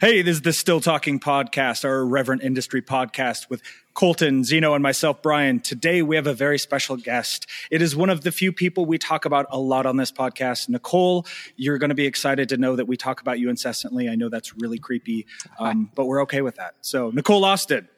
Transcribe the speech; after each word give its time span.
Hey, 0.00 0.22
this 0.22 0.36
is 0.36 0.42
the 0.42 0.52
Still 0.52 0.80
Talking 0.80 1.18
podcast, 1.18 1.84
our 1.84 2.02
irreverent 2.02 2.44
industry 2.44 2.80
podcast 2.80 3.50
with 3.50 3.62
Colton, 3.94 4.44
Zeno, 4.44 4.74
and 4.74 4.80
myself, 4.80 5.22
Brian. 5.22 5.58
Today 5.58 6.02
we 6.02 6.14
have 6.14 6.28
a 6.28 6.34
very 6.34 6.56
special 6.56 6.96
guest. 6.96 7.48
It 7.68 7.82
is 7.82 7.96
one 7.96 8.08
of 8.08 8.20
the 8.20 8.30
few 8.30 8.52
people 8.52 8.86
we 8.86 8.96
talk 8.96 9.24
about 9.24 9.46
a 9.50 9.58
lot 9.58 9.86
on 9.86 9.96
this 9.96 10.12
podcast. 10.12 10.68
Nicole, 10.68 11.26
you're 11.56 11.78
going 11.78 11.88
to 11.88 11.96
be 11.96 12.06
excited 12.06 12.48
to 12.50 12.56
know 12.56 12.76
that 12.76 12.86
we 12.86 12.96
talk 12.96 13.20
about 13.20 13.40
you 13.40 13.50
incessantly. 13.50 14.08
I 14.08 14.14
know 14.14 14.28
that's 14.28 14.56
really 14.56 14.78
creepy, 14.78 15.26
um, 15.58 15.90
but 15.96 16.04
we're 16.04 16.22
okay 16.22 16.42
with 16.42 16.54
that. 16.58 16.74
So, 16.80 17.10
Nicole 17.10 17.44
Austin. 17.44 17.88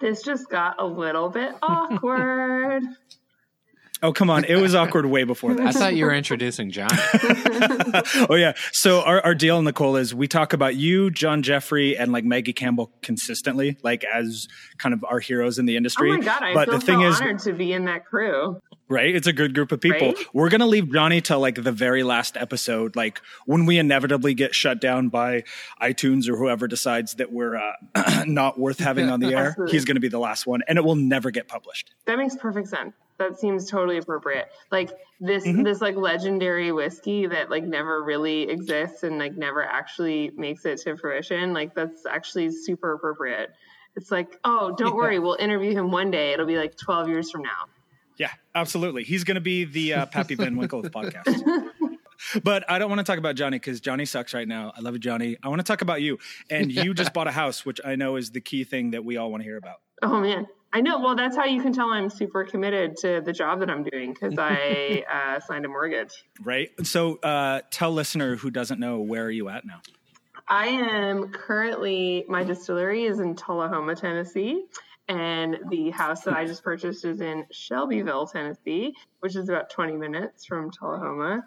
This 0.00 0.22
just 0.22 0.50
got 0.50 0.74
a 0.80 0.84
little 0.84 1.28
bit 1.28 1.54
awkward. 1.62 2.82
Oh, 4.02 4.12
come 4.12 4.28
on. 4.28 4.44
It 4.44 4.56
was 4.56 4.74
awkward 4.74 5.06
way 5.06 5.24
before 5.24 5.54
that. 5.54 5.66
I 5.66 5.72
thought 5.72 5.96
you 5.96 6.04
were 6.04 6.14
introducing 6.14 6.70
John. 6.70 6.90
oh, 8.28 8.34
yeah. 8.34 8.52
So, 8.72 9.00
our, 9.00 9.20
our 9.22 9.34
deal, 9.34 9.60
Nicole, 9.62 9.96
is 9.96 10.14
we 10.14 10.28
talk 10.28 10.52
about 10.52 10.76
you, 10.76 11.10
John 11.10 11.42
Jeffrey, 11.42 11.96
and 11.96 12.12
like 12.12 12.24
Maggie 12.24 12.52
Campbell 12.52 12.92
consistently, 13.02 13.78
like 13.82 14.04
as 14.04 14.48
kind 14.76 14.92
of 14.92 15.04
our 15.04 15.18
heroes 15.18 15.58
in 15.58 15.64
the 15.64 15.76
industry. 15.76 16.10
Oh 16.10 16.18
my 16.18 16.24
God. 16.24 16.42
I 16.42 16.54
but 16.54 16.68
feel 16.68 16.78
the 16.78 16.86
thing 16.86 17.00
so 17.00 17.08
is, 17.08 17.20
honored 17.20 17.38
to 17.40 17.52
be 17.54 17.72
in 17.72 17.86
that 17.86 18.04
crew. 18.04 18.60
Right? 18.88 19.14
It's 19.14 19.26
a 19.26 19.32
good 19.32 19.54
group 19.54 19.72
of 19.72 19.80
people. 19.80 20.08
Right? 20.08 20.26
We're 20.32 20.48
going 20.48 20.60
to 20.60 20.66
leave 20.66 20.92
Johnny 20.92 21.20
till 21.20 21.40
like 21.40 21.62
the 21.62 21.72
very 21.72 22.02
last 22.02 22.36
episode, 22.36 22.96
like 22.96 23.20
when 23.46 23.66
we 23.66 23.78
inevitably 23.78 24.34
get 24.34 24.54
shut 24.54 24.80
down 24.80 25.08
by 25.08 25.44
iTunes 25.80 26.28
or 26.28 26.36
whoever 26.36 26.66
decides 26.68 27.14
that 27.14 27.32
we're 27.32 27.56
uh, 27.56 28.24
not 28.26 28.58
worth 28.58 28.78
having 28.78 29.10
on 29.10 29.20
the 29.20 29.34
air. 29.34 29.48
Absolutely. 29.48 29.72
He's 29.72 29.84
going 29.84 29.96
to 29.96 30.00
be 30.00 30.08
the 30.08 30.18
last 30.18 30.46
one, 30.46 30.62
and 30.68 30.78
it 30.78 30.84
will 30.84 30.96
never 30.96 31.30
get 31.30 31.48
published. 31.48 31.92
That 32.06 32.18
makes 32.18 32.36
perfect 32.36 32.68
sense. 32.68 32.94
That 33.18 33.38
seems 33.38 33.70
totally 33.70 33.96
appropriate. 33.96 34.48
Like 34.70 34.90
this 35.20 35.46
Mm-hmm. 35.46 35.62
this 35.62 35.80
like 35.80 35.96
legendary 35.96 36.70
whiskey 36.72 37.26
that 37.26 37.50
like 37.50 37.64
never 37.64 38.02
really 38.02 38.42
exists 38.42 39.02
and 39.04 39.18
like 39.18 39.34
never 39.34 39.62
actually 39.64 40.30
makes 40.36 40.66
it 40.66 40.78
to 40.82 40.96
fruition. 40.98 41.54
Like 41.54 41.74
that's 41.74 42.04
actually 42.04 42.50
super 42.50 42.92
appropriate. 42.92 43.50
It's 43.96 44.10
like, 44.10 44.38
oh, 44.44 44.74
don't 44.76 44.94
worry, 44.94 45.18
we'll 45.18 45.38
interview 45.40 45.72
him 45.72 45.90
one 45.90 46.10
day. 46.10 46.34
It'll 46.34 46.44
be 46.44 46.58
like 46.58 46.76
12 46.76 47.08
years 47.08 47.30
from 47.30 47.42
now. 47.42 47.70
Yeah, 48.16 48.30
absolutely. 48.54 49.04
He's 49.04 49.24
going 49.24 49.34
to 49.36 49.40
be 49.40 49.64
the 49.64 49.94
uh, 49.94 50.06
Pappy 50.06 50.34
Van 50.34 50.56
Winkle 50.56 50.80
of 50.80 50.84
the 50.84 50.90
podcast. 50.90 51.70
But 52.42 52.68
I 52.70 52.78
don't 52.78 52.88
want 52.88 52.98
to 52.98 53.04
talk 53.04 53.18
about 53.18 53.36
Johnny 53.36 53.58
because 53.58 53.80
Johnny 53.80 54.04
sucks 54.04 54.34
right 54.34 54.48
now. 54.48 54.72
I 54.76 54.80
love 54.80 54.94
you, 54.94 54.98
Johnny. 54.98 55.36
I 55.42 55.48
want 55.48 55.60
to 55.60 55.64
talk 55.64 55.82
about 55.82 56.02
you. 56.02 56.18
And 56.50 56.72
you 56.72 56.94
just 56.94 57.12
bought 57.12 57.28
a 57.28 57.32
house, 57.32 57.64
which 57.64 57.80
I 57.84 57.96
know 57.96 58.16
is 58.16 58.30
the 58.30 58.40
key 58.40 58.64
thing 58.64 58.92
that 58.92 59.04
we 59.04 59.16
all 59.16 59.30
want 59.30 59.42
to 59.42 59.44
hear 59.44 59.56
about. 59.56 59.76
Oh 60.02 60.20
man, 60.20 60.46
I 60.72 60.80
know. 60.80 60.98
Well, 60.98 61.16
that's 61.16 61.36
how 61.36 61.44
you 61.44 61.62
can 61.62 61.72
tell 61.72 61.90
I'm 61.90 62.10
super 62.10 62.44
committed 62.44 62.96
to 62.98 63.22
the 63.24 63.32
job 63.32 63.60
that 63.60 63.70
I'm 63.70 63.82
doing 63.84 64.12
because 64.12 64.34
I 64.38 65.04
uh, 65.12 65.40
signed 65.40 65.64
a 65.64 65.68
mortgage. 65.68 66.24
Right. 66.42 66.70
So 66.82 67.16
uh, 67.16 67.62
tell 67.70 67.92
listener 67.92 68.36
who 68.36 68.50
doesn't 68.50 68.80
know 68.80 69.00
where 69.00 69.24
are 69.24 69.30
you 69.30 69.48
at 69.48 69.64
now? 69.64 69.80
I 70.48 70.66
am 70.66 71.32
currently 71.32 72.24
my 72.28 72.44
distillery 72.44 73.04
is 73.04 73.18
in 73.18 73.34
Tullahoma, 73.34 73.96
Tennessee, 73.96 74.66
and 75.08 75.58
the 75.68 75.90
house 75.90 76.22
that 76.22 76.34
I 76.34 76.46
just 76.46 76.64
purchased 76.64 77.04
is 77.04 77.20
in 77.20 77.46
Shelbyville, 77.52 78.26
Tennessee, 78.26 78.94
which 79.20 79.36
is 79.36 79.48
about 79.48 79.70
20 79.70 79.96
minutes 79.96 80.44
from 80.44 80.70
Tullahoma. 80.70 81.44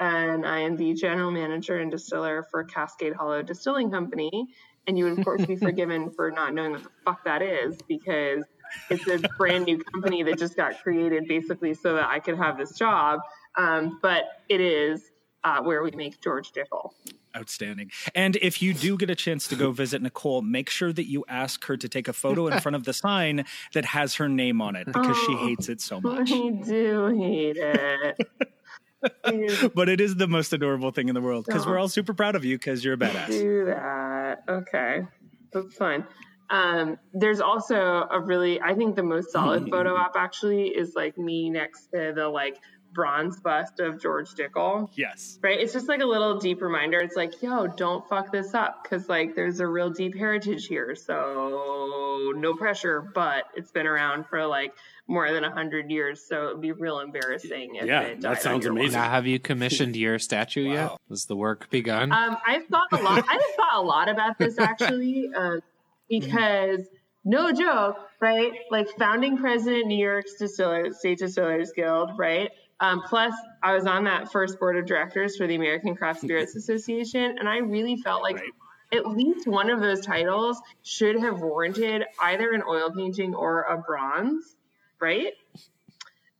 And 0.00 0.46
I 0.46 0.60
am 0.60 0.76
the 0.76 0.94
general 0.94 1.30
manager 1.30 1.78
and 1.78 1.90
distiller 1.90 2.46
for 2.50 2.64
Cascade 2.64 3.12
Hollow 3.12 3.42
Distilling 3.42 3.90
Company. 3.90 4.48
And 4.86 4.98
you 4.98 5.04
would 5.04 5.18
of 5.18 5.24
course 5.24 5.44
be 5.44 5.56
forgiven 5.56 6.10
for 6.10 6.30
not 6.30 6.54
knowing 6.54 6.72
what 6.72 6.82
the 6.82 6.90
fuck 7.04 7.24
that 7.24 7.42
is 7.42 7.78
because 7.86 8.44
it's 8.90 9.06
a 9.06 9.18
brand 9.36 9.66
new 9.66 9.78
company 9.78 10.22
that 10.22 10.38
just 10.38 10.56
got 10.56 10.82
created 10.82 11.28
basically 11.28 11.74
so 11.74 11.94
that 11.94 12.08
I 12.08 12.18
could 12.18 12.36
have 12.36 12.56
this 12.56 12.72
job. 12.72 13.20
Um, 13.56 13.98
but 14.02 14.24
it 14.48 14.60
is 14.60 15.02
uh, 15.44 15.62
where 15.62 15.82
we 15.82 15.90
make 15.92 16.20
George 16.20 16.52
Dickel. 16.52 16.92
Outstanding. 17.36 17.90
And 18.14 18.36
if 18.42 18.60
you 18.60 18.74
do 18.74 18.96
get 18.96 19.08
a 19.10 19.14
chance 19.14 19.48
to 19.48 19.56
go 19.56 19.70
visit 19.82 20.02
Nicole, 20.02 20.42
make 20.42 20.68
sure 20.68 20.92
that 20.92 21.08
you 21.08 21.24
ask 21.28 21.64
her 21.66 21.76
to 21.76 21.88
take 21.88 22.08
a 22.08 22.12
photo 22.12 22.46
in 22.48 22.60
front 22.60 22.76
of 22.76 22.84
the 22.84 22.92
sign 22.92 23.44
that 23.72 23.84
has 23.86 24.14
her 24.16 24.28
name 24.28 24.60
on 24.60 24.76
it 24.76 24.86
because 24.86 25.16
she 25.16 25.32
Oh. 25.32 25.46
hates 25.46 25.68
it 25.68 25.80
so 25.80 26.00
much. 26.02 26.30
I 26.30 26.50
do 26.50 27.06
hate 27.18 27.56
it. 27.56 28.18
But 29.74 29.88
it 29.88 30.00
is 30.00 30.14
the 30.14 30.28
most 30.28 30.52
adorable 30.52 30.92
thing 30.92 31.08
in 31.08 31.14
the 31.16 31.20
world 31.20 31.44
because 31.46 31.66
we're 31.66 31.76
all 31.78 31.88
super 31.88 32.14
proud 32.14 32.36
of 32.36 32.44
you 32.44 32.56
because 32.56 32.84
you're 32.84 32.94
a 32.94 32.96
badass. 32.96 33.26
do 33.28 33.64
that. 33.64 34.44
Okay, 34.48 35.00
that's 35.52 35.74
fine. 35.74 36.06
Um, 36.50 36.98
there's 37.12 37.40
also 37.40 38.06
a 38.08 38.20
really, 38.20 38.60
I 38.60 38.74
think 38.74 38.94
the 38.94 39.02
most 39.02 39.32
solid 39.32 39.68
photo 39.70 39.96
op 39.96 40.12
actually 40.16 40.68
is 40.68 40.92
like 40.94 41.18
me 41.18 41.50
next 41.50 41.86
to 41.94 42.12
the 42.14 42.28
like 42.28 42.58
bronze 42.92 43.40
bust 43.40 43.80
of 43.80 44.00
George 44.00 44.30
Dickel. 44.34 44.88
Yes. 44.94 45.38
Right? 45.42 45.58
It's 45.58 45.72
just 45.72 45.88
like 45.88 46.00
a 46.00 46.06
little 46.06 46.38
deep 46.38 46.60
reminder. 46.62 46.98
It's 46.98 47.16
like, 47.16 47.42
yo, 47.42 47.66
don't 47.66 48.06
fuck 48.08 48.32
this 48.32 48.54
up 48.54 48.82
because 48.82 49.08
like 49.08 49.34
there's 49.34 49.60
a 49.60 49.66
real 49.66 49.90
deep 49.90 50.16
heritage 50.16 50.66
here. 50.66 50.94
So 50.94 52.32
no 52.36 52.54
pressure, 52.54 53.00
but 53.14 53.44
it's 53.56 53.70
been 53.70 53.86
around 53.86 54.26
for 54.26 54.46
like 54.46 54.74
more 55.08 55.32
than 55.32 55.44
a 55.44 55.50
hundred 55.50 55.90
years. 55.90 56.22
So 56.26 56.48
it'd 56.48 56.60
be 56.60 56.72
real 56.72 57.00
embarrassing 57.00 57.76
if 57.76 57.86
Yeah, 57.86 58.00
it 58.02 58.20
that 58.20 58.22
died 58.22 58.36
on 58.36 58.40
sounds 58.42 58.66
amazing. 58.66 58.92
now, 58.92 59.10
have 59.10 59.26
you 59.26 59.38
commissioned 59.38 59.96
your 59.96 60.18
statue 60.18 60.70
yet? 60.72 60.92
Has 61.08 61.26
the 61.26 61.36
work 61.36 61.70
begun? 61.70 62.12
Um, 62.12 62.36
I've 62.46 62.66
thought 62.66 62.88
a 62.92 62.96
lot. 62.96 63.24
I've 63.28 63.40
thought 63.56 63.74
a 63.76 63.82
lot 63.82 64.08
about 64.08 64.38
this 64.38 64.58
actually, 64.58 65.28
um, 65.34 65.60
because 66.08 66.80
no 67.24 67.52
joke, 67.52 67.96
right? 68.20 68.52
Like 68.70 68.88
founding 68.98 69.36
president, 69.38 69.86
New 69.86 70.02
York's 70.02 70.34
Distillers, 70.34 70.98
State 70.98 71.18
Distillers 71.18 71.72
Guild, 71.74 72.10
right? 72.18 72.50
Um, 72.80 73.02
plus, 73.02 73.34
I 73.62 73.74
was 73.74 73.86
on 73.86 74.04
that 74.04 74.32
first 74.32 74.58
board 74.58 74.76
of 74.76 74.86
directors 74.86 75.36
for 75.36 75.46
the 75.46 75.54
American 75.54 75.94
Craft 75.94 76.20
Spirits 76.22 76.56
Association, 76.56 77.38
and 77.38 77.48
I 77.48 77.58
really 77.58 77.96
felt 77.96 78.22
like 78.22 78.36
Right. 78.36 78.50
at 78.92 79.06
least 79.06 79.46
one 79.46 79.70
of 79.70 79.80
those 79.80 80.04
titles 80.04 80.60
should 80.82 81.20
have 81.20 81.40
warranted 81.40 82.04
either 82.20 82.50
an 82.52 82.62
oil 82.68 82.90
painting 82.90 83.34
or 83.34 83.62
a 83.62 83.78
bronze, 83.78 84.56
right? 85.00 85.32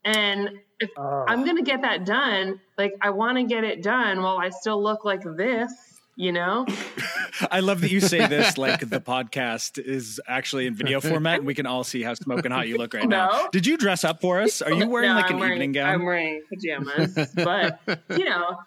And 0.05 0.61
if 0.81 0.91
I'm 0.99 1.45
gonna 1.47 1.63
get 1.63 1.83
that 1.83 2.05
done, 2.05 2.61
like 2.77 2.95
I 3.01 3.11
want 3.11 3.39
to 3.39 3.45
get 3.45 3.63
it 3.63 3.83
done 3.83 4.21
while 4.21 4.39
I 4.39 4.51
still 4.51 4.83
look 4.83 5.05
like 5.05 5.23
this, 5.23 5.92
you 6.17 6.33
know? 6.33 6.67
I 7.51 7.61
love 7.61 7.81
that 7.81 7.91
you 7.91 8.01
say 8.01 8.27
this 8.27 8.59
like 8.59 8.89
the 8.89 9.01
podcast 9.01 9.79
is 9.79 10.21
actually 10.27 10.67
in 10.67 10.75
video 10.75 11.01
format 11.01 11.39
and 11.39 11.47
we 11.47 11.55
can 11.55 11.67
all 11.67 11.85
see 11.85 12.03
how 12.03 12.15
smoking 12.15 12.51
hot 12.51 12.69
you 12.69 12.77
look 12.79 12.95
right 12.95 13.09
now. 13.09 13.49
Did 13.53 13.67
you 13.67 13.77
dress 13.77 14.05
up 14.05 14.21
for 14.21 14.41
us? 14.41 14.63
Are 14.63 14.73
you 14.73 14.89
wearing 14.89 15.11
No, 15.11 15.17
like 15.17 15.27
I'm 15.27 15.35
an 15.35 15.41
wearing, 15.41 15.55
evening 15.55 15.73
gown? 15.73 15.95
I'm 15.95 16.05
wearing 16.05 16.43
pajamas, 16.49 17.15
but 17.35 17.81
you 18.17 18.25
know, 18.25 18.59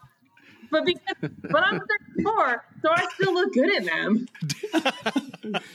but 0.72 0.86
because 0.86 1.32
but 1.44 1.64
I'm 1.64 1.80
34, 2.16 2.66
so 2.82 2.90
I 2.92 3.08
still 3.14 3.34
look 3.34 3.54
good 3.54 3.70
in 3.70 3.86
them. 3.86 4.28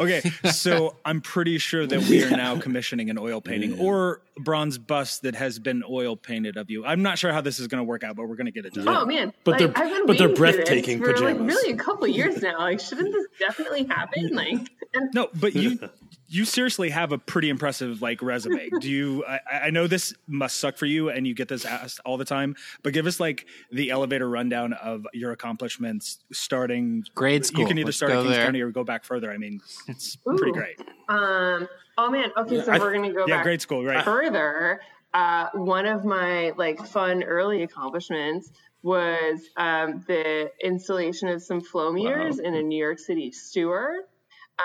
Okay, 0.00 0.20
so 0.50 0.96
I'm 1.04 1.20
pretty 1.20 1.58
sure 1.58 1.86
that 1.86 2.00
we 2.08 2.24
are 2.24 2.30
now 2.30 2.58
commissioning 2.58 3.08
an 3.08 3.18
oil 3.18 3.40
painting 3.40 3.78
or 3.78 4.20
bronze 4.38 4.78
bust 4.78 5.22
that 5.22 5.34
has 5.36 5.58
been 5.58 5.82
oil 5.88 6.16
painted 6.16 6.56
of 6.56 6.68
you. 6.70 6.84
I'm 6.84 7.02
not 7.02 7.18
sure 7.18 7.32
how 7.32 7.40
this 7.40 7.60
is 7.60 7.68
going 7.68 7.78
to 7.78 7.84
work 7.84 8.02
out, 8.02 8.16
but 8.16 8.26
we're 8.28 8.34
going 8.36 8.46
to 8.46 8.52
get 8.52 8.66
it 8.66 8.74
done. 8.74 8.88
Oh 8.88 9.04
man, 9.06 9.32
But 9.44 9.52
like, 9.52 9.58
they're- 9.60 9.72
I've 9.76 9.90
been 9.90 10.06
but 10.06 10.18
they're 10.18 10.28
waiting 10.28 10.36
for 10.36 10.46
this 10.46 10.56
breathtaking 10.56 11.00
like 11.00 11.14
pajamas. 11.16 11.54
really 11.54 11.72
a 11.72 11.76
couple 11.76 12.06
years 12.08 12.42
now. 12.42 12.58
Like, 12.58 12.80
shouldn't 12.80 13.12
this 13.12 13.26
definitely 13.38 13.84
happen? 13.84 14.30
Like, 14.34 14.68
and 14.94 15.14
No, 15.14 15.28
but 15.34 15.54
you 15.54 15.78
you 16.28 16.44
seriously 16.44 16.90
have 16.90 17.12
a 17.12 17.18
pretty 17.18 17.48
impressive 17.48 18.02
like 18.02 18.22
resume. 18.22 18.68
Do 18.80 18.90
you? 18.90 19.24
I, 19.24 19.40
I 19.66 19.70
know 19.70 19.86
this 19.86 20.12
must 20.26 20.56
suck 20.56 20.76
for 20.78 20.86
you, 20.86 21.10
and 21.10 21.26
you 21.26 21.34
get 21.34 21.48
this 21.48 21.64
asked 21.64 22.00
all 22.04 22.16
the 22.16 22.24
time. 22.24 22.56
But 22.82 22.92
give 22.92 23.06
us 23.06 23.20
like 23.20 23.46
the 23.70 23.90
elevator 23.90 24.28
rundown 24.28 24.72
of 24.72 25.06
your 25.12 25.30
accomplishments, 25.32 26.18
starting 26.32 27.04
Grade 27.14 27.44
You 27.56 27.66
can 27.66 27.78
either 27.78 27.86
Let's 27.86 27.96
start 27.98 28.12
go 28.12 28.18
at 28.20 28.22
Kings 28.24 28.36
there. 28.36 28.44
County 28.46 28.60
or 28.62 28.70
go 28.70 28.82
back 28.84 29.04
further. 29.04 29.30
I 29.30 29.38
mean, 29.38 29.60
it's 29.86 30.16
pretty 30.16 30.52
great. 30.52 30.80
um, 31.08 31.68
oh 31.98 32.10
man, 32.10 32.30
okay, 32.36 32.60
so 32.62 32.72
I- 32.72 32.78
we're 32.78 32.92
gonna 32.92 33.12
go 33.12 33.26
Yeah, 33.26 33.36
back 33.36 33.44
grade 33.44 33.62
school, 33.62 33.84
right? 33.84 34.04
further. 34.04 34.80
Uh, 35.12 35.48
one 35.54 35.86
of 35.86 36.04
my 36.04 36.50
like 36.56 36.84
fun 36.86 37.22
early 37.22 37.62
accomplishments 37.62 38.50
was 38.82 39.40
um, 39.56 40.04
the 40.08 40.50
installation 40.60 41.28
of 41.28 41.42
some 41.42 41.60
flow 41.60 41.92
meters 41.92 42.38
in 42.40 42.54
a 42.54 42.62
New 42.62 42.76
York 42.76 42.98
City 42.98 43.30
sewer 43.30 44.06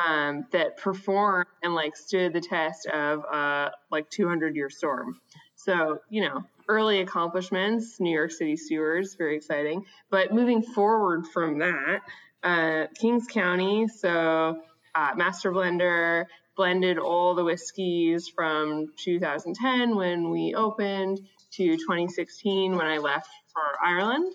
um, 0.07 0.45
that 0.51 0.77
performed 0.77 1.45
and 1.63 1.75
like 1.75 1.95
stood 1.95 2.33
the 2.33 2.41
test 2.41 2.87
of 2.87 3.23
uh, 3.31 3.69
like 3.91 4.09
200 4.09 4.55
year 4.55 4.69
storm. 4.69 5.19
So 5.55 5.99
you 6.09 6.21
know, 6.21 6.43
early 6.67 7.01
accomplishments, 7.01 7.99
New 7.99 8.11
York 8.13 8.31
City 8.31 8.57
sewers, 8.57 9.15
very 9.15 9.35
exciting. 9.35 9.85
But 10.09 10.33
moving 10.33 10.63
forward 10.63 11.27
from 11.27 11.59
that, 11.59 11.99
uh, 12.43 12.87
Kings 12.99 13.27
County, 13.27 13.87
so 13.87 14.61
uh, 14.95 15.11
master 15.15 15.51
blender 15.51 16.25
blended 16.59 16.97
all 16.99 17.35
the 17.35 17.43
whiskeys 17.45 18.27
from 18.27 18.91
2010 18.97 19.95
when 19.95 20.29
we 20.29 20.53
opened 20.53 21.17
to 21.51 21.77
2016 21.77 22.75
when 22.75 22.85
I 22.85 22.97
left 22.97 23.29
for 23.53 23.61
Ireland. 23.81 24.33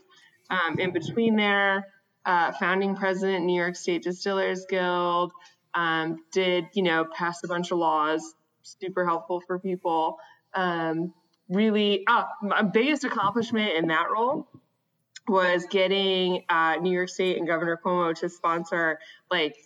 Um, 0.48 0.78
in 0.78 0.90
between 0.90 1.36
there, 1.36 1.86
uh, 2.24 2.52
founding 2.52 2.96
president, 2.96 3.44
New 3.44 3.60
York 3.60 3.76
State 3.76 4.04
Distillers 4.04 4.64
Guild, 4.64 5.32
um, 5.74 6.24
did, 6.32 6.64
you 6.72 6.82
know, 6.82 7.04
pass 7.04 7.44
a 7.44 7.48
bunch 7.48 7.72
of 7.72 7.76
laws, 7.76 8.34
super 8.62 9.04
helpful 9.04 9.42
for 9.46 9.58
people. 9.58 10.16
Um, 10.54 11.12
really, 11.50 12.04
ah, 12.08 12.26
my 12.40 12.62
biggest 12.62 13.04
accomplishment 13.04 13.76
in 13.76 13.88
that 13.88 14.06
role 14.10 14.48
was 15.28 15.66
getting 15.68 16.44
uh, 16.48 16.76
New 16.76 16.92
York 16.92 17.10
State 17.10 17.36
and 17.36 17.46
Governor 17.46 17.78
Cuomo 17.84 18.18
to 18.20 18.30
sponsor 18.30 18.98
like 19.30 19.56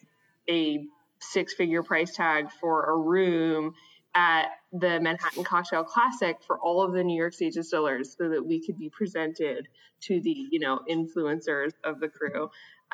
a 0.50 0.84
six 1.20 1.54
figure 1.54 1.82
price 1.82 2.14
tag 2.14 2.50
for 2.60 2.84
a 2.84 2.96
room 2.96 3.74
at 4.14 4.46
the 4.72 5.00
Manhattan 5.00 5.44
Cocktail 5.44 5.84
Classic 5.84 6.36
for 6.46 6.58
all 6.58 6.82
of 6.82 6.92
the 6.92 7.04
New 7.04 7.16
York 7.16 7.34
State 7.34 7.54
distillers 7.54 8.16
so 8.18 8.28
that 8.28 8.44
we 8.44 8.64
could 8.64 8.78
be 8.78 8.90
presented 8.90 9.68
to 10.02 10.20
the, 10.20 10.46
you 10.50 10.58
know, 10.58 10.80
influencers 10.90 11.72
of 11.84 12.00
the 12.00 12.08
crew. 12.08 12.50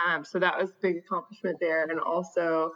Um, 0.06 0.24
so 0.24 0.38
that 0.38 0.58
was 0.58 0.70
a 0.70 0.74
big 0.82 0.96
accomplishment 0.98 1.58
there. 1.60 1.84
And 1.84 2.00
also 2.00 2.72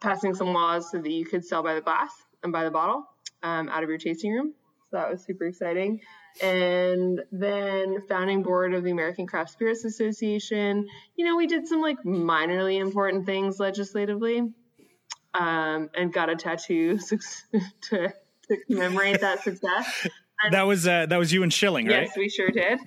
passing 0.00 0.34
some 0.34 0.52
laws 0.52 0.90
so 0.90 0.98
that 0.98 1.10
you 1.10 1.24
could 1.24 1.44
sell 1.44 1.62
by 1.62 1.74
the 1.74 1.80
glass 1.80 2.10
and 2.42 2.52
by 2.52 2.64
the 2.64 2.70
bottle 2.70 3.04
um, 3.42 3.68
out 3.68 3.82
of 3.82 3.88
your 3.88 3.98
tasting 3.98 4.32
room. 4.32 4.54
So 4.90 4.98
that 4.98 5.10
was 5.10 5.24
super 5.24 5.46
exciting. 5.46 6.00
And 6.42 7.22
then 7.32 7.98
founding 8.08 8.42
board 8.42 8.74
of 8.74 8.84
the 8.84 8.90
American 8.90 9.26
Craft 9.26 9.50
Spirits 9.50 9.84
Association. 9.84 10.86
You 11.16 11.24
know, 11.24 11.36
we 11.36 11.46
did 11.46 11.66
some 11.66 11.80
like 11.80 12.02
minorly 12.04 12.80
important 12.80 13.26
things 13.26 13.58
legislatively 13.58 14.52
um, 15.34 15.90
and 15.94 16.12
got 16.12 16.30
a 16.30 16.36
tattoo 16.36 16.98
to, 17.90 18.12
to 18.48 18.56
commemorate 18.68 19.20
that 19.20 19.42
success. 19.42 20.06
And 20.42 20.54
that 20.54 20.62
was 20.66 20.86
uh, 20.86 21.06
that 21.06 21.16
was 21.16 21.32
you 21.32 21.42
and 21.42 21.52
Shilling, 21.52 21.86
right? 21.86 22.02
Yes, 22.02 22.16
we 22.16 22.28
sure 22.28 22.50
did. 22.50 22.78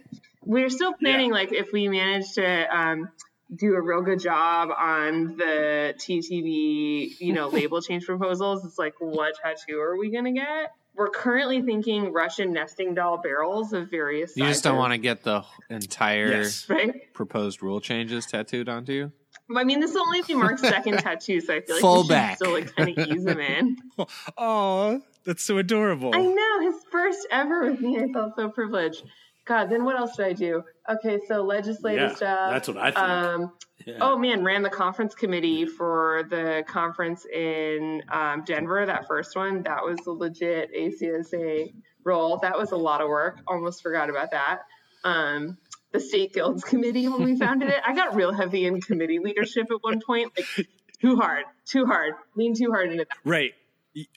We're 0.44 0.70
still 0.70 0.94
planning, 0.94 1.30
yeah. 1.30 1.36
like, 1.36 1.52
if 1.52 1.74
we 1.74 1.90
manage 1.90 2.34
to 2.36 2.78
um, 2.78 3.10
do 3.54 3.76
a 3.76 3.82
real 3.82 4.02
good 4.02 4.20
job 4.20 4.70
on 4.70 5.36
the 5.36 5.94
TTB, 5.98 7.20
you 7.20 7.34
know, 7.34 7.48
label 7.54 7.82
change 7.82 8.06
proposals. 8.06 8.64
It's 8.66 8.80
like, 8.80 8.94
what 9.00 9.36
tattoo 9.42 9.80
are 9.80 9.98
we 9.98 10.10
gonna 10.10 10.34
get? 10.34 10.72
We're 10.96 11.10
currently 11.10 11.62
thinking 11.62 12.12
Russian 12.12 12.54
nesting 12.54 12.96
doll 12.96 13.18
barrels 13.18 13.72
of 13.74 13.92
various. 13.92 14.36
You 14.36 14.44
sizes. 14.44 14.56
just 14.56 14.64
don't 14.64 14.78
want 14.78 14.94
to 14.94 14.98
get 14.98 15.24
the 15.24 15.44
entire 15.70 16.30
yes, 16.30 16.68
right? 16.70 17.14
proposed 17.14 17.62
rule 17.62 17.80
changes 17.80 18.26
tattooed 18.26 18.68
onto 18.68 18.94
you. 18.94 19.12
I 19.56 19.64
mean, 19.64 19.80
this 19.80 19.94
will 19.94 20.02
only 20.02 20.22
be 20.24 20.34
Mark's 20.34 20.62
second 20.62 20.98
tattoo, 21.00 21.40
so 21.40 21.56
I 21.56 21.62
feel 21.62 21.76
like 21.76 21.82
Full 21.82 22.04
we 22.04 22.10
back. 22.10 22.36
still 22.36 22.54
like 22.54 22.76
kind 22.76 22.98
of 22.98 23.08
ease 23.08 23.26
him 23.26 23.40
in. 23.40 23.78
Oh, 24.38 25.02
that's 25.24 25.44
so 25.44 25.58
adorable. 25.58 26.12
I 26.14 26.22
know 26.22 26.60
his 26.62 26.76
first 26.92 27.28
ever 27.32 27.70
with 27.70 27.80
me. 27.80 28.00
I 28.00 28.12
felt 28.12 28.36
so 28.36 28.50
privileged. 28.50 29.04
God, 29.46 29.70
then 29.70 29.86
what 29.86 29.98
else 29.98 30.18
did 30.18 30.26
I 30.26 30.34
do? 30.34 30.64
Okay, 30.90 31.20
so 31.28 31.42
legislative 31.42 32.12
yeah, 32.12 32.16
stuff. 32.16 32.52
That's 32.52 32.68
what 32.68 32.78
I 32.78 32.92
think. 32.92 32.98
Um, 32.98 33.52
yeah. 33.86 33.98
Oh 34.02 34.18
man, 34.18 34.44
ran 34.44 34.62
the 34.62 34.70
conference 34.70 35.16
committee 35.16 35.66
for 35.66 36.24
the 36.30 36.64
conference 36.68 37.26
in 37.26 38.04
um, 38.10 38.44
Denver. 38.46 38.86
That 38.86 39.08
first 39.08 39.36
one, 39.36 39.64
that 39.64 39.84
was 39.84 40.06
a 40.06 40.12
legit 40.12 40.74
ACSA 40.76 41.74
role. 42.04 42.38
That 42.40 42.58
was 42.58 42.72
a 42.72 42.78
lot 42.78 43.02
of 43.02 43.08
work. 43.08 43.40
Almost 43.48 43.82
forgot 43.82 44.10
about 44.10 44.32
that. 44.32 44.60
Um, 45.06 45.58
the 45.98 46.06
state 46.06 46.34
guilds 46.34 46.64
committee 46.64 47.08
when 47.08 47.24
we 47.24 47.38
founded 47.38 47.70
it. 47.70 47.80
I 47.86 47.96
got 47.96 48.16
real 48.16 48.32
heavy 48.32 48.66
in 48.66 48.82
committee 48.82 49.20
leadership 49.20 49.68
at 49.72 49.78
one 49.82 50.00
point. 50.06 50.32
Like 50.38 50.68
too 51.02 51.16
hard, 51.16 51.46
too 51.66 51.86
hard, 51.86 52.14
lean 52.36 52.56
too 52.56 52.72
hard 52.72 52.92
into 52.92 53.06
that. 53.10 53.18
Right. 53.24 53.54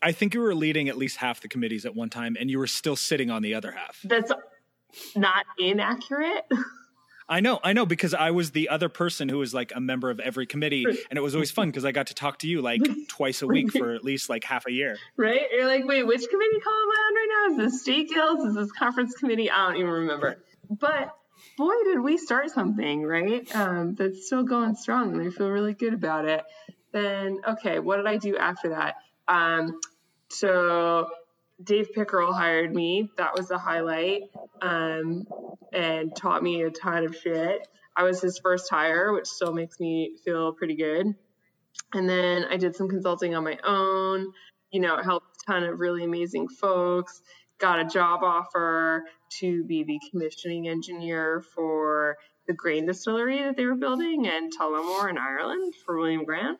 I 0.02 0.12
think 0.12 0.34
you 0.34 0.40
were 0.40 0.54
leading 0.54 0.88
at 0.88 0.98
least 0.98 1.16
half 1.16 1.40
the 1.40 1.48
committees 1.48 1.86
at 1.86 1.94
one 1.94 2.10
time, 2.10 2.36
and 2.38 2.50
you 2.50 2.58
were 2.58 2.66
still 2.66 2.96
sitting 2.96 3.30
on 3.30 3.42
the 3.42 3.54
other 3.54 3.72
half. 3.72 4.00
That's 4.04 4.30
not 5.16 5.46
inaccurate. 5.58 6.46
I 7.30 7.40
know, 7.40 7.60
I 7.62 7.72
know, 7.72 7.86
because 7.86 8.12
I 8.12 8.32
was 8.32 8.50
the 8.50 8.68
other 8.68 8.88
person 8.88 9.28
who 9.28 9.38
was 9.38 9.54
like 9.54 9.72
a 9.74 9.80
member 9.80 10.10
of 10.10 10.18
every 10.18 10.46
committee, 10.46 10.84
and 10.84 11.16
it 11.16 11.20
was 11.22 11.34
always 11.34 11.50
fun 11.50 11.68
because 11.68 11.84
I 11.84 11.92
got 11.92 12.08
to 12.08 12.14
talk 12.14 12.40
to 12.40 12.48
you 12.48 12.60
like 12.60 12.82
twice 13.08 13.40
a 13.40 13.46
week 13.46 13.70
for 13.72 13.94
at 13.94 14.04
least 14.04 14.28
like 14.28 14.44
half 14.44 14.66
a 14.66 14.72
year. 14.72 14.98
Right? 15.16 15.42
You're 15.52 15.66
like, 15.66 15.86
wait, 15.86 16.02
which 16.02 16.28
committee 16.28 16.60
call 16.60 16.72
am 16.74 16.90
I 16.90 17.06
on 17.06 17.14
right 17.14 17.56
now? 17.56 17.64
Is 17.64 17.72
this 17.72 17.82
state 17.82 18.10
guilds? 18.10 18.44
Is 18.44 18.54
this 18.56 18.72
conference 18.72 19.14
committee? 19.14 19.50
I 19.50 19.68
don't 19.68 19.76
even 19.76 19.90
remember. 19.90 20.42
But 20.68 21.14
boy, 21.56 21.75
did 21.85 22.00
we 22.00 22.17
start 22.17 22.50
something, 22.50 23.02
right? 23.02 23.55
Um, 23.55 23.94
that's 23.94 24.26
still 24.26 24.43
going 24.43 24.75
strong, 24.75 25.14
and 25.14 25.26
I 25.26 25.31
feel 25.31 25.50
really 25.50 25.75
good 25.75 25.94
about 25.94 26.26
it. 26.26 26.43
Then, 26.93 27.41
okay, 27.47 27.79
what 27.79 27.97
did 27.97 28.06
I 28.06 28.17
do 28.17 28.37
after 28.37 28.70
that? 28.70 28.97
Um, 29.29 29.81
so 30.29 31.08
Dave 31.62 31.88
Pickerell 31.94 32.32
hired 32.32 32.75
me. 32.75 33.11
That 33.17 33.35
was 33.35 33.50
a 33.50 33.58
highlight 33.58 34.23
um, 34.62 35.26
and 35.73 36.14
taught 36.17 36.43
me 36.43 36.62
a 36.62 36.70
ton 36.70 37.05
of 37.05 37.17
shit. 37.17 37.67
I 37.97 38.05
was 38.05 38.20
his 38.20 38.38
first 38.38 38.70
hire, 38.70 39.12
which 39.12 39.26
still 39.26 39.52
makes 39.52 39.79
me 39.79 40.17
feel 40.25 40.52
pretty 40.52 40.76
good. 40.76 41.14
And 41.93 42.08
then 42.08 42.44
I 42.50 42.56
did 42.56 42.76
some 42.76 42.88
consulting 42.88 43.35
on 43.35 43.44
my 43.44 43.58
own. 43.64 44.32
You 44.70 44.81
know, 44.81 44.97
it 44.97 45.05
helped 45.05 45.43
a 45.43 45.52
ton 45.52 45.64
of 45.64 45.79
really 45.79 46.05
amazing 46.05 46.49
folks. 46.49 47.23
Got 47.60 47.80
a 47.80 47.84
job 47.84 48.20
offer 48.22 49.04
to 49.40 49.64
be 49.64 49.84
the 49.84 50.00
commissioning 50.10 50.68
engineer 50.68 51.42
for 51.54 52.16
the 52.46 52.54
grain 52.54 52.86
distillery 52.86 53.42
that 53.42 53.56
they 53.56 53.66
were 53.66 53.76
building 53.76 54.24
in 54.24 54.50
Tullamore 54.50 55.10
in 55.10 55.18
Ireland 55.18 55.74
for 55.84 55.98
William 55.98 56.24
Grant. 56.24 56.58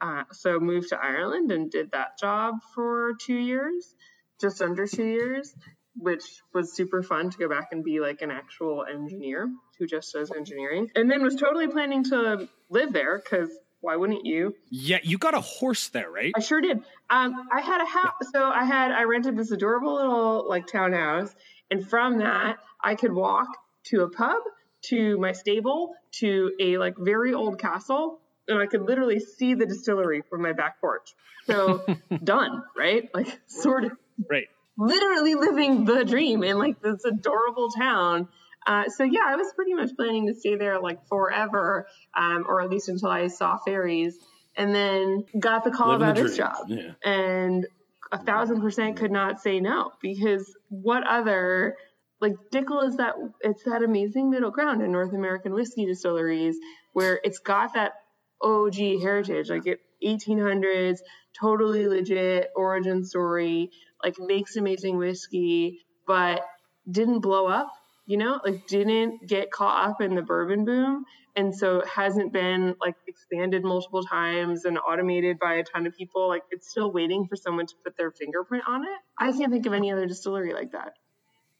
Uh, 0.00 0.24
so 0.32 0.58
moved 0.58 0.88
to 0.88 0.98
Ireland 0.98 1.52
and 1.52 1.70
did 1.70 1.92
that 1.92 2.18
job 2.18 2.56
for 2.74 3.12
two 3.24 3.36
years 3.36 3.94
just 4.42 4.60
under 4.60 4.86
two 4.86 5.06
years, 5.06 5.54
which 5.96 6.24
was 6.52 6.74
super 6.74 7.02
fun 7.02 7.30
to 7.30 7.38
go 7.38 7.48
back 7.48 7.68
and 7.70 7.82
be 7.84 8.00
like 8.00 8.20
an 8.20 8.30
actual 8.30 8.84
engineer 8.84 9.48
who 9.78 9.86
just 9.86 10.12
does 10.12 10.30
engineering. 10.32 10.90
And 10.94 11.10
then 11.10 11.22
was 11.22 11.36
totally 11.36 11.68
planning 11.68 12.04
to 12.04 12.48
live 12.68 12.92
there 12.92 13.18
because 13.18 13.50
why 13.82 13.96
wouldn't 13.96 14.24
you? 14.24 14.54
Yeah, 14.70 14.98
you 15.02 15.18
got 15.18 15.34
a 15.34 15.40
horse 15.40 15.88
there, 15.88 16.10
right? 16.10 16.32
I 16.34 16.40
sure 16.40 16.60
did. 16.60 16.78
Um, 17.10 17.48
I 17.52 17.60
had 17.60 17.82
a 17.82 17.86
house, 17.86 18.14
so 18.32 18.48
I 18.48 18.64
had 18.64 18.92
I 18.92 19.02
rented 19.02 19.36
this 19.36 19.50
adorable 19.50 19.94
little 19.94 20.48
like 20.48 20.66
townhouse, 20.66 21.34
and 21.70 21.86
from 21.86 22.18
that 22.18 22.58
I 22.82 22.94
could 22.94 23.12
walk 23.12 23.48
to 23.86 24.02
a 24.02 24.08
pub, 24.08 24.38
to 24.86 25.18
my 25.18 25.32
stable, 25.32 25.94
to 26.12 26.52
a 26.58 26.78
like 26.78 26.94
very 26.98 27.34
old 27.34 27.58
castle, 27.60 28.20
and 28.48 28.58
I 28.58 28.66
could 28.66 28.82
literally 28.82 29.20
see 29.20 29.54
the 29.54 29.66
distillery 29.66 30.22
from 30.30 30.42
my 30.42 30.52
back 30.52 30.80
porch. 30.80 31.14
So 31.46 31.84
done, 32.24 32.62
right? 32.76 33.10
Like 33.12 33.40
sort 33.46 33.84
of 33.84 33.92
Right. 34.28 34.48
Literally 34.78 35.34
living 35.34 35.84
the 35.84 36.04
dream 36.04 36.42
in 36.42 36.58
like 36.58 36.80
this 36.80 37.04
adorable 37.04 37.70
town. 37.70 38.28
Uh, 38.66 38.88
so 38.88 39.04
yeah, 39.04 39.20
I 39.26 39.36
was 39.36 39.52
pretty 39.54 39.74
much 39.74 39.90
planning 39.96 40.26
to 40.28 40.34
stay 40.34 40.56
there 40.56 40.80
like 40.80 41.06
forever, 41.06 41.86
um, 42.16 42.44
or 42.48 42.62
at 42.62 42.70
least 42.70 42.88
until 42.88 43.08
I 43.08 43.28
saw 43.28 43.58
fairies, 43.58 44.16
and 44.56 44.74
then 44.74 45.24
got 45.38 45.64
the 45.64 45.70
call 45.70 45.88
Living 45.88 46.02
about 46.02 46.16
this 46.16 46.36
job, 46.36 46.66
yeah. 46.68 46.92
and 47.04 47.66
a 48.12 48.18
thousand 48.18 48.60
percent 48.60 48.96
could 48.96 49.10
not 49.10 49.40
say 49.40 49.60
no 49.60 49.90
because 50.00 50.54
what 50.68 51.06
other 51.06 51.76
like 52.20 52.34
Dickel 52.52 52.86
is 52.86 52.98
that 52.98 53.14
it's 53.40 53.64
that 53.64 53.82
amazing 53.82 54.30
middle 54.30 54.50
ground 54.50 54.82
in 54.82 54.92
North 54.92 55.12
American 55.12 55.54
whiskey 55.54 55.86
distilleries 55.86 56.56
where 56.92 57.18
it's 57.24 57.38
got 57.38 57.74
that 57.74 57.94
OG 58.42 58.76
heritage, 59.00 59.50
like 59.50 59.66
it 59.66 59.80
1800s, 60.04 60.98
totally 61.40 61.88
legit 61.88 62.50
origin 62.54 63.04
story 63.04 63.70
like 64.02 64.16
makes 64.18 64.56
amazing 64.56 64.98
whiskey, 64.98 65.80
but 66.06 66.42
didn't 66.90 67.20
blow 67.20 67.46
up, 67.46 67.70
you 68.06 68.16
know, 68.16 68.40
like 68.44 68.66
didn't 68.66 69.26
get 69.26 69.50
caught 69.50 69.90
up 69.90 70.00
in 70.00 70.14
the 70.14 70.22
bourbon 70.22 70.64
boom. 70.64 71.04
And 71.34 71.54
so 71.54 71.78
it 71.78 71.88
hasn't 71.88 72.32
been 72.32 72.74
like 72.80 72.94
expanded 73.06 73.64
multiple 73.64 74.02
times 74.02 74.64
and 74.64 74.78
automated 74.78 75.38
by 75.38 75.54
a 75.54 75.64
ton 75.64 75.86
of 75.86 75.96
people. 75.96 76.28
Like 76.28 76.42
it's 76.50 76.68
still 76.68 76.92
waiting 76.92 77.26
for 77.26 77.36
someone 77.36 77.66
to 77.66 77.74
put 77.84 77.96
their 77.96 78.10
fingerprint 78.10 78.64
on 78.66 78.82
it. 78.82 78.98
I 79.18 79.32
can't 79.32 79.52
think 79.52 79.64
of 79.66 79.72
any 79.72 79.92
other 79.92 80.06
distillery 80.06 80.52
like 80.52 80.72
that. 80.72 80.94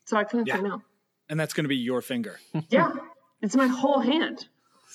So 0.04 0.16
I 0.16 0.24
couldn't 0.24 0.46
yeah. 0.46 0.56
say 0.56 0.62
no. 0.62 0.82
And 1.30 1.40
that's 1.40 1.54
going 1.54 1.64
to 1.64 1.68
be 1.68 1.76
your 1.76 2.02
finger. 2.02 2.38
yeah. 2.68 2.92
It's 3.40 3.56
my 3.56 3.66
whole 3.66 4.00
hand 4.00 4.46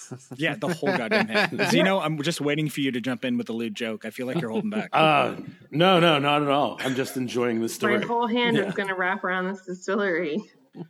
yeah, 0.37 0.55
the 0.55 0.67
whole 0.67 0.95
goddamn 0.95 1.27
hand. 1.27 1.61
Zeno, 1.71 1.99
I'm 1.99 2.21
just 2.21 2.41
waiting 2.41 2.69
for 2.69 2.81
you 2.81 2.91
to 2.91 3.01
jump 3.01 3.25
in 3.25 3.37
with 3.37 3.49
a 3.49 3.53
lewd 3.53 3.75
joke. 3.75 4.05
I 4.05 4.09
feel 4.09 4.27
like 4.27 4.39
you're 4.39 4.49
holding 4.49 4.69
back. 4.69 4.89
Uh, 4.93 5.35
no, 5.71 5.99
no, 5.99 6.19
not 6.19 6.41
at 6.41 6.49
all. 6.49 6.77
I'm 6.79 6.95
just 6.95 7.17
enjoying 7.17 7.61
the 7.61 7.69
story. 7.69 7.99
My 7.99 8.05
whole 8.05 8.27
hand 8.27 8.57
yeah. 8.57 8.63
is 8.63 8.73
going 8.73 8.89
to 8.89 8.95
wrap 8.95 9.23
around 9.23 9.47
this 9.47 9.65
distillery. 9.65 10.39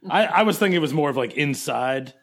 I, 0.09 0.25
I, 0.25 0.43
was 0.43 0.57
thinking 0.57 0.75
it 0.75 0.81
was 0.81 0.93
more 0.93 1.09
of 1.09 1.17
like 1.17 1.33
inside 1.33 2.13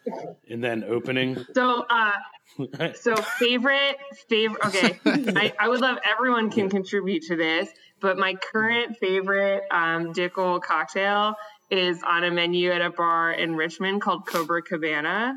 and 0.49 0.63
then 0.63 0.85
opening. 0.85 1.45
So, 1.55 1.85
uh, 1.89 2.13
so 2.95 3.17
favorite, 3.17 3.97
favorite. 4.29 4.65
Okay, 4.67 4.99
I, 5.07 5.53
I, 5.59 5.69
would 5.69 5.81
love 5.81 5.99
everyone 6.05 6.51
can 6.51 6.69
contribute 6.69 7.25
to 7.25 7.37
this, 7.37 7.69
but 8.01 8.19
my 8.19 8.35
current 8.35 8.97
favorite 8.99 9.63
um, 9.71 10.13
Dickel 10.13 10.61
cocktail 10.63 11.35
is 11.71 12.03
on 12.03 12.25
a 12.25 12.31
menu 12.31 12.71
at 12.71 12.81
a 12.81 12.91
bar 12.91 13.33
in 13.33 13.57
Richmond 13.57 14.03
called 14.03 14.27
Cobra 14.27 14.63
Cabana 14.63 15.35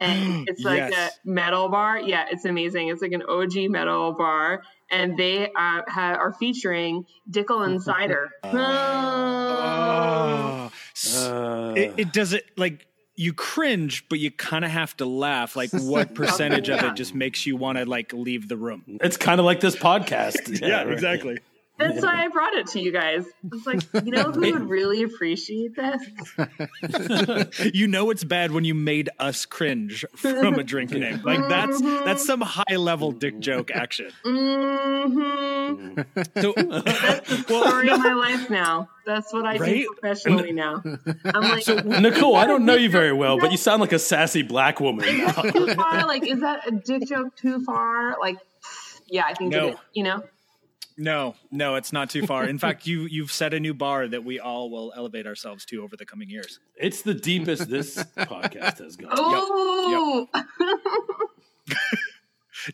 and 0.00 0.48
it's 0.48 0.64
like 0.64 0.90
yes. 0.90 1.16
a 1.24 1.28
metal 1.28 1.68
bar. 1.68 2.00
Yeah, 2.00 2.26
it's 2.30 2.44
amazing. 2.44 2.88
It's 2.88 3.02
like 3.02 3.12
an 3.12 3.22
OG 3.22 3.70
metal 3.70 4.12
bar, 4.12 4.62
and 4.90 5.16
they 5.16 5.46
uh, 5.46 5.82
have, 5.86 6.16
are 6.18 6.32
featuring 6.32 7.06
Dickel 7.30 7.64
and 7.64 7.80
cider. 7.88 8.30
oh. 8.44 9.90
Uh. 11.06 11.74
It, 11.76 11.94
it 11.96 12.12
does 12.12 12.32
it 12.32 12.46
like 12.56 12.86
you 13.16 13.34
cringe, 13.34 14.08
but 14.08 14.18
you 14.18 14.30
kind 14.30 14.64
of 14.64 14.70
have 14.70 14.96
to 14.96 15.04
laugh. 15.04 15.54
Like, 15.54 15.70
what 15.74 16.14
percentage 16.14 16.68
yeah. 16.68 16.76
of 16.76 16.84
it 16.84 16.94
just 16.96 17.14
makes 17.14 17.44
you 17.46 17.56
want 17.56 17.78
to 17.78 17.84
like 17.84 18.12
leave 18.12 18.48
the 18.48 18.56
room? 18.56 18.82
It's 19.02 19.16
kind 19.16 19.38
of 19.38 19.46
like 19.46 19.60
this 19.60 19.76
podcast. 19.76 20.48
yeah, 20.60 20.68
yeah 20.68 20.82
right. 20.84 20.92
exactly. 20.92 21.38
That's 21.80 22.02
why 22.02 22.24
I 22.24 22.28
brought 22.28 22.54
it 22.54 22.66
to 22.68 22.80
you 22.80 22.92
guys. 22.92 23.24
It's 23.52 23.66
like, 23.66 23.80
you 24.04 24.12
know 24.12 24.30
who 24.32 24.40
would 24.52 24.68
really 24.68 25.02
appreciate 25.02 25.74
this? 25.74 26.02
you 27.74 27.88
know 27.88 28.10
it's 28.10 28.22
bad 28.24 28.52
when 28.52 28.64
you 28.64 28.74
made 28.74 29.08
us 29.18 29.44
cringe 29.46 30.04
from 30.16 30.54
a 30.54 30.62
drink 30.62 30.90
name. 30.92 31.22
Like 31.24 31.40
that's 31.48 31.80
that's 31.80 32.24
some 32.24 32.40
high 32.42 32.76
level 32.76 33.12
dick 33.12 33.40
joke 33.40 33.70
action. 33.72 34.10
Mm-hmm. 34.24 36.00
So, 36.40 36.52
That's 36.56 37.28
the 37.28 37.36
story 37.42 37.90
of 37.90 37.98
my 38.00 38.12
life 38.12 38.50
now. 38.50 38.88
That's 39.06 39.32
what 39.32 39.44
I 39.46 39.56
Right? 39.56 39.74
do 39.82 39.94
professionally 40.00 40.52
now. 40.52 40.82
I'm 41.24 41.42
like, 41.42 41.66
Nicole, 41.84 42.36
I 42.36 42.46
don't 42.46 42.64
know 42.64 42.74
you 42.74 42.90
very 42.90 43.12
well, 43.12 43.38
but 43.38 43.50
you 43.50 43.56
sound 43.56 43.80
like 43.80 43.92
a 43.92 43.98
sassy 43.98 44.42
black 44.42 44.80
woman 44.80 45.04
is 45.08 45.34
that 45.34 45.52
too 45.52 45.74
far? 45.74 46.06
Like, 46.06 46.26
is 46.26 46.40
that 46.40 46.66
a 46.68 46.70
dick 46.72 47.06
joke 47.08 47.34
too 47.36 47.64
far? 47.64 48.16
Like, 48.20 48.36
yeah, 49.08 49.24
I 49.26 49.34
think 49.34 49.52
No. 49.52 49.68
it 49.68 49.70
is. 49.74 49.78
You 49.94 50.04
know, 50.04 50.22
no, 51.00 51.34
no, 51.50 51.74
it's 51.76 51.92
not 51.92 52.10
too 52.10 52.26
far. 52.26 52.44
In 52.44 52.58
fact, 52.64 52.86
you 52.86 53.02
you've 53.02 53.32
set 53.32 53.54
a 53.54 53.58
new 53.60 53.74
bar 53.74 54.06
that 54.06 54.22
we 54.24 54.38
all 54.38 54.70
will 54.70 54.92
elevate 54.94 55.26
ourselves 55.26 55.64
to 55.66 55.82
over 55.82 55.96
the 55.96 56.04
coming 56.04 56.28
years. 56.30 56.60
It's 56.76 57.02
the 57.02 57.14
deepest 57.14 57.68
this 57.70 57.96
podcast 58.16 58.78
has 58.78 58.96
gone. 58.96 59.10
oh, 59.16 60.28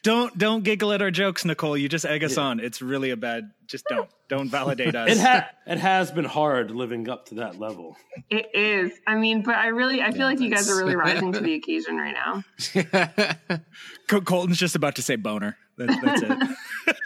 Don't 0.03 0.37
don't 0.37 0.65
giggle 0.65 0.93
at 0.93 1.01
our 1.01 1.13
jokes, 1.13 1.45
Nicole. 1.45 1.77
You 1.77 1.89
just 1.89 2.05
egg 2.05 2.25
us 2.25 2.37
on. 2.39 2.59
It's 2.59 2.83
really 2.83 3.11
a 3.11 3.17
bad. 3.17 3.53
Just 3.69 3.85
don't 3.89 4.09
don't 4.29 4.49
validate 4.49 4.95
us. 4.97 5.11
It 5.13 5.19
ha- 5.19 5.49
it 5.65 5.79
has 5.79 6.11
been 6.11 6.25
hard 6.25 6.73
living 6.73 7.09
up 7.09 7.27
to 7.27 7.37
that 7.37 7.61
level. 7.61 7.97
it 8.29 8.51
is. 8.53 8.91
I 9.07 9.15
mean, 9.15 9.43
but 9.43 9.55
I 9.55 9.69
really, 9.69 10.03
I 10.03 10.11
feel 10.11 10.27
like 10.27 10.41
you 10.41 10.51
guys 10.51 10.69
are 10.69 10.77
really 10.77 10.97
rising 10.97 11.33
to 11.35 11.41
the 11.41 11.55
occasion 11.55 11.99
right 11.99 12.15
now. 12.15 12.43
Colton's 14.09 14.59
just 14.59 14.75
about 14.75 14.97
to 14.97 15.03
say 15.03 15.15
boner. 15.15 15.57
That, 15.77 16.01
that's 16.03 16.23
it. 16.89 16.97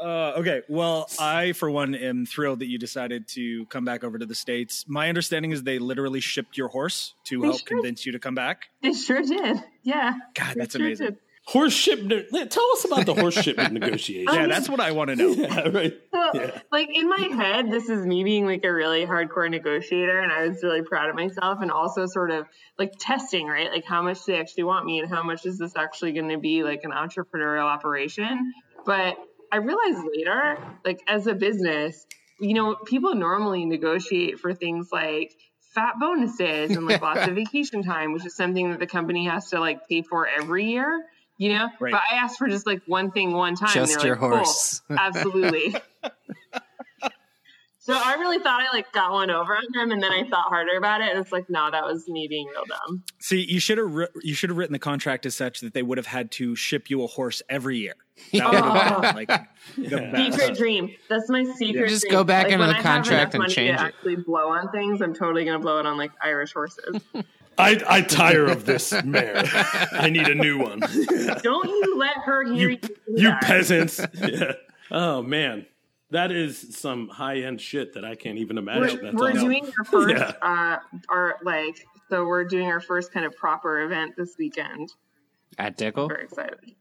Uh, 0.00 0.32
okay. 0.38 0.62
Well, 0.68 1.08
I, 1.18 1.52
for 1.52 1.70
one, 1.70 1.94
am 1.94 2.26
thrilled 2.26 2.60
that 2.60 2.66
you 2.66 2.78
decided 2.78 3.28
to 3.28 3.66
come 3.66 3.84
back 3.84 4.04
over 4.04 4.18
to 4.18 4.26
the 4.26 4.34
States. 4.34 4.84
My 4.88 5.08
understanding 5.08 5.50
is 5.52 5.62
they 5.62 5.78
literally 5.78 6.20
shipped 6.20 6.56
your 6.56 6.68
horse 6.68 7.14
to 7.24 7.42
help 7.42 7.58
sure 7.58 7.66
convince 7.66 8.04
you 8.06 8.12
to 8.12 8.18
come 8.18 8.34
back. 8.34 8.68
They 8.82 8.92
sure 8.92 9.22
did. 9.22 9.62
Yeah. 9.82 10.14
God, 10.34 10.52
It 10.52 10.58
that's 10.58 10.76
sure 10.76 10.86
amazing. 10.86 11.06
did. 11.06 11.16
Horse 11.44 11.72
shipment. 11.72 12.28
Tell 12.52 12.72
us 12.72 12.84
about 12.84 13.04
the 13.04 13.14
horse 13.14 13.34
shipment 13.34 13.72
negotiation. 13.80 14.32
Yeah, 14.32 14.46
that's 14.46 14.68
what 14.68 14.78
I 14.78 14.92
want 14.92 15.10
to 15.10 15.16
know. 15.16 15.30
Yeah, 15.30 15.68
right. 15.70 15.92
So, 16.14 16.30
Yeah. 16.34 16.60
like 16.70 16.88
in 16.94 17.08
my 17.08 17.18
head, 17.18 17.68
this 17.68 17.88
is 17.88 18.06
me 18.06 18.22
being 18.22 18.46
like 18.46 18.62
a 18.62 18.72
really 18.72 19.04
hardcore 19.06 19.50
negotiator, 19.50 20.20
and 20.20 20.30
I 20.30 20.46
was 20.46 20.62
really 20.62 20.82
proud 20.82 21.10
of 21.10 21.16
myself, 21.16 21.58
and 21.60 21.72
also 21.72 22.06
sort 22.06 22.30
of 22.30 22.46
like 22.78 22.92
testing, 23.00 23.48
right? 23.48 23.72
Like 23.72 23.84
how 23.84 24.02
much 24.02 24.24
do 24.24 24.32
they 24.32 24.38
actually 24.38 24.62
want 24.64 24.86
me, 24.86 25.00
and 25.00 25.08
how 25.10 25.24
much 25.24 25.44
is 25.44 25.58
this 25.58 25.74
actually 25.74 26.12
going 26.12 26.28
to 26.28 26.38
be 26.38 26.62
like 26.62 26.82
an 26.84 26.92
entrepreneurial 26.92 27.64
operation? 27.64 28.52
But 28.86 29.16
I 29.52 29.56
realized 29.58 29.98
later, 30.16 30.56
like 30.84 31.00
as 31.06 31.26
a 31.26 31.34
business, 31.34 32.06
you 32.40 32.54
know, 32.54 32.74
people 32.74 33.14
normally 33.14 33.66
negotiate 33.66 34.40
for 34.40 34.54
things 34.54 34.88
like 34.90 35.34
fat 35.74 35.94
bonuses 36.00 36.70
and 36.74 36.86
like 36.86 37.02
lots 37.02 37.28
of 37.28 37.34
vacation 37.34 37.82
time, 37.82 38.14
which 38.14 38.24
is 38.24 38.34
something 38.34 38.70
that 38.70 38.80
the 38.80 38.86
company 38.86 39.26
has 39.26 39.50
to 39.50 39.60
like 39.60 39.86
pay 39.88 40.00
for 40.02 40.26
every 40.26 40.64
year. 40.70 41.04
You 41.36 41.54
know, 41.54 41.68
Right. 41.80 41.92
but 41.92 42.00
I 42.10 42.16
asked 42.16 42.38
for 42.38 42.48
just 42.48 42.66
like 42.66 42.82
one 42.86 43.10
thing 43.10 43.32
one 43.32 43.54
time. 43.56 43.74
Just 43.74 43.98
They're 43.98 44.06
your 44.08 44.16
like, 44.16 44.20
cool. 44.20 44.36
horse. 44.38 44.80
Absolutely. 44.90 45.74
so 47.80 47.94
I 47.94 48.14
really 48.14 48.38
thought 48.38 48.60
I 48.62 48.72
like 48.74 48.92
got 48.92 49.12
one 49.12 49.30
over 49.30 49.56
on 49.56 49.64
them, 49.74 49.90
and 49.90 50.02
then 50.02 50.12
I 50.12 50.22
thought 50.28 50.48
harder 50.48 50.76
about 50.78 51.00
it, 51.00 51.10
and 51.10 51.18
it's 51.18 51.32
like, 51.32 51.50
no, 51.50 51.68
that 51.70 51.84
was 51.84 52.06
me 52.08 52.28
being 52.28 52.46
real 52.46 52.64
dumb. 52.66 53.02
See, 53.18 53.40
you 53.40 53.58
should 53.60 53.78
have 53.78 53.92
ri- 53.92 54.08
you 54.22 54.34
should 54.34 54.50
have 54.50 54.56
written 54.56 54.72
the 54.72 54.78
contract 54.78 55.26
as 55.26 55.34
such 55.34 55.60
that 55.60 55.74
they 55.74 55.82
would 55.82 55.98
have 55.98 56.06
had 56.06 56.30
to 56.32 56.54
ship 56.54 56.88
you 56.90 57.02
a 57.02 57.06
horse 57.08 57.42
every 57.48 57.78
year. 57.78 57.94
That 58.32 58.52
would 58.52 59.02
been 59.02 59.14
like 59.14 59.48
the. 59.76 60.30
Secret 60.30 60.56
dream. 60.56 60.94
That's 61.08 61.28
my 61.28 61.44
secret. 61.44 61.88
Just 61.88 62.06
go 62.10 62.24
back 62.24 62.44
like, 62.44 62.54
into 62.54 62.66
the 62.66 62.76
I 62.76 62.82
contract 62.82 63.34
and 63.34 63.48
change 63.48 63.80
it. 63.80 63.80
Actually, 63.80 64.16
blow 64.16 64.48
on 64.48 64.70
things. 64.70 65.00
I'm 65.00 65.14
totally 65.14 65.44
gonna 65.44 65.58
blow 65.58 65.78
it 65.78 65.86
on 65.86 65.96
like 65.96 66.12
Irish 66.22 66.52
horses. 66.52 67.00
I, 67.58 67.82
I 67.86 68.00
tire 68.00 68.46
of 68.46 68.64
this 68.64 68.92
mare. 69.04 69.44
I 69.92 70.08
need 70.08 70.26
a 70.26 70.34
new 70.34 70.58
one. 70.58 70.80
Don't 71.42 71.68
you 71.68 71.96
let 71.98 72.16
her 72.24 72.44
hear 72.44 72.70
you. 72.70 72.78
you, 73.08 73.16
you 73.16 73.32
peasants. 73.42 74.00
Yeah. 74.14 74.52
Oh 74.90 75.22
man, 75.22 75.66
that 76.10 76.32
is 76.32 76.76
some 76.76 77.08
high 77.08 77.40
end 77.40 77.60
shit 77.60 77.92
that 77.94 78.04
I 78.04 78.14
can't 78.14 78.38
even 78.38 78.56
imagine. 78.56 79.00
We're, 79.14 79.32
we're 79.32 79.32
doing 79.32 79.70
our 79.78 79.84
first, 79.84 80.14
Yeah. 80.14 80.32
uh, 80.40 80.78
our 81.10 81.36
like, 81.42 81.86
so 82.08 82.26
we're 82.26 82.44
doing 82.44 82.66
our 82.66 82.80
first 82.80 83.12
kind 83.12 83.26
of 83.26 83.36
proper 83.36 83.82
event 83.82 84.16
this 84.16 84.36
weekend. 84.38 84.90
At 85.58 85.76
Dickel? 85.76 86.08
Very 86.08 86.24
excited. 86.24 86.74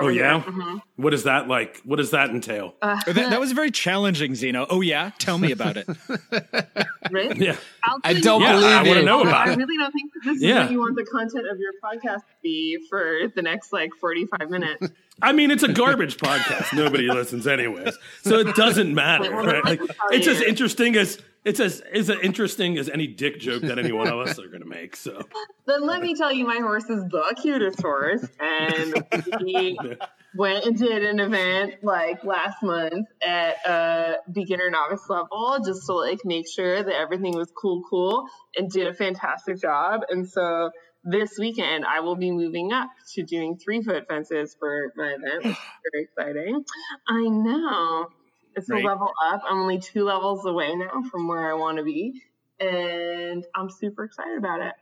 Oh 0.00 0.08
yeah. 0.08 0.40
hmm 0.40 0.78
What 0.96 1.12
is 1.14 1.24
that 1.24 1.48
like? 1.48 1.80
What 1.84 1.96
does 1.96 2.10
that 2.12 2.30
entail? 2.30 2.74
Uh, 2.80 3.00
That, 3.06 3.14
that 3.30 3.40
was 3.40 3.52
very 3.52 3.70
challenging, 3.70 4.34
Zeno. 4.34 4.66
Oh 4.70 4.80
yeah, 4.80 5.10
tell 5.18 5.38
me 5.38 5.52
about 5.52 5.76
it. 5.76 5.86
really? 7.10 7.46
yeah. 7.46 7.56
I'll 7.84 7.98
I 8.04 8.10
you 8.12 8.22
don't 8.22 8.40
Yeah, 8.42 8.52
believe 8.54 8.66
I 8.68 8.82
wanna 8.88 9.02
know 9.02 9.22
about 9.22 9.48
I 9.48 9.50
it. 9.50 9.54
I 9.54 9.56
really 9.56 9.76
don't 9.76 9.92
think 9.92 10.12
that 10.14 10.20
this 10.24 10.42
is 10.42 10.54
what 10.54 10.70
you 10.70 10.78
want 10.78 10.96
the 10.96 11.04
content 11.04 11.46
of 11.50 11.58
your 11.58 11.72
podcast 11.82 12.20
to 12.20 12.34
be 12.42 12.78
for 12.88 13.28
the 13.34 13.42
next 13.42 13.72
like 13.72 13.90
45 14.00 14.50
minutes. 14.50 14.88
I 15.20 15.32
mean, 15.32 15.50
it's 15.50 15.62
a 15.62 15.72
garbage 15.72 16.16
podcast. 16.16 16.72
Nobody 16.76 17.08
listens 17.08 17.46
anyways, 17.46 17.96
so 18.22 18.38
it 18.38 18.54
doesn't 18.56 18.94
matter. 18.94 19.30
Well, 19.30 19.44
Right? 19.44 19.64
Like, 19.64 19.80
it's 20.10 20.26
as 20.26 20.40
interesting 20.40 20.96
as 20.96 21.18
it's 21.44 21.60
as 21.60 21.82
is 21.92 22.08
as 22.08 22.18
interesting 22.20 22.78
as 22.78 22.88
any 22.88 23.06
dick 23.06 23.40
joke 23.40 23.62
that 23.62 23.78
any 23.78 23.92
one 23.92 24.06
of 24.06 24.18
us 24.18 24.38
are 24.38 24.48
going 24.48 24.62
to 24.62 24.68
make. 24.68 24.94
So 24.96 25.22
then 25.66 25.84
let 25.86 26.00
me 26.00 26.14
tell 26.14 26.32
you, 26.32 26.46
my 26.46 26.58
horse 26.58 26.84
is 26.84 27.02
the 27.04 27.34
cutest 27.40 27.82
horse, 27.82 28.26
and 28.38 29.04
he 29.40 29.78
went 30.36 30.64
and 30.64 30.78
did 30.78 31.04
an 31.04 31.20
event 31.20 31.82
like 31.82 32.24
last 32.24 32.62
month 32.62 33.08
at 33.26 33.56
a 33.66 34.16
beginner 34.32 34.70
novice 34.70 35.08
level, 35.08 35.58
just 35.64 35.86
to 35.86 35.94
like 35.94 36.20
make 36.24 36.48
sure 36.48 36.82
that 36.82 36.94
everything 36.94 37.34
was 37.36 37.50
cool, 37.60 37.82
cool, 37.88 38.26
and 38.56 38.70
did 38.70 38.86
a 38.86 38.94
fantastic 38.94 39.60
job. 39.60 40.02
And 40.08 40.28
so 40.28 40.70
this 41.04 41.36
weekend, 41.38 41.84
I 41.84 42.00
will 42.00 42.16
be 42.16 42.30
moving 42.30 42.72
up 42.72 42.88
to 43.14 43.24
doing 43.24 43.58
three 43.58 43.82
foot 43.82 44.06
fences 44.08 44.56
for 44.58 44.92
my 44.96 45.14
event, 45.14 45.44
which 45.44 45.46
is 45.46 45.58
very 45.92 46.04
exciting. 46.04 46.64
I 47.08 47.22
know. 47.22 48.08
It's 48.54 48.68
Right. 48.68 48.84
a 48.84 48.86
level 48.86 49.12
up. 49.24 49.42
I'm 49.48 49.58
only 49.58 49.78
two 49.78 50.04
levels 50.04 50.44
away 50.46 50.74
now 50.74 51.02
from 51.10 51.28
where 51.28 51.50
I 51.50 51.54
want 51.54 51.78
to 51.78 51.84
be. 51.84 52.22
And 52.60 53.44
I'm 53.54 53.70
super 53.70 54.04
excited 54.04 54.38
about 54.38 54.60
it. 54.60 54.74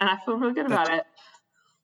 And 0.00 0.08
I 0.08 0.16
feel 0.24 0.36
really 0.36 0.54
good 0.54 0.66
about 0.66 0.92
it. 0.92 1.04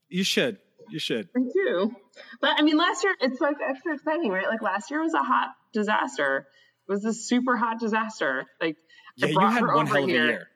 You 0.08 0.24
should. 0.24 0.58
You 0.90 0.98
should. 0.98 1.28
I 1.36 1.40
do. 1.40 1.94
But 2.40 2.50
I 2.58 2.62
mean, 2.62 2.76
last 2.76 3.04
year, 3.04 3.14
it's 3.20 3.40
like 3.40 3.56
extra 3.66 3.94
exciting, 3.94 4.30
right? 4.30 4.46
Like 4.48 4.62
last 4.62 4.90
year 4.90 5.02
was 5.02 5.14
a 5.14 5.22
hot 5.22 5.48
disaster. 5.72 6.46
It 6.88 6.92
was 6.92 7.04
a 7.04 7.12
super 7.14 7.56
hot 7.56 7.80
disaster. 7.80 8.46
Like, 8.60 8.76
I 9.22 9.26
Yeah, 9.26 9.26
you 9.28 9.34
brought 9.34 9.52
had 9.52 9.62
her 9.62 9.74
one 9.74 9.86
hell 9.86 9.98
of 10.04 10.04
a 10.04 10.12
here. 10.12 10.26
year. 10.26 10.48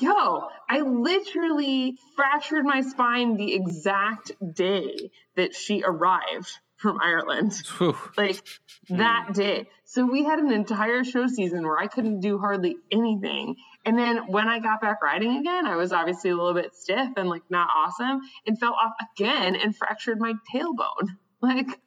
Yo, 0.00 0.48
I 0.68 0.80
literally 0.80 1.98
fractured 2.16 2.64
my 2.64 2.80
spine 2.80 3.36
the 3.36 3.54
exact 3.54 4.32
day 4.54 5.10
that 5.36 5.54
she 5.54 5.82
arrived 5.84 6.58
from 6.80 6.98
Ireland. 7.02 7.52
Whew. 7.78 7.96
Like 8.16 8.42
that 8.88 9.28
day. 9.34 9.68
So 9.84 10.04
we 10.06 10.24
had 10.24 10.38
an 10.38 10.50
entire 10.52 11.04
show 11.04 11.26
season 11.26 11.62
where 11.66 11.78
I 11.78 11.86
couldn't 11.86 12.20
do 12.20 12.38
hardly 12.38 12.76
anything. 12.90 13.56
And 13.84 13.98
then 13.98 14.26
when 14.28 14.48
I 14.48 14.58
got 14.60 14.80
back 14.80 15.02
riding 15.02 15.36
again, 15.38 15.66
I 15.66 15.76
was 15.76 15.92
obviously 15.92 16.30
a 16.30 16.36
little 16.36 16.54
bit 16.54 16.74
stiff 16.74 17.10
and 17.16 17.28
like 17.28 17.42
not 17.50 17.68
awesome 17.76 18.20
and 18.46 18.58
fell 18.58 18.72
off 18.74 18.92
again 19.16 19.56
and 19.56 19.76
fractured 19.76 20.18
my 20.20 20.34
tailbone. 20.54 21.08
Like 21.42 21.80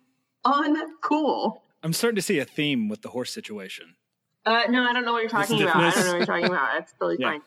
uncool. 0.43 1.57
I'm 1.83 1.93
starting 1.93 2.15
to 2.15 2.21
see 2.21 2.39
a 2.39 2.45
theme 2.45 2.89
with 2.89 3.01
the 3.01 3.09
horse 3.09 3.31
situation. 3.31 3.95
Uh, 4.45 4.63
no, 4.69 4.83
I 4.83 4.93
don't 4.93 5.05
know 5.05 5.13
what 5.13 5.21
you're 5.21 5.29
talking 5.29 5.61
about. 5.61 5.75
I 5.77 5.91
don't 5.91 6.05
know 6.05 6.11
what 6.11 6.17
you're 6.17 6.25
talking 6.25 6.45
about. 6.45 6.77
It's 6.81 6.93
totally 6.93 7.17
Yeah. 7.19 7.29
fine. 7.31 7.41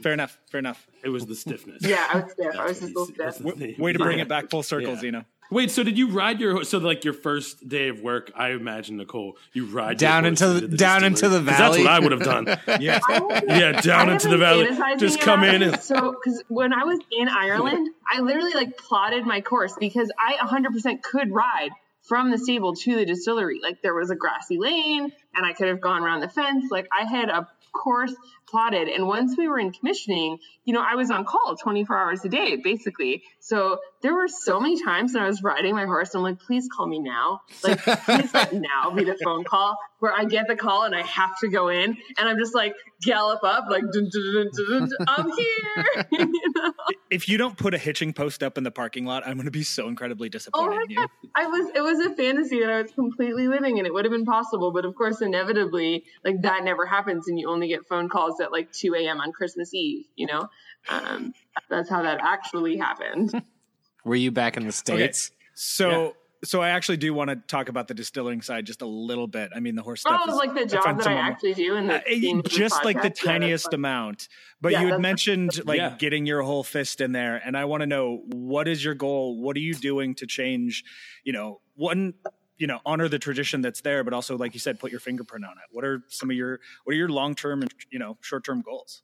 Fair 0.00 0.12
enough. 0.12 0.38
Fair 0.50 0.58
enough. 0.60 0.86
it 1.02 1.08
was 1.08 1.26
the 1.26 1.34
stiffness. 1.34 1.82
Yeah, 1.84 2.06
I 2.12 2.20
was 2.20 2.32
stiff. 2.32 2.54
I 2.56 2.64
was 2.66 2.80
That's 2.80 2.80
just 2.80 2.82
a 2.82 2.86
little 2.86 3.02
you 3.02 3.06
see. 3.06 3.14
That's 3.18 3.36
stiff. 3.38 3.76
the 3.76 3.82
way 3.82 3.92
to 3.92 3.98
bring 3.98 4.18
it 4.20 4.28
back 4.28 4.50
full 4.50 4.62
circle, 4.62 4.90
Yeah. 4.92 5.00
Zeno. 5.00 5.24
Wait, 5.50 5.70
so 5.70 5.82
did 5.82 5.98
you 5.98 6.08
ride 6.08 6.40
your 6.40 6.64
so 6.64 6.78
like 6.78 7.04
your 7.04 7.12
first 7.12 7.68
day 7.68 7.88
of 7.88 8.00
work? 8.00 8.32
I 8.34 8.50
imagine 8.52 8.96
Nicole, 8.96 9.36
you 9.52 9.66
ride 9.66 9.98
Down 9.98 10.22
your 10.24 10.28
into 10.30 10.46
horse 10.46 10.60
the- 10.62 10.76
down 10.76 11.04
into 11.04 11.28
the 11.28 11.40
valley. 11.40 11.84
That's 11.84 11.84
what 11.84 11.86
I 11.88 11.98
would 11.98 12.12
have 12.12 12.22
done. 12.22 12.46
Yeah. 12.80 13.00
yeah, 13.46 13.80
down 13.82 14.08
into 14.08 14.28
the 14.28 14.38
valley. 14.38 14.68
Just 14.96 15.20
come 15.20 15.44
in 15.44 15.62
and 15.62 15.80
so 15.80 16.12
because 16.12 16.42
when 16.48 16.72
I 16.72 16.84
was 16.84 16.98
in 17.10 17.28
Ireland, 17.28 17.90
I 18.10 18.20
literally 18.20 18.54
like 18.54 18.78
plotted 18.78 19.26
my 19.26 19.42
course 19.42 19.74
because 19.78 20.10
I 20.18 20.34
100% 20.46 21.02
could 21.02 21.30
ride 21.32 21.70
from 22.02 22.30
the 22.30 22.38
stable 22.38 22.74
to 22.74 22.96
the 22.96 23.04
distillery. 23.04 23.60
Like 23.62 23.82
there 23.82 23.94
was 23.94 24.10
a 24.10 24.16
grassy 24.16 24.58
lane, 24.58 25.12
and 25.34 25.46
I 25.46 25.52
could 25.52 25.68
have 25.68 25.80
gone 25.80 26.02
around 26.02 26.20
the 26.20 26.28
fence. 26.30 26.70
Like 26.70 26.88
I 26.98 27.04
had 27.04 27.28
a 27.28 27.46
course 27.72 28.14
plotted, 28.52 28.88
and 28.88 29.06
once 29.06 29.36
we 29.36 29.48
were 29.48 29.58
in 29.58 29.72
commissioning, 29.72 30.38
you 30.64 30.74
know, 30.74 30.84
I 30.86 30.94
was 30.94 31.10
on 31.10 31.24
call 31.24 31.56
24 31.56 31.98
hours 31.98 32.24
a 32.24 32.28
day 32.28 32.56
basically. 32.56 33.22
So 33.40 33.80
there 34.02 34.14
were 34.14 34.28
so 34.28 34.60
many 34.60 34.80
times 34.80 35.14
when 35.14 35.24
I 35.24 35.26
was 35.26 35.42
riding 35.42 35.74
my 35.74 35.86
horse, 35.86 36.14
and 36.14 36.18
I'm 36.18 36.32
like, 36.32 36.40
please 36.40 36.68
call 36.74 36.86
me 36.86 37.00
now. 37.00 37.40
Like, 37.64 37.78
please 37.80 38.32
let 38.32 38.52
now 38.52 38.90
be 38.94 39.04
the 39.04 39.18
phone 39.24 39.42
call 39.42 39.76
where 39.98 40.12
I 40.12 40.24
get 40.24 40.48
the 40.48 40.56
call 40.56 40.82
and 40.82 40.96
I 40.96 41.02
have 41.02 41.38
to 41.40 41.48
go 41.48 41.68
in, 41.68 41.96
and 42.18 42.28
I'm 42.28 42.36
just 42.36 42.54
like 42.54 42.74
gallop 43.02 43.44
up, 43.44 43.66
like, 43.70 43.82
dun, 43.92 44.08
dun, 44.12 44.50
dun, 44.52 44.88
I'm 45.06 45.30
here. 45.30 46.06
you 46.12 46.52
know? 46.56 46.72
If 47.10 47.28
you 47.28 47.38
don't 47.38 47.56
put 47.56 47.72
a 47.74 47.78
hitching 47.78 48.12
post 48.12 48.42
up 48.42 48.58
in 48.58 48.64
the 48.64 48.70
parking 48.70 49.06
lot, 49.06 49.22
I'm 49.26 49.34
going 49.34 49.46
to 49.46 49.52
be 49.52 49.62
so 49.62 49.86
incredibly 49.88 50.28
disappointed 50.28 50.72
Oh 50.72 50.76
my 50.76 50.82
in 50.82 50.90
you. 50.90 50.96
god! 50.96 51.08
I 51.36 51.46
was 51.46 51.70
it 51.74 51.80
was 51.80 52.00
a 52.00 52.14
fantasy 52.14 52.60
that 52.60 52.70
I 52.70 52.82
was 52.82 52.90
completely 52.92 53.46
living 53.48 53.78
in. 53.78 53.86
It 53.86 53.94
would 53.94 54.04
have 54.04 54.12
been 54.12 54.24
possible, 54.24 54.72
but 54.72 54.84
of 54.84 54.94
course, 54.94 55.20
inevitably, 55.20 56.04
like 56.24 56.42
that 56.42 56.64
never 56.64 56.84
happens, 56.84 57.28
and 57.28 57.38
you 57.38 57.48
only 57.48 57.68
get 57.68 57.86
phone 57.88 58.08
calls 58.08 58.40
at 58.42 58.52
like 58.52 58.72
2 58.72 58.94
a.m. 58.94 59.20
on 59.20 59.32
Christmas 59.32 59.72
Eve. 59.72 60.04
You 60.16 60.26
know, 60.26 60.48
um, 60.88 61.32
that's 61.70 61.88
how 61.88 62.02
that 62.02 62.20
actually 62.22 62.76
happened. 62.76 63.32
Were 64.04 64.16
you 64.16 64.30
back 64.32 64.56
in 64.56 64.66
the 64.66 64.72
states? 64.72 65.30
So, 65.54 66.16
so 66.44 66.60
I 66.60 66.70
actually 66.70 66.96
do 66.96 67.14
want 67.14 67.30
to 67.30 67.36
talk 67.36 67.68
about 67.68 67.86
the 67.86 67.94
distilling 67.94 68.42
side 68.42 68.66
just 68.66 68.82
a 68.82 68.86
little 68.86 69.28
bit. 69.28 69.50
I 69.54 69.60
mean, 69.60 69.76
the 69.76 69.82
horse 69.82 70.00
stuff. 70.00 70.22
Oh, 70.26 70.30
is, 70.30 70.36
like 70.36 70.54
the 70.54 70.66
job 70.66 70.98
that 70.98 71.06
I 71.06 71.12
of- 71.12 71.18
actually 71.18 71.54
do, 71.54 71.76
and 71.76 71.88
Uh, 71.88 72.42
just 72.48 72.84
like 72.84 73.00
the 73.00 73.10
tiniest 73.10 73.72
amount. 73.72 74.26
But 74.60 74.72
Yeah, 74.72 74.80
you 74.82 74.86
had 74.88 75.00
mentioned 75.00 75.64
like 75.66 75.76
Yeah. 75.76 75.94
getting 75.98 76.26
your 76.26 76.42
whole 76.42 76.64
fist 76.64 77.00
in 77.00 77.12
there, 77.12 77.40
and 77.44 77.56
I 77.56 77.64
want 77.66 77.82
to 77.82 77.86
know 77.86 78.22
what 78.26 78.66
is 78.66 78.84
your 78.84 78.94
goal? 78.94 79.40
What 79.40 79.56
are 79.56 79.60
you 79.60 79.74
doing 79.74 80.16
to 80.16 80.26
change? 80.26 80.82
You 81.22 81.32
know, 81.32 81.60
one, 81.74 82.14
you 82.62 82.68
know, 82.68 82.78
honor 82.86 83.08
the 83.08 83.18
tradition 83.18 83.60
that's 83.60 83.80
there, 83.80 84.04
but 84.04 84.14
also, 84.14 84.38
like 84.38 84.54
you 84.54 84.60
said, 84.60 84.78
put 84.78 84.92
your 84.92 85.00
fingerprint 85.00 85.44
on 85.44 85.50
it. 85.50 85.64
What 85.72 85.84
are 85.84 86.00
some 86.06 86.30
of 86.30 86.36
your 86.36 86.60
what 86.84 86.92
are 86.92 86.96
your 86.96 87.08
long 87.08 87.34
term 87.34 87.60
and 87.60 87.74
you 87.90 87.98
know 87.98 88.16
short 88.20 88.44
term 88.44 88.62
goals? 88.62 89.02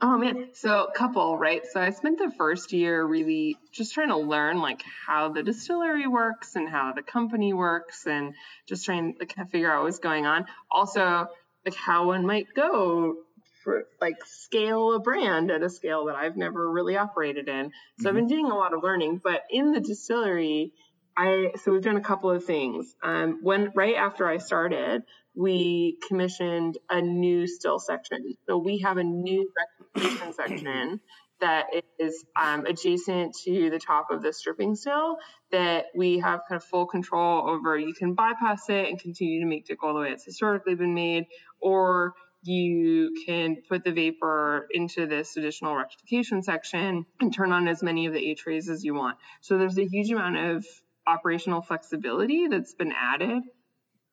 Oh 0.00 0.18
man, 0.18 0.48
so 0.54 0.86
a 0.86 0.92
couple, 0.92 1.38
right? 1.38 1.62
So 1.64 1.80
I 1.80 1.90
spent 1.90 2.18
the 2.18 2.32
first 2.36 2.72
year 2.72 3.04
really 3.04 3.56
just 3.70 3.94
trying 3.94 4.08
to 4.08 4.16
learn 4.16 4.58
like 4.58 4.82
how 5.06 5.28
the 5.28 5.44
distillery 5.44 6.08
works 6.08 6.56
and 6.56 6.68
how 6.68 6.92
the 6.92 7.02
company 7.02 7.52
works 7.52 8.04
and 8.04 8.34
just 8.66 8.84
trying 8.84 9.14
to 9.14 9.26
kind 9.26 9.46
of 9.46 9.52
figure 9.52 9.72
out 9.72 9.84
what's 9.84 10.00
going 10.00 10.26
on. 10.26 10.46
Also, 10.68 11.28
like 11.64 11.76
how 11.76 12.08
one 12.08 12.26
might 12.26 12.48
go 12.52 13.14
for 13.62 13.84
like 14.00 14.16
scale 14.24 14.94
a 14.94 14.98
brand 14.98 15.52
at 15.52 15.62
a 15.62 15.70
scale 15.70 16.06
that 16.06 16.16
I've 16.16 16.36
never 16.36 16.68
really 16.68 16.96
operated 16.96 17.48
in. 17.48 17.70
So 18.00 18.08
I've 18.08 18.16
mm-hmm. 18.16 18.26
been 18.26 18.26
doing 18.26 18.50
a 18.50 18.56
lot 18.56 18.74
of 18.74 18.82
learning, 18.82 19.20
but 19.22 19.42
in 19.50 19.70
the 19.70 19.80
distillery, 19.80 20.72
I 21.18 21.50
so 21.62 21.72
we've 21.72 21.82
done 21.82 21.96
a 21.96 22.00
couple 22.00 22.30
of 22.30 22.44
things. 22.44 22.94
Um, 23.02 23.40
when 23.42 23.72
right 23.74 23.96
after 23.96 24.28
I 24.28 24.38
started, 24.38 25.02
we 25.34 25.98
commissioned 26.06 26.78
a 26.88 27.02
new 27.02 27.48
still 27.48 27.80
section. 27.80 28.34
So 28.46 28.58
we 28.58 28.78
have 28.78 28.98
a 28.98 29.04
new 29.04 29.50
rectification 29.92 30.32
section 30.32 31.00
that 31.40 31.66
is 31.98 32.24
um, 32.40 32.66
adjacent 32.66 33.36
to 33.44 33.68
the 33.70 33.80
top 33.80 34.10
of 34.10 34.22
the 34.22 34.32
stripping 34.32 34.76
still 34.76 35.16
that 35.50 35.86
we 35.94 36.18
have 36.18 36.40
kind 36.48 36.60
of 36.60 36.64
full 36.64 36.86
control 36.86 37.50
over. 37.50 37.76
You 37.76 37.94
can 37.94 38.14
bypass 38.14 38.68
it 38.68 38.88
and 38.88 38.98
continue 38.98 39.40
to 39.40 39.46
make 39.46 39.66
Dickel 39.66 39.94
the 39.94 40.00
way 40.00 40.10
it's 40.10 40.24
historically 40.24 40.76
been 40.76 40.94
made, 40.94 41.26
or 41.60 42.14
you 42.44 43.12
can 43.26 43.56
put 43.68 43.82
the 43.82 43.92
vapor 43.92 44.68
into 44.70 45.06
this 45.06 45.36
additional 45.36 45.74
rectification 45.74 46.44
section 46.44 47.06
and 47.20 47.34
turn 47.34 47.50
on 47.50 47.66
as 47.66 47.82
many 47.82 48.06
of 48.06 48.12
the 48.12 48.30
A 48.30 48.34
trays 48.34 48.68
as 48.68 48.84
you 48.84 48.94
want. 48.94 49.18
So 49.40 49.58
there's 49.58 49.78
a 49.78 49.86
huge 49.86 50.10
amount 50.10 50.36
of 50.36 50.66
operational 51.08 51.62
flexibility 51.62 52.48
that's 52.48 52.74
been 52.74 52.92
added. 52.92 53.42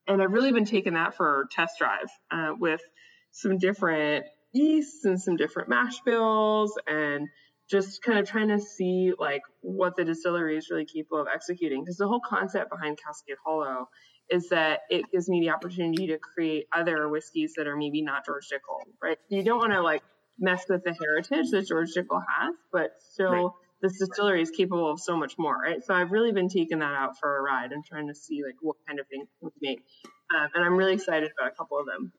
And 0.08 0.22
I've 0.22 0.32
really 0.32 0.52
been 0.52 0.66
taking 0.66 0.94
that 0.94 1.16
for 1.16 1.48
test 1.52 1.78
drive 1.80 2.10
uh, 2.32 2.54
with 2.58 2.82
some 3.32 3.58
different 3.58 4.25
yeasts 4.54 5.04
and 5.04 5.20
some 5.20 5.36
different 5.36 5.68
mash 5.68 6.00
bills 6.02 6.78
and 6.88 7.28
just 7.70 8.02
kind 8.04 8.20
of 8.20 8.30
trying 8.30 8.50
to 8.50 8.60
see 8.60 9.12
like 9.18 9.42
what 9.62 9.96
the 9.96 10.06
distillery 10.06 10.58
is 10.58 10.70
really 10.70 10.86
capable 10.86 11.22
of 11.22 11.28
executing. 11.34 11.84
Because 11.84 11.98
the 11.98 12.08
whole 12.08 12.22
concept 12.22 12.70
behind 12.70 13.00
Cascade 13.04 13.38
Hollow 13.44 13.90
is 14.30 14.50
that 14.50 14.82
it 14.90 15.06
gives 15.12 15.28
me 15.28 15.42
the 15.42 15.50
opportunity 15.50 16.08
to 16.08 16.18
create 16.18 16.66
other 16.74 17.10
whiskeys 17.10 17.54
that 17.58 17.68
are 17.68 17.75
maybe 17.75 18.02
not 18.02 18.25
George 18.25 18.48
Dickel, 18.52 18.80
right? 19.02 19.18
You 19.30 19.44
don't 19.44 19.60
want 19.60 19.74
to 19.74 19.82
like 19.82 20.04
mess 20.40 20.66
with 20.70 20.84
the 20.84 20.94
heritage 20.94 21.52
that 21.52 21.68
George 21.68 21.90
Dickel 21.96 22.22
has, 22.38 22.56
but 22.72 22.92
still 23.00 23.32
Right. 23.32 23.52
This 23.89 24.00
distillery 24.00 24.42
is 24.42 24.50
capable 24.51 24.92
of 24.92 25.00
so 25.00 25.15
much 25.18 25.36
more, 25.38 25.58
right? 25.58 25.84
So 25.84 25.94
I've 25.94 26.12
really 26.12 26.32
been 26.32 26.50
taking 26.50 26.80
that 26.80 26.94
out 26.94 27.20
for 27.20 27.38
a 27.38 27.42
ride 27.42 27.72
and 27.72 27.84
trying 27.86 28.08
to 28.08 28.15
see 28.15 28.42
like 28.46 28.56
what 28.62 28.75
kind 28.88 29.00
of 29.00 29.08
things 29.08 29.27
we 29.42 29.50
can 29.51 29.60
make. 29.62 29.80
Um, 30.36 30.48
and 30.56 30.63
I'm 30.63 30.75
really 30.75 30.94
excited 30.94 31.32
about 31.38 31.51
a 31.51 31.56
couple 31.56 31.80
of 31.80 31.86
them. 31.86 32.12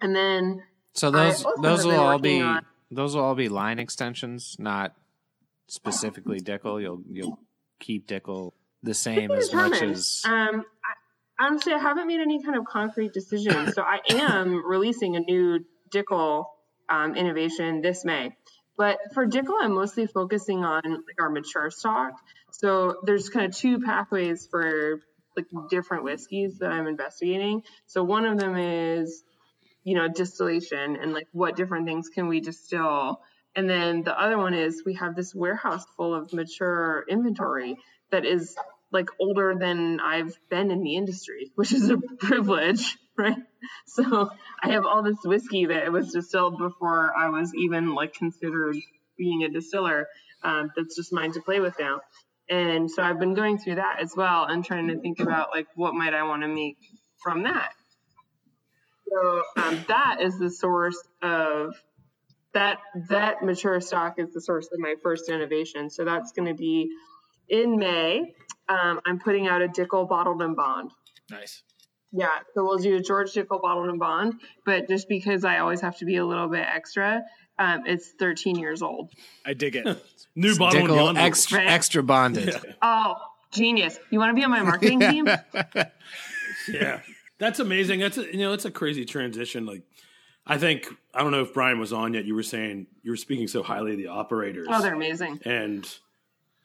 And 0.00 0.14
then 0.16 0.62
So 0.94 1.10
those 1.10 1.44
those 1.62 1.84
will 1.86 2.00
all 2.00 2.18
be 2.18 2.40
on- 2.40 2.64
those 2.90 3.14
will 3.14 3.22
all 3.22 3.34
be 3.34 3.48
line 3.48 3.78
extensions, 3.78 4.56
not 4.58 4.94
specifically 5.66 6.40
Dickel. 6.40 6.80
You'll 6.80 7.02
you'll 7.10 7.38
keep 7.80 8.06
Dickel 8.08 8.52
the 8.82 8.94
same 8.94 9.30
as 9.30 9.52
much 9.52 9.82
as 9.82 10.22
Um, 10.24 10.64
I, 11.38 11.44
honestly, 11.46 11.72
I 11.72 11.78
haven't 11.78 12.06
made 12.06 12.20
any 12.20 12.42
kind 12.42 12.56
of 12.56 12.64
concrete 12.64 13.12
decision. 13.12 13.72
so 13.72 13.82
I 13.82 14.00
am 14.10 14.64
releasing 14.66 15.16
a 15.16 15.20
new 15.20 15.60
Dickel 15.90 16.46
um, 16.88 17.14
innovation 17.14 17.82
this 17.82 18.04
May. 18.04 18.34
But 18.78 18.98
for 19.12 19.26
Dickel, 19.26 19.56
I'm 19.60 19.74
mostly 19.74 20.06
focusing 20.06 20.64
on 20.64 20.82
like 20.84 21.20
our 21.20 21.28
mature 21.28 21.70
stock. 21.70 22.12
So 22.52 23.00
there's 23.02 23.28
kind 23.28 23.46
of 23.46 23.56
two 23.56 23.80
pathways 23.80 24.46
for 24.48 25.00
like 25.36 25.46
different 25.68 26.04
whiskeys 26.04 26.58
that 26.58 26.70
I'm 26.70 26.86
investigating. 26.86 27.64
So 27.86 28.04
one 28.04 28.24
of 28.24 28.38
them 28.38 28.56
is, 28.56 29.22
you 29.82 29.96
know, 29.96 30.06
distillation 30.08 30.96
and 30.96 31.12
like 31.12 31.26
what 31.32 31.56
different 31.56 31.86
things 31.86 32.08
can 32.08 32.28
we 32.28 32.40
distill. 32.40 33.20
And 33.56 33.68
then 33.68 34.04
the 34.04 34.18
other 34.18 34.38
one 34.38 34.54
is 34.54 34.82
we 34.86 34.94
have 34.94 35.16
this 35.16 35.34
warehouse 35.34 35.84
full 35.96 36.14
of 36.14 36.32
mature 36.32 37.04
inventory 37.08 37.76
that 38.12 38.24
is 38.24 38.56
like 38.92 39.10
older 39.20 39.56
than 39.58 39.98
I've 40.00 40.36
been 40.48 40.70
in 40.70 40.82
the 40.82 40.96
industry, 40.96 41.50
which 41.56 41.72
is 41.72 41.90
a 41.90 41.98
privilege, 42.20 42.96
right? 43.18 43.36
So 43.86 44.30
I 44.62 44.70
have 44.70 44.84
all 44.86 45.02
this 45.02 45.18
whiskey 45.24 45.66
that 45.66 45.90
was 45.90 46.12
distilled 46.12 46.58
before 46.58 47.12
I 47.16 47.28
was 47.28 47.52
even 47.56 47.94
like 47.94 48.14
considered 48.14 48.76
being 49.16 49.42
a 49.42 49.48
distiller. 49.48 50.06
Um, 50.44 50.70
that's 50.76 50.94
just 50.94 51.12
mine 51.12 51.32
to 51.32 51.40
play 51.40 51.58
with 51.58 51.74
now. 51.80 52.00
And 52.48 52.90
so 52.90 53.02
I've 53.02 53.18
been 53.18 53.34
going 53.34 53.58
through 53.58 53.76
that 53.76 53.98
as 54.00 54.14
well 54.16 54.44
and 54.44 54.64
trying 54.64 54.88
to 54.88 55.00
think 55.00 55.18
about 55.20 55.50
like 55.50 55.66
what 55.74 55.94
might 55.94 56.14
I 56.14 56.22
want 56.22 56.42
to 56.42 56.48
make 56.48 56.78
from 57.22 57.42
that. 57.42 57.72
So 59.10 59.42
um, 59.56 59.84
that 59.88 60.18
is 60.20 60.38
the 60.38 60.50
source 60.50 61.02
of 61.22 61.74
that 62.54 62.78
that 63.08 63.42
mature 63.42 63.80
stock 63.80 64.18
is 64.18 64.32
the 64.32 64.40
source 64.40 64.68
of 64.72 64.78
my 64.78 64.94
first 65.02 65.28
innovation. 65.28 65.90
So 65.90 66.04
that's 66.04 66.32
going 66.32 66.48
to 66.48 66.54
be 66.54 66.90
in 67.48 67.78
May. 67.78 68.34
Um, 68.68 69.00
I'm 69.06 69.18
putting 69.18 69.46
out 69.46 69.62
a 69.62 69.68
Dickel 69.68 70.08
bottled 70.08 70.42
and 70.42 70.56
bond. 70.56 70.90
Nice. 71.30 71.62
Yeah, 72.12 72.28
so 72.54 72.64
we'll 72.64 72.78
do 72.78 72.96
a 72.96 73.00
George 73.00 73.32
Dickel 73.32 73.60
bottled 73.60 73.88
and 73.88 73.98
bond, 73.98 74.40
but 74.64 74.88
just 74.88 75.08
because 75.08 75.44
I 75.44 75.58
always 75.58 75.80
have 75.82 75.98
to 75.98 76.04
be 76.06 76.16
a 76.16 76.24
little 76.24 76.48
bit 76.48 76.64
extra, 76.66 77.22
um, 77.58 77.82
it's 77.86 78.08
13 78.18 78.56
years 78.58 78.80
old. 78.82 79.10
I 79.44 79.52
dig 79.54 79.76
it. 79.76 79.84
New 80.34 80.56
bottle 80.56 80.80
and 80.80 80.88
Dickel 80.88 80.96
yonder. 81.04 81.20
extra 81.20 81.58
Right. 81.58 81.66
extra 81.68 82.02
bonded. 82.02 82.54
Oh, 82.80 83.14
genius! 83.52 83.98
You 84.10 84.18
want 84.18 84.30
to 84.30 84.34
be 84.34 84.44
on 84.44 84.50
my 84.50 84.62
marketing 84.62 85.00
team? 85.00 85.26
yeah, 86.68 87.00
that's 87.38 87.58
amazing. 87.60 88.00
That's 88.00 88.18
a, 88.18 88.22
you 88.24 88.38
know, 88.38 88.52
it's 88.52 88.64
a 88.64 88.70
crazy 88.70 89.04
transition. 89.04 89.66
Like, 89.66 89.82
I 90.46 90.58
think 90.58 90.86
I 91.14 91.20
don't 91.22 91.30
know 91.32 91.42
if 91.42 91.52
Brian 91.52 91.78
was 91.78 91.92
on 91.92 92.14
yet. 92.14 92.24
You 92.24 92.34
were 92.34 92.42
saying 92.42 92.86
you 93.02 93.10
were 93.10 93.16
speaking 93.16 93.48
so 93.48 93.62
highly 93.62 93.92
of 93.92 93.98
the 93.98 94.08
operators. 94.08 94.68
Oh, 94.70 94.80
they're 94.82 94.94
amazing. 94.94 95.40
and 95.44 95.86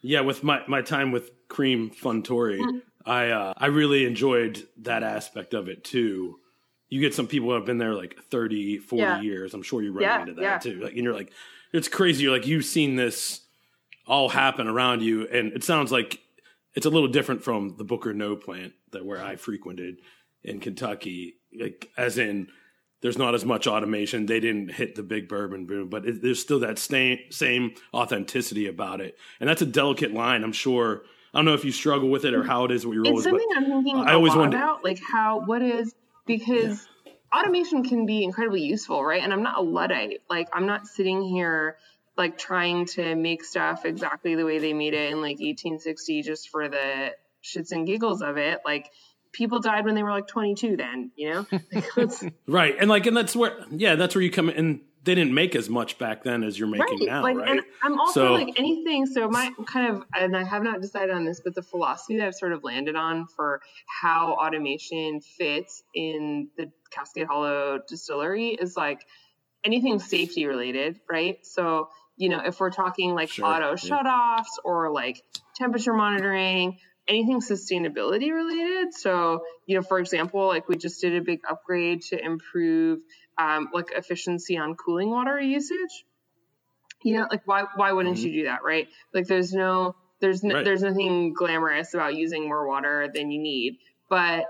yeah, 0.02 0.22
with 0.22 0.44
my 0.44 0.62
my 0.68 0.82
time 0.82 1.12
with 1.12 1.32
Beam 1.56 1.92
Suntory, 1.92 2.60
Mm-hmm. 2.60 2.78
I 3.06 3.30
uh, 3.30 3.54
I 3.58 3.68
really 3.68 4.06
enjoyed 4.06 4.66
that 4.80 5.04
aspect 5.04 5.54
of 5.54 5.68
it 5.68 5.84
too. 5.84 6.40
You 6.90 7.02
get 7.02 7.14
some 7.16 7.28
people 7.28 7.50
who 7.50 7.56
have 7.56 7.66
been 7.66 7.80
there 7.80 7.94
like 7.96 8.16
30, 8.30 8.78
40 8.78 9.02
Yeah. 9.02 9.22
years. 9.22 9.54
I'm 9.54 9.64
sure 9.64 9.82
you 9.82 9.92
run 9.92 10.04
Yeah, 10.04 10.22
into 10.22 10.34
that 10.36 10.42
yeah. 10.42 10.58
too. 10.60 10.80
Like, 10.80 10.94
and 10.94 11.04
you're 11.04 11.14
like, 11.14 11.32
it's 11.72 11.88
crazy. 11.88 12.24
You're 12.24 12.32
like, 12.32 12.46
you've 12.46 12.66
seen 12.66 12.96
this 12.96 13.42
all 14.06 14.30
happen 14.30 14.68
around 14.68 15.02
you, 15.02 15.28
and 15.28 15.54
it 15.54 15.64
sounds 15.64 15.92
like 15.92 16.20
it's 16.76 16.86
a 16.86 16.90
little 16.90 17.08
different 17.08 17.44
from 17.44 17.76
the 17.78 17.84
Booker 17.84 18.14
Noe 18.14 18.36
plant 18.36 18.74
that 18.92 19.06
where 19.06 19.22
I 19.24 19.38
frequented 19.38 20.02
in 20.44 20.60
Kentucky. 20.60 21.36
Like, 21.60 21.90
as 21.98 22.18
in, 22.18 22.48
there's 23.02 23.18
not 23.18 23.34
as 23.34 23.44
much 23.44 23.66
automation. 23.68 24.26
They 24.28 24.40
didn't 24.40 24.72
hit 24.74 24.96
the 24.96 25.04
big 25.04 25.28
bourbon 25.28 25.66
boom, 25.66 25.90
but 25.90 26.06
it, 26.06 26.22
there's 26.22 26.40
still 26.40 26.60
that 26.60 26.78
same 26.80 27.18
same 27.32 27.74
authenticity 27.94 28.68
about 28.68 29.02
it, 29.02 29.18
and 29.40 29.50
that's 29.50 29.62
a 29.64 29.66
delicate 29.68 30.14
line. 30.14 30.44
I'm 30.44 30.54
sure. 30.54 31.04
I 31.34 31.40
don't 31.40 31.46
know 31.46 31.54
if 31.54 31.66
you 31.66 31.72
struggle 31.72 32.10
with 32.10 32.26
it 32.26 32.34
or 32.34 32.44
how 32.44 32.66
it 32.66 32.72
is 32.72 32.86
with 32.86 32.96
your 32.96 33.04
It's 33.04 33.12
roles, 33.12 33.24
but 33.24 33.30
something 33.32 33.48
I'm 33.56 33.66
thinking 33.84 33.98
I 33.98 34.14
always 34.14 34.32
lot 34.34 34.40
wondered- 34.40 34.58
about, 34.58 34.84
like 34.84 35.00
how 35.02 35.42
what 35.46 35.62
is 35.62 35.94
because 36.28 36.88
automation 37.36 37.84
can 37.84 38.06
be 38.06 38.24
incredibly 38.24 38.62
useful, 38.62 39.04
right? 39.04 39.22
And 39.24 39.34
I'm 39.34 39.44
not 39.44 39.58
a 39.58 39.62
luddite. 39.62 40.22
Like 40.30 40.48
I'm 40.54 40.68
not 40.68 40.86
sitting 40.88 41.24
here 41.24 41.78
like 42.16 42.38
trying 42.38 42.86
to 42.86 43.16
make 43.16 43.44
stuff 43.44 43.86
exactly 43.86 44.36
the 44.36 44.46
way 44.46 44.60
they 44.60 44.74
made 44.74 44.94
it 44.94 45.12
in 45.12 45.18
like 45.22 45.40
1860 45.40 46.22
just 46.22 46.50
for 46.50 46.70
the 46.70 47.12
shits 47.44 47.72
and 47.72 47.88
giggles 47.88 48.22
of 48.22 48.38
it. 48.38 48.60
Like 48.64 48.92
people 49.32 49.60
died 49.60 49.86
when 49.86 49.96
they 49.96 50.04
were 50.04 50.12
like 50.12 50.28
22 50.28 50.78
then, 50.78 51.12
you 51.16 51.32
know? 51.32 51.48
Like, 51.74 52.12
Right. 52.48 52.76
And 52.80 52.90
like 52.90 53.08
and 53.08 53.18
that's 53.18 53.36
where 53.36 53.66
yeah, 53.72 53.96
that's 53.96 54.14
where 54.14 54.22
you 54.22 54.30
come 54.30 54.50
in 54.52 54.82
they 55.04 55.16
didn't 55.16 55.34
make 55.34 55.56
as 55.56 55.70
much 55.70 55.98
back 55.98 56.24
then 56.24 56.44
as 56.44 56.58
you're 56.58 56.68
making 56.68 57.00
right. 57.00 57.08
now, 57.08 57.22
like, 57.22 57.36
right? 57.38 57.50
And 57.50 57.62
I'm 57.84 58.00
also 58.00 58.28
So- 58.28 58.34
like 58.34 58.58
anything. 58.58 59.06
So 59.06 59.28
my 59.28 59.52
kind 59.68 59.96
of, 59.96 60.04
and 60.16 60.36
I 60.36 60.44
have 60.44 60.64
not 60.64 60.82
decided 60.82 61.14
on 61.14 61.26
this, 61.26 61.42
but 61.44 61.56
the 61.56 61.62
philosophy 61.62 62.18
that 62.18 62.28
I've 62.28 62.36
sort 62.36 62.54
of 62.54 62.64
landed 62.64 62.96
on 62.96 63.28
for 63.28 63.62
how 64.02 64.34
automation 64.34 65.20
fits 65.22 65.84
in 65.94 66.50
the 66.58 66.72
Cascade 66.92 67.28
Hollow 67.28 67.80
distillery 67.88 68.50
is 68.50 68.78
like 68.78 69.02
anything 69.66 70.00
safety 70.00 70.46
related, 70.46 71.00
right? 71.10 71.38
So 71.46 71.90
you 72.16 72.30
know, 72.30 72.42
if 72.46 72.60
we're 72.60 72.70
talking 72.70 73.16
like 73.16 73.30
Sure, 73.30 73.46
auto 73.46 73.70
yeah. 73.70 73.76
shutoffs 73.76 74.60
or 74.64 74.92
like 74.92 75.24
temperature 75.56 75.94
monitoring, 75.94 76.78
anything 77.08 77.42
sustainability 77.42 78.32
related. 78.32 78.94
So, 78.94 79.44
you 79.66 79.76
know, 79.76 79.82
for 79.82 79.98
example, 80.00 80.46
like 80.48 80.70
we 80.70 80.78
just 80.78 81.02
did 81.02 81.16
a 81.16 81.22
big 81.22 81.40
upgrade 81.50 82.04
to 82.10 82.24
improve 82.24 83.00
um, 83.38 83.70
like 83.74 83.92
efficiency 83.96 84.58
on 84.58 84.76
cooling 84.76 85.10
water 85.10 85.40
usage. 85.40 86.06
You 87.04 87.18
know, 87.18 87.28
like 87.30 87.42
why 87.46 87.66
why 87.76 87.92
wouldn't 87.92 88.18
you 88.20 88.32
do 88.32 88.44
that, 88.46 88.64
right? 88.64 88.88
Like 89.14 89.28
there's 89.28 89.54
no 89.54 89.96
there's 90.22 90.42
no, 90.42 90.56
Right. 90.56 90.64
there's 90.64 90.82
nothing 90.84 91.34
glamorous 91.34 91.94
about 91.94 92.16
using 92.16 92.48
more 92.48 92.66
water 92.66 93.10
than 93.14 93.30
you 93.30 93.42
need, 93.42 93.78
but 94.10 94.46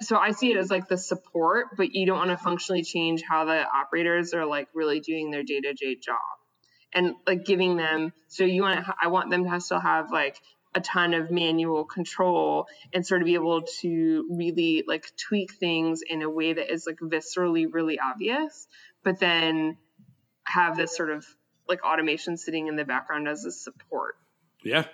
so 0.00 0.16
I 0.16 0.30
see 0.30 0.52
it 0.52 0.56
as 0.56 0.70
like 0.70 0.86
the 0.88 0.96
support, 0.96 1.76
but 1.76 1.94
you 1.94 2.06
don't 2.06 2.18
want 2.18 2.30
to 2.30 2.36
functionally 2.36 2.84
change 2.84 3.22
how 3.28 3.44
the 3.44 3.66
operators 3.68 4.32
are 4.34 4.46
like 4.46 4.68
really 4.72 5.00
doing 5.00 5.30
their 5.30 5.42
day 5.42 5.60
to 5.60 5.72
day 5.74 5.96
job 5.96 6.18
and 6.92 7.14
like 7.26 7.44
giving 7.44 7.76
them. 7.76 8.12
So 8.28 8.44
you 8.44 8.62
want 8.62 8.84
to, 8.84 8.94
I 9.02 9.08
want 9.08 9.30
them 9.30 9.44
to 9.50 9.60
still 9.60 9.80
have 9.80 10.12
like 10.12 10.36
a 10.74 10.80
ton 10.80 11.14
of 11.14 11.30
manual 11.30 11.84
control 11.84 12.66
and 12.92 13.04
sort 13.04 13.22
of 13.22 13.26
be 13.26 13.34
able 13.34 13.62
to 13.80 14.26
really 14.30 14.84
like 14.86 15.10
tweak 15.16 15.52
things 15.54 16.02
in 16.02 16.22
a 16.22 16.30
way 16.30 16.52
that 16.52 16.72
is 16.72 16.86
like 16.86 16.98
viscerally 17.00 17.66
really 17.68 17.98
obvious, 17.98 18.68
but 19.02 19.18
then 19.18 19.76
have 20.44 20.76
this 20.76 20.96
sort 20.96 21.10
of 21.10 21.26
like 21.68 21.84
automation 21.84 22.36
sitting 22.36 22.68
in 22.68 22.76
the 22.76 22.84
background 22.84 23.26
as 23.28 23.44
a 23.44 23.50
support. 23.50 24.16
Yeah, 24.64 24.84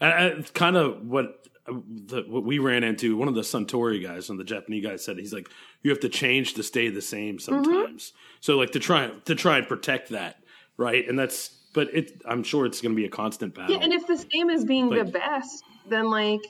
and, 0.00 0.12
and 0.12 0.40
it's 0.40 0.50
kind 0.50 0.76
of 0.76 1.04
what 1.06 1.44
the, 1.66 2.24
what 2.28 2.44
we 2.44 2.58
ran 2.58 2.84
into. 2.84 3.16
One 3.16 3.28
of 3.28 3.34
the 3.34 3.40
Suntory 3.40 4.02
guys, 4.02 4.28
one 4.28 4.38
of 4.38 4.46
the 4.46 4.54
Japanese 4.54 4.84
guys, 4.84 5.04
said 5.04 5.18
he's 5.18 5.32
like, 5.32 5.48
you 5.82 5.90
have 5.90 6.00
to 6.00 6.08
change 6.08 6.54
to 6.54 6.62
stay 6.62 6.88
the 6.88 7.02
same 7.02 7.38
mm-hmm. 7.38 7.64
sometimes. 7.64 8.12
So 8.40 8.56
like 8.56 8.70
to 8.72 8.78
try 8.78 9.10
to 9.24 9.34
try 9.34 9.58
and 9.58 9.66
protect 9.66 10.10
that, 10.10 10.36
right? 10.76 11.08
And 11.08 11.18
that's, 11.18 11.55
but 11.76 11.94
it, 11.94 12.22
I'm 12.24 12.42
sure 12.42 12.64
it's 12.64 12.80
going 12.80 12.92
to 12.92 12.96
be 12.96 13.04
a 13.04 13.10
constant 13.10 13.54
battle. 13.54 13.76
Yeah, 13.76 13.82
and 13.82 13.92
if 13.92 14.06
the 14.06 14.16
same 14.16 14.48
is 14.48 14.64
being 14.64 14.88
the 14.88 15.04
best, 15.04 15.62
then 15.88 16.10
like, 16.10 16.40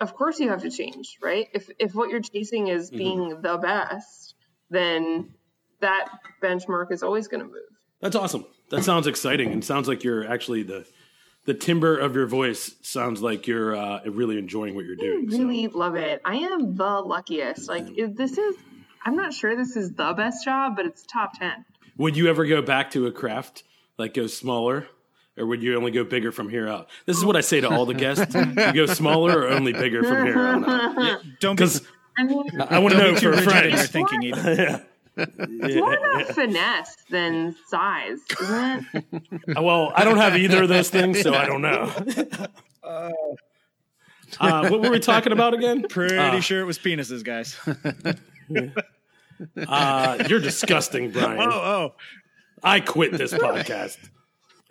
of 0.00 0.14
course 0.16 0.40
you 0.40 0.48
have 0.48 0.62
to 0.62 0.70
change, 0.70 1.18
right? 1.22 1.48
If 1.52 1.68
if 1.78 1.94
what 1.94 2.08
you're 2.08 2.22
chasing 2.22 2.64
Mm-hmm. 2.66 2.76
is 2.76 2.90
being 2.90 3.42
the 3.42 3.58
best, 3.58 4.34
then 4.70 5.34
that 5.80 6.08
benchmark 6.42 6.90
is 6.90 7.02
always 7.02 7.28
going 7.28 7.42
to 7.42 7.46
move. 7.46 7.70
That's 8.00 8.16
awesome. 8.16 8.46
That 8.70 8.82
sounds 8.82 9.06
exciting, 9.06 9.52
and 9.52 9.62
sounds 9.62 9.86
like 9.86 10.02
you're 10.02 10.26
actually 10.26 10.62
the 10.62 10.86
the 11.44 11.52
timbre 11.54 11.96
of 11.98 12.14
your 12.14 12.26
voice 12.26 12.74
sounds 12.82 13.20
like 13.20 13.46
you're 13.46 13.76
uh, 13.76 14.00
really 14.06 14.38
enjoying 14.38 14.74
what 14.74 14.84
you're 14.86 14.96
doing. 14.96 15.30
so. 15.30 15.38
Really 15.38 15.66
love 15.68 15.96
it. 15.96 16.22
I 16.24 16.36
am 16.36 16.74
the 16.76 17.00
luckiest. 17.00 17.68
Like 17.68 17.86
if 17.96 18.16
this 18.16 18.38
is, 18.38 18.56
I'm 19.04 19.16
not 19.16 19.32
sure 19.34 19.54
this 19.56 19.76
is 19.76 19.92
the 19.92 20.12
best 20.14 20.44
job, 20.44 20.76
but 20.76 20.86
it's 20.86 21.04
top 21.04 21.38
ten. 21.38 21.66
Would 21.98 22.16
you 22.16 22.28
ever 22.28 22.46
go 22.46 22.62
back 22.62 22.90
to 22.92 23.06
a 23.06 23.12
craft 23.12 23.64
like 24.00 24.14
go 24.14 24.26
smaller, 24.26 24.88
or 25.36 25.46
would 25.46 25.62
you 25.62 25.76
only 25.76 25.92
go 25.92 26.02
bigger 26.02 26.32
from 26.32 26.48
here 26.48 26.66
out? 26.66 26.88
This 27.06 27.16
is 27.16 27.24
what 27.24 27.36
I 27.36 27.42
say 27.42 27.60
to 27.60 27.68
all 27.68 27.86
the 27.86 27.94
guests: 27.94 28.34
you 28.34 28.72
go 28.72 28.86
smaller 28.86 29.42
or 29.42 29.48
only 29.48 29.72
bigger 29.72 30.02
from 30.02 30.26
here 30.26 30.38
on 30.38 30.64
out. 30.64 31.22
Don't 31.40 31.54
Because 31.54 31.86
I 32.18 32.24
mean, 32.24 32.42
I 32.68 32.78
want 32.80 32.94
to 32.94 32.98
know 32.98 33.14
be 33.14 33.20
too 33.20 33.32
for 33.32 33.38
a 33.38 33.46
rigid 33.46 33.64
in 33.66 33.70
your 33.70 33.86
thinking 33.86 34.22
either. 34.24 34.86
it's 35.16 35.76
more 35.76 35.94
about 35.94 36.26
finesse 36.34 36.96
than 37.10 37.54
size, 37.68 38.18
isn't 38.40 38.86
it? 38.94 39.22
Well, 39.60 39.92
I 39.94 40.04
don't 40.04 40.16
have 40.16 40.36
either 40.36 40.62
of 40.62 40.68
those 40.68 40.88
things, 40.88 41.20
so 41.20 41.34
I 41.34 41.44
don't 41.44 41.62
know. 41.62 41.92
Uh, 44.38 44.68
what 44.68 44.80
were 44.80 44.90
we 44.90 45.00
talking 45.00 45.32
about 45.32 45.54
again? 45.54 45.84
Pretty 45.88 46.40
sure 46.40 46.60
it 46.60 46.64
was 46.64 46.78
penises, 46.78 47.24
guys. 47.24 47.58
Uh, 49.56 50.24
you're 50.28 50.40
disgusting, 50.40 51.10
Brian. 51.10 51.40
Oh, 51.40 51.50
oh. 51.50 51.94
I 52.62 52.80
quit 52.80 53.12
this 53.12 53.32
podcast. 53.32 53.98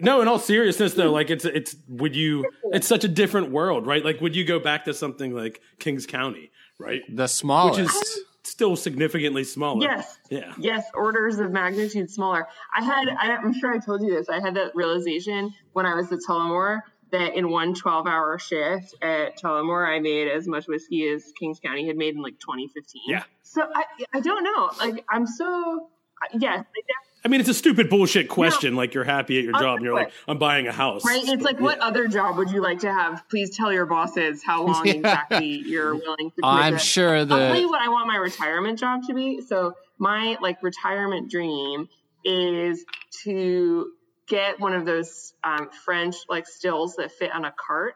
No, 0.02 0.22
in 0.22 0.30
all 0.30 0.40
seriousness 0.40 0.94
though, 0.94 1.12
like 1.12 1.30
it's 1.30 1.44
it's 1.44 1.76
would 1.90 2.16
you 2.16 2.46
it's 2.72 2.88
such 2.88 3.04
a 3.04 3.10
different 3.10 3.52
world, 3.52 3.86
right? 3.86 4.02
Like 4.02 4.22
would 4.22 4.34
you 4.34 4.46
go 4.46 4.58
back 4.58 4.86
to 4.86 4.94
something 4.94 5.36
like 5.36 5.60
Kings 5.78 6.06
County, 6.06 6.52
right? 6.80 7.02
The 7.14 7.28
smallest. 7.28 7.82
Which 7.82 7.90
is 7.90 8.20
still 8.44 8.76
significantly 8.76 9.44
smaller. 9.44 9.82
Yes. 9.84 10.18
Yeah. 10.30 10.54
Yes, 10.58 10.86
orders 10.94 11.40
of 11.40 11.52
magnitude 11.52 12.10
smaller. 12.10 12.48
I 12.76 12.84
had, 12.84 13.10
I, 13.10 13.36
I'm 13.36 13.54
sure 13.54 13.74
I 13.74 13.78
told 13.78 14.02
you 14.02 14.10
this. 14.10 14.30
I 14.30 14.40
had 14.40 14.56
that 14.56 14.76
realization 14.76 15.54
when 15.74 15.86
I 15.86 15.96
was 15.96 16.12
at 16.12 16.20
Tullamore 16.28 16.82
that 17.12 17.36
in 17.36 17.50
one 17.50 17.74
12 17.74 18.08
hour 18.08 18.38
shift 18.40 18.96
at 19.02 19.38
Tullamore, 19.40 19.88
I 19.88 20.00
made 20.00 20.28
as 20.28 20.48
much 20.48 20.68
whiskey 20.68 21.08
as 21.10 21.32
Kings 21.40 21.60
County 21.60 21.88
had 21.88 21.98
made 21.98 22.16
in 22.16 22.22
like 22.22 22.40
2015. 22.40 23.02
Yeah. 23.08 23.24
So 23.42 23.64
I, 23.74 23.84
I 24.14 24.20
don't 24.20 24.44
know. 24.44 24.70
Like, 24.80 25.04
I'm 25.10 25.26
so, 25.26 25.90
yes, 26.34 26.60
I 26.60 26.62
def- 26.62 27.09
I 27.24 27.28
mean 27.28 27.40
it's 27.42 27.50
a 27.50 27.54
stupid 27.54 27.90
bullshit 27.90 28.30
question, 28.30 28.76
like 28.76 28.94
you're 28.94 29.04
happy 29.04 29.38
at 29.38 29.44
your 29.44 29.54
job 29.54 29.78
and 29.78 29.86
you're 29.86 29.94
like. 29.94 30.12
I'm 30.28 30.38
buying 30.38 30.68
a 30.68 30.72
house. 30.72 31.04
right? 31.06 31.22
It's 31.24 31.44
like, 31.44 31.60
what 31.60 31.80
other 31.80 32.08
job 32.08 32.38
would 32.38 32.50
you 32.52 32.62
like 32.62 32.80
to 32.80 32.92
have? 32.94 33.28
Please 33.30 33.56
tell 33.56 33.74
your 33.74 33.86
bosses 33.86 34.44
how 34.44 34.66
long 34.66 34.86
Yeah. 34.86 34.94
exactly 34.94 35.46
you're 35.48 35.96
willing 35.96 36.32
to. 36.32 36.42
Commit 36.42 36.64
I'm 36.64 36.74
to- 36.74 36.80
sure 36.80 37.18
I'll 37.18 37.26
tell 37.28 37.56
you 37.60 37.70
what 37.70 37.82
I 37.82 37.90
want 37.90 38.08
my 38.08 38.16
retirement 38.16 38.80
job 38.80 39.04
to 39.08 39.14
be. 39.14 39.42
So 39.42 39.74
my 39.98 40.38
like 40.42 40.64
retirement 40.64 41.30
dream 41.30 41.90
is 42.24 42.86
to 43.24 43.92
get 44.28 44.60
one 44.60 44.74
of 44.74 44.86
those 44.86 45.34
um, 45.44 45.70
French 45.86 46.16
like 46.30 46.48
stills 46.48 46.96
that 46.98 47.12
fit 47.12 47.34
on 47.34 47.44
a 47.46 47.54
cart 47.66 47.96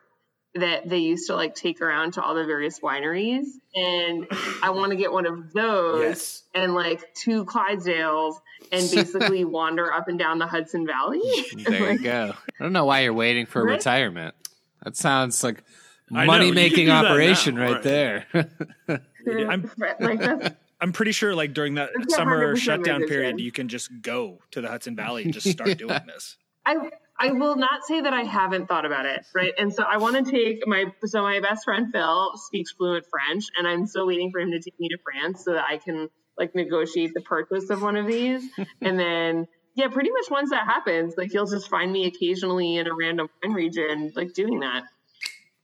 that 0.55 0.87
they 0.87 0.99
used 0.99 1.27
to 1.27 1.35
like 1.35 1.55
take 1.55 1.81
around 1.81 2.13
to 2.13 2.21
all 2.23 2.35
the 2.35 2.45
various 2.45 2.79
wineries, 2.79 3.45
and 3.75 4.27
I 4.61 4.69
want 4.69 4.91
to 4.91 4.95
get 4.95 5.11
one 5.11 5.25
of 5.25 5.51
those 5.53 6.01
Yes. 6.03 6.43
and 6.53 6.75
like 6.75 7.13
two 7.15 7.45
Clydesdales 7.45 8.35
and 8.71 8.89
basically 8.91 9.43
wander 9.45 9.91
up 9.91 10.07
and 10.07 10.19
down 10.19 10.37
the 10.39 10.45
Hudson 10.47 10.85
Valley. 10.85 11.21
there 11.55 11.93
you 11.93 11.99
go. 12.03 12.33
I 12.59 12.63
don't 12.63 12.73
know 12.73 12.85
why 12.85 12.99
you're 13.01 13.13
waiting 13.13 13.45
for 13.47 13.63
Right? 13.65 13.73
retirement. 13.77 14.35
That 14.83 14.95
sounds 14.95 15.43
like 15.43 15.63
money 16.09 16.51
making 16.51 16.89
operation 16.89 17.55
right, 17.55 17.73
right. 17.73 17.83
there. 17.83 18.25
I'm- 19.27 19.71
like 19.99 20.55
I'm 20.81 20.91
pretty 20.91 21.13
sure, 21.13 21.33
like 21.33 21.53
during 21.53 21.75
that 21.75 21.91
summer 22.09 22.55
shutdown 22.57 23.07
period, 23.07 23.39
you 23.39 23.51
can 23.53 23.69
just 23.69 23.89
go 24.01 24.39
to 24.51 24.59
the 24.61 24.67
Hudson 24.67 24.95
Valley 24.97 25.23
and 25.23 25.33
just 25.33 25.49
start 25.49 25.77
doing 25.77 26.01
this. 26.05 26.35
I 26.65 26.75
I 27.19 27.31
will 27.31 27.55
not 27.55 27.85
say 27.85 28.01
that 28.01 28.13
I 28.13 28.23
haven't 28.23 28.67
thought 28.67 28.85
about 28.85 29.05
it, 29.05 29.25
right? 29.35 29.53
And 29.57 29.73
so 29.73 29.83
I 29.83 29.97
want 29.97 30.25
to 30.25 30.31
take 30.31 30.67
my 30.67 30.85
so 31.05 31.21
my 31.21 31.39
best 31.39 31.63
friend 31.63 31.87
Phil 31.91 32.31
speaks 32.37 32.71
fluent 32.71 33.05
French, 33.09 33.45
and 33.57 33.67
I'm 33.67 33.85
still 33.85 34.07
waiting 34.07 34.31
for 34.31 34.39
him 34.39 34.51
to 34.51 34.59
take 34.59 34.79
me 34.79 34.89
to 34.89 34.97
France 35.03 35.43
so 35.45 35.53
that 35.53 35.65
I 35.69 35.77
can 35.77 36.09
like 36.37 36.55
negotiate 36.55 37.13
the 37.13 37.21
purchase 37.21 37.69
of 37.69 37.81
one 37.81 37.95
of 37.95 38.07
these, 38.07 38.43
and 38.81 38.99
then 38.99 39.47
yeah, 39.75 39.87
pretty 39.87 40.11
much 40.11 40.29
once 40.29 40.49
that 40.51 40.65
happens, 40.65 41.15
like 41.17 41.33
you'll 41.33 41.47
just 41.47 41.69
find 41.69 41.91
me 41.91 42.05
occasionally 42.05 42.77
in 42.77 42.87
a 42.87 42.93
random 42.93 43.27
wine 43.43 43.53
region 43.53 44.11
like 44.15 44.33
doing 44.33 44.59
that, 44.61 44.83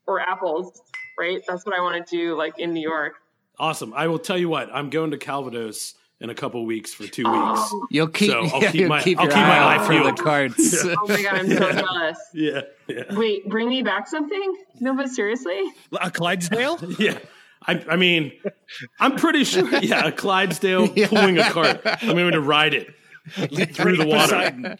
or 0.08 0.20
apples, 0.20 0.82
right? 1.18 1.42
That's 1.48 1.66
what 1.66 1.76
I 1.76 1.82
want 1.82 2.06
to 2.06 2.16
do, 2.16 2.36
like 2.36 2.60
in 2.60 2.74
New 2.74 2.88
York. 2.88 3.14
Awesome. 3.58 3.94
I 3.94 4.08
will 4.08 4.20
tell 4.20 4.38
you 4.38 4.48
what, 4.50 4.70
I'm 4.74 4.90
going 4.90 5.12
to 5.12 5.18
Calvados 5.18 5.96
in 6.22 6.30
a 6.30 6.36
couple 6.36 6.66
weeks 6.66 6.94
for 6.94 7.04
two 7.08 7.24
weeks. 7.24 7.60
Oh, 7.72 7.88
You'll 7.90 8.08
keep, 8.08 8.32
So, 8.32 8.40
I'll 8.54 8.62
yeah, 8.62 8.72
keep 8.72 8.82
you'll 8.82 8.90
my- 8.90 9.02
keep 9.02 9.18
I'll 9.18 9.26
your 9.26 9.34
keep 9.34 9.42
my 9.42 9.58
eye 9.60 9.76
eye 9.78 9.88
for 9.88 9.94
the 9.94 10.00
peeled. 10.04 10.20
cards. 10.20 10.78
oh 10.86 10.96
my 11.08 11.22
god, 11.22 11.34
I'm 11.36 11.48
so 11.50 11.72
jealous. 11.72 12.18
Yeah, 12.34 12.62
yeah, 12.88 13.16
Wait, 13.16 13.48
bring 13.50 13.70
me 13.70 13.82
back 13.84 14.08
something? 14.08 14.56
No, 14.80 14.94
but 14.96 15.10
seriously. 15.10 15.64
A 16.02 16.12
Clydesdale? 16.12 16.80
yeah. 17.00 17.18
I, 17.68 17.84
I 17.90 17.96
mean, 17.98 18.32
I'm 19.00 19.16
pretty 19.18 19.44
sure. 19.44 19.68
Yeah, 19.80 20.08
a 20.08 20.12
Clydesdale 20.14 20.88
pulling 21.08 21.38
a 21.38 21.50
cart. 21.52 21.82
I'm 21.86 22.16
going 22.16 22.32
to 22.32 22.40
ride 22.42 22.74
it 22.74 22.94
through 23.76 23.98
the 23.98 24.08
water. 24.08 24.78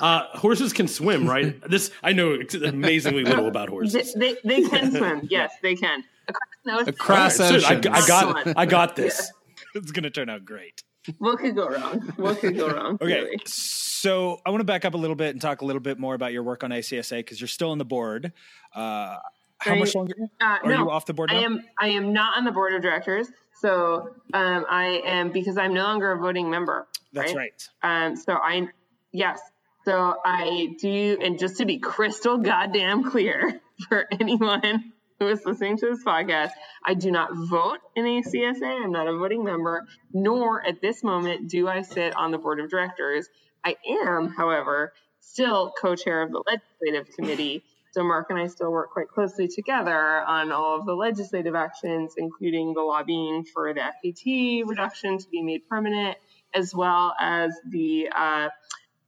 Uh, 0.00 0.22
horses 0.38 0.72
can 0.72 0.88
swim, 0.88 1.28
right? 1.28 1.60
This 1.68 1.90
I 2.02 2.12
know 2.14 2.38
amazingly 2.64 3.24
little 3.24 3.48
about 3.48 3.68
horses. 3.68 4.14
they, 4.14 4.36
they 4.44 4.62
can 4.62 4.90
swim. 4.92 5.28
Yes, 5.30 5.52
they 5.62 5.74
can. 5.74 6.04
Across, 6.28 6.48
no, 6.64 6.78
it's- 6.80 6.88
Across 6.94 7.36
So 7.36 7.44
I. 7.44 7.72
I 7.72 7.74
got, 7.80 7.96
Excellent. 7.98 8.58
I 8.58 8.66
got 8.66 8.96
this. 8.96 9.30
It's 9.74 9.90
going 9.92 10.04
to 10.04 10.10
turn 10.10 10.28
out 10.28 10.44
great. 10.44 10.82
What 11.18 11.38
could 11.38 11.56
go 11.56 11.68
wrong? 11.68 12.00
What 12.16 12.38
could 12.38 12.56
go 12.56 12.68
wrong? 12.68 12.98
Okay. 13.02 13.22
really? 13.22 13.38
So 13.46 14.40
I 14.44 14.50
want 14.50 14.60
to 14.60 14.64
back 14.64 14.84
up 14.84 14.94
a 14.94 14.96
little 14.96 15.16
bit 15.16 15.30
and 15.30 15.40
talk 15.40 15.62
a 15.62 15.64
little 15.64 15.80
bit 15.80 15.98
more 15.98 16.14
about 16.14 16.32
your 16.32 16.42
work 16.42 16.62
on 16.62 16.70
ACSA 16.70 17.18
because 17.18 17.40
you're 17.40 17.48
still 17.48 17.70
on 17.70 17.78
the 17.78 17.84
board. 17.84 18.32
Uh, 18.74 19.16
how 19.58 19.72
Are 19.72 19.76
much 19.76 19.94
longer 19.94 20.14
Uh, 20.40 20.44
are 20.44 20.70
no, 20.70 20.78
you 20.78 20.90
off 20.90 21.06
the 21.06 21.14
board 21.14 21.30
now? 21.30 21.38
I 21.38 21.42
am. 21.42 21.64
I 21.78 21.88
am 21.88 22.12
not 22.12 22.36
on 22.36 22.44
the 22.44 22.50
board 22.52 22.74
of 22.74 22.82
directors. 22.82 23.28
So 23.60 24.14
um, 24.34 24.66
I 24.68 25.02
am 25.04 25.30
because 25.30 25.56
I'm 25.56 25.72
no 25.72 25.84
longer 25.84 26.12
a 26.12 26.18
voting 26.18 26.50
member. 26.50 26.88
That's 27.12 27.34
right. 27.34 27.52
right. 27.82 28.06
Um, 28.06 28.16
so 28.16 28.32
I, 28.34 28.68
yes. 29.12 29.40
So 29.84 30.16
I 30.24 30.74
do, 30.80 31.18
and 31.22 31.38
just 31.38 31.58
to 31.58 31.64
be 31.64 31.78
crystal 31.78 32.38
goddamn 32.38 33.04
clear 33.04 33.60
for 33.88 34.06
anyone 34.20 34.92
who 35.22 35.28
is 35.28 35.46
listening 35.46 35.76
to 35.76 35.86
this 35.86 36.02
podcast, 36.02 36.50
I 36.84 36.94
do 36.94 37.12
not 37.12 37.30
vote 37.32 37.78
in 37.94 38.04
ACSA. 38.04 38.82
I'm 38.82 38.90
not 38.90 39.06
a 39.06 39.16
voting 39.16 39.44
member, 39.44 39.86
nor 40.12 40.66
at 40.66 40.80
this 40.80 41.04
moment 41.04 41.48
do 41.48 41.68
I 41.68 41.82
sit 41.82 42.16
on 42.16 42.32
the 42.32 42.38
board 42.38 42.58
of 42.58 42.68
directors. 42.68 43.28
I 43.64 43.76
am, 44.04 44.30
however, 44.30 44.92
still 45.20 45.72
co-chair 45.80 46.22
of 46.22 46.32
the 46.32 46.42
legislative 46.44 47.14
committee. 47.14 47.62
So 47.92 48.02
Mark 48.02 48.30
and 48.30 48.38
I 48.38 48.48
still 48.48 48.72
work 48.72 48.90
quite 48.90 49.06
closely 49.06 49.46
together 49.46 50.22
on 50.22 50.50
all 50.50 50.80
of 50.80 50.86
the 50.86 50.94
legislative 50.94 51.54
actions, 51.54 52.14
including 52.16 52.74
the 52.74 52.80
lobbying 52.80 53.44
for 53.44 53.72
the 53.72 53.82
FET 54.02 54.66
reduction 54.66 55.18
to 55.18 55.28
be 55.28 55.40
made 55.40 55.68
permanent, 55.68 56.18
as 56.52 56.74
well 56.74 57.14
as 57.20 57.52
the 57.70 58.08
uh, 58.12 58.48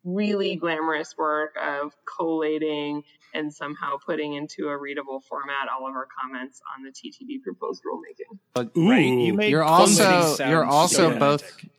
really 0.04 0.54
glamorous 0.54 1.16
work 1.18 1.56
of 1.60 1.92
collating 2.16 3.02
and 3.34 3.52
somehow 3.52 3.96
putting 4.04 4.34
into 4.34 4.68
a 4.68 4.76
readable 4.78 5.20
format 5.20 5.68
all 5.68 5.86
of 5.88 5.94
our 5.94 6.06
comments 6.20 6.60
on 6.76 6.82
the 6.84 6.90
TTB 6.90 7.42
proposed 7.42 7.82
rulemaking. 7.84 8.38
Ooh, 8.78 8.88
Right, 8.88 9.04
you 9.04 9.34
made 9.34 9.50
You're 9.50 9.62
also 9.64 10.36
you're 10.48 10.64
also 10.64 11.10
so 11.12 11.18
both 11.18 11.42
romantic. 11.42 11.70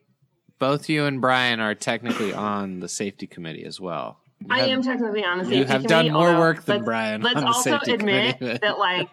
both 0.59 0.89
you 0.89 1.05
and 1.05 1.21
Brian 1.21 1.59
are 1.59 1.73
technically 1.73 2.33
on 2.33 2.79
the 2.81 2.89
safety 2.89 3.25
committee 3.27 3.63
as 3.65 3.79
well. 3.79 4.19
You 4.41 4.47
I 4.51 4.59
have- 4.59 4.69
am 4.69 4.81
technically 4.83 5.23
on 5.23 5.37
the 5.39 5.45
safety 5.45 5.57
You 5.59 5.65
have 5.65 5.83
committee, 5.85 5.87
done 6.09 6.11
more 6.13 6.27
although 6.27 6.39
work 6.39 6.65
than 6.65 6.75
let's- 6.77 6.85
Brian 6.85 7.21
Let's 7.21 7.35
on 7.37 7.41
the 7.43 7.47
also 7.47 7.69
safety 7.71 7.91
admit 7.93 8.37
committee. 8.37 8.59
that 8.61 8.77
like 8.77 9.09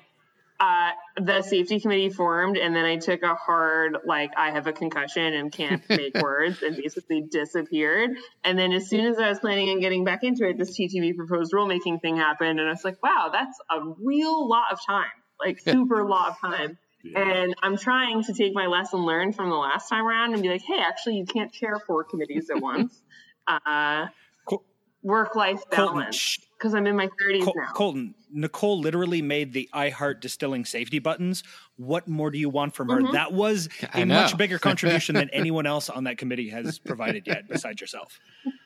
uh, 0.62 0.90
the 1.16 1.42
safety 1.42 1.81
committee 1.81 2.09
formed, 2.09 2.57
and 2.57 2.75
then 2.77 2.85
I 2.85 2.96
took 2.96 3.22
a 3.25 3.35
hard 3.35 3.98
like 4.07 4.31
I 4.37 4.53
have 4.53 4.68
a 4.68 4.72
concussion 4.72 5.35
and 5.35 5.51
can't 5.51 5.83
make 5.88 6.14
words, 6.22 6.62
and 6.62 6.77
basically 6.77 7.22
disappeared. 7.22 8.11
And 8.44 8.57
then 8.57 8.72
as 8.72 8.88
soon 8.88 9.07
as 9.07 9.18
I 9.18 9.29
was 9.29 9.40
planning 9.40 9.70
on 9.70 9.81
getting 9.81 10.05
back 10.05 10.22
into 10.22 10.48
it, 10.48 10.57
this 10.57 10.79
TTB 10.79 11.16
proposed 11.16 11.53
rulemaking 11.53 12.01
thing 12.01 12.16
happened, 12.16 12.61
and 12.61 12.68
I 12.68 12.70
was 12.70 12.85
like, 12.85 13.03
wow, 13.03 13.31
that's 13.33 13.59
a 13.72 13.81
real 13.98 14.48
lot 14.48 14.72
of 14.72 14.79
time, 14.87 15.11
like 15.44 15.59
super 15.59 16.05
lot 16.05 16.29
of 16.29 16.40
time. 16.40 16.79
And 17.16 17.57
I'm 17.61 17.77
trying 17.77 18.22
to 18.22 18.33
take 18.33 18.55
my 18.55 18.66
lesson 18.66 19.01
learned 19.01 19.35
from 19.35 19.51
the 19.51 19.57
last 19.57 19.88
time 19.88 20.07
around 20.07 20.35
and 20.35 20.42
be 20.42 20.48
like, 20.48 20.62
hey, 20.62 20.79
actually, 20.79 21.16
you 21.16 21.27
can't 21.27 21.53
chair 21.53 21.81
four 21.85 22.05
committees 22.05 22.51
at 22.51 22.61
once. 22.62 23.01
Uh, 23.44 24.07
Col- 24.48 24.62
work 25.03 25.35
life 25.35 25.68
balance 25.68 26.14
shh. 26.14 26.38
Because 26.62 26.75
I'm 26.75 26.87
in 26.87 26.94
my 26.94 27.09
30s 27.09 27.42
Col- 27.42 27.55
now. 27.57 27.72
Colton, 27.75 28.14
Nicole 28.31 28.79
literally 28.79 29.20
made 29.20 29.53
the 29.53 29.68
I 29.72 29.88
Heart 29.88 30.20
Distilling 30.20 30.64
safety 30.64 31.01
buttons. 31.01 31.42
What 31.77 32.07
more 32.07 32.31
do 32.31 32.38
you 32.38 32.48
want 32.48 32.77
from 32.77 32.88
her? 32.88 33.01
Mm-hmm. 33.01 33.12
That 33.12 33.33
was 33.33 33.68
a 33.92 34.05
much 34.05 34.37
bigger 34.37 34.61
contribution 34.61 35.16
than 35.16 35.29
anyone 35.33 35.66
else 35.66 35.90
on 35.90 36.05
that 36.05 36.18
committee 36.18 36.51
has 36.51 36.79
provided 36.79 37.27
yet, 37.27 37.48
besides 37.48 37.81
yourself. 37.81 38.20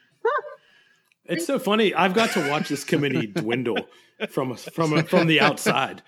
It's 1.28 1.44
so 1.44 1.58
funny. 1.58 1.92
I've 1.92 2.14
got 2.14 2.30
to 2.34 2.48
watch 2.48 2.68
this 2.68 2.84
committee 2.84 3.26
dwindle 3.34 3.88
from 4.28 4.54
from 4.54 5.02
from 5.06 5.26
the 5.26 5.40
outside. 5.40 6.00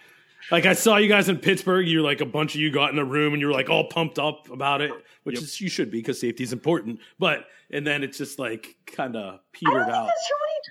Like 0.53 0.65
I 0.65 0.75
saw 0.75 0.97
you 0.97 1.09
guys 1.09 1.29
in 1.29 1.39
Pittsburgh. 1.39 1.89
You're 1.89 2.05
like 2.05 2.21
a 2.21 2.25
bunch 2.25 2.55
of 2.55 2.61
you 2.61 2.71
got 2.71 2.93
in 2.93 3.01
a 3.01 3.05
room 3.05 3.33
and 3.33 3.41
you 3.41 3.49
were 3.49 3.53
like 3.53 3.69
all 3.69 3.89
pumped 3.89 4.21
up 4.21 4.49
about 4.49 4.81
it, 4.81 4.93
which 5.25 5.43
is 5.43 5.61
you 5.61 5.69
should 5.69 5.91
be 5.91 5.99
because 5.99 6.21
safety 6.21 6.45
is 6.45 6.53
important. 6.53 7.01
But 7.19 7.47
and 7.71 7.85
then 7.85 8.05
it's 8.05 8.17
just 8.17 8.39
like 8.39 8.77
kind 8.87 9.17
of 9.17 9.25
I 9.25 9.31
don't 9.31 9.41
petered 9.53 9.87
think 9.87 9.97
out. 9.97 10.07
that's 10.07 10.29
true. 10.29 10.37
What 10.39 10.47
are 10.47 10.55
you 10.55 10.63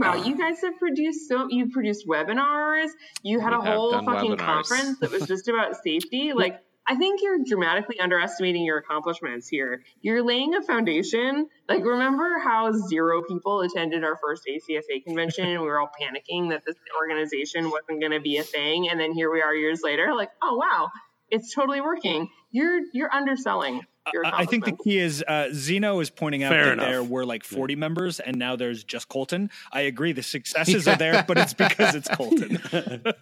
talking 0.00 0.02
about? 0.20 0.26
You 0.26 0.36
guys 0.36 0.60
have 0.62 0.78
produced 0.78 1.28
so 1.28 1.46
you 1.50 1.70
produced 1.70 2.06
webinars. 2.06 2.88
You 3.22 3.40
had 3.40 3.50
We 3.50 3.56
a 3.56 3.72
whole 3.72 3.92
fucking 4.04 4.32
webinars. 4.32 4.38
conference 4.38 4.98
that 5.00 5.10
was 5.10 5.26
just 5.26 5.48
about 5.48 5.76
safety. 5.82 6.32
Like 6.42 6.58
I 6.84 6.96
think 6.96 7.20
you're 7.22 7.38
dramatically 7.46 8.00
underestimating 8.00 8.64
your 8.64 8.78
accomplishments 8.78 9.46
here. 9.46 9.84
You're 10.00 10.24
laying 10.24 10.54
a 10.56 10.62
foundation. 10.62 11.46
Like 11.68 11.84
remember 11.84 12.40
how 12.42 12.72
zero 12.72 13.22
people 13.22 13.60
attended 13.60 14.02
our 14.02 14.18
first 14.20 14.42
ACSA 14.50 15.04
convention 15.04 15.46
and 15.46 15.60
we 15.60 15.66
were 15.68 15.78
all 15.78 15.90
panicking 16.00 16.50
that 16.50 16.64
this 16.66 16.74
organization 17.00 17.70
wasn't 17.70 18.00
going 18.00 18.10
to 18.12 18.20
be 18.20 18.38
a 18.38 18.42
thing, 18.42 18.88
and 18.90 18.98
then 18.98 19.12
here 19.12 19.32
we 19.32 19.42
are 19.42 19.54
years 19.54 19.80
later. 19.84 20.12
Like 20.14 20.30
oh 20.42 20.56
wow, 20.56 20.88
it's 21.30 21.54
totally 21.54 21.80
working. 21.80 22.28
You're 22.50 22.80
you're 22.92 23.14
underselling. 23.14 23.82
Your 24.12 24.26
I 24.26 24.40
I 24.40 24.44
think 24.46 24.64
the 24.64 24.72
key 24.72 24.98
is 24.98 25.22
uh, 25.26 25.48
Zeno 25.52 26.00
is 26.00 26.10
pointing 26.10 26.42
out 26.42 26.50
Fair 26.52 26.64
that 26.66 26.72
enough. 26.74 26.86
there 26.86 27.04
were 27.04 27.24
like 27.24 27.44
40 27.44 27.76
members 27.76 28.18
and 28.20 28.36
now 28.36 28.56
there's 28.56 28.82
just 28.84 29.08
Colton. 29.08 29.50
I 29.72 29.82
agree. 29.82 30.12
The 30.12 30.22
successes 30.22 30.88
are 30.88 30.96
there, 30.96 31.24
but 31.28 31.38
it's 31.38 31.54
because 31.54 31.94
it's 31.94 32.08
Colton. 32.08 32.58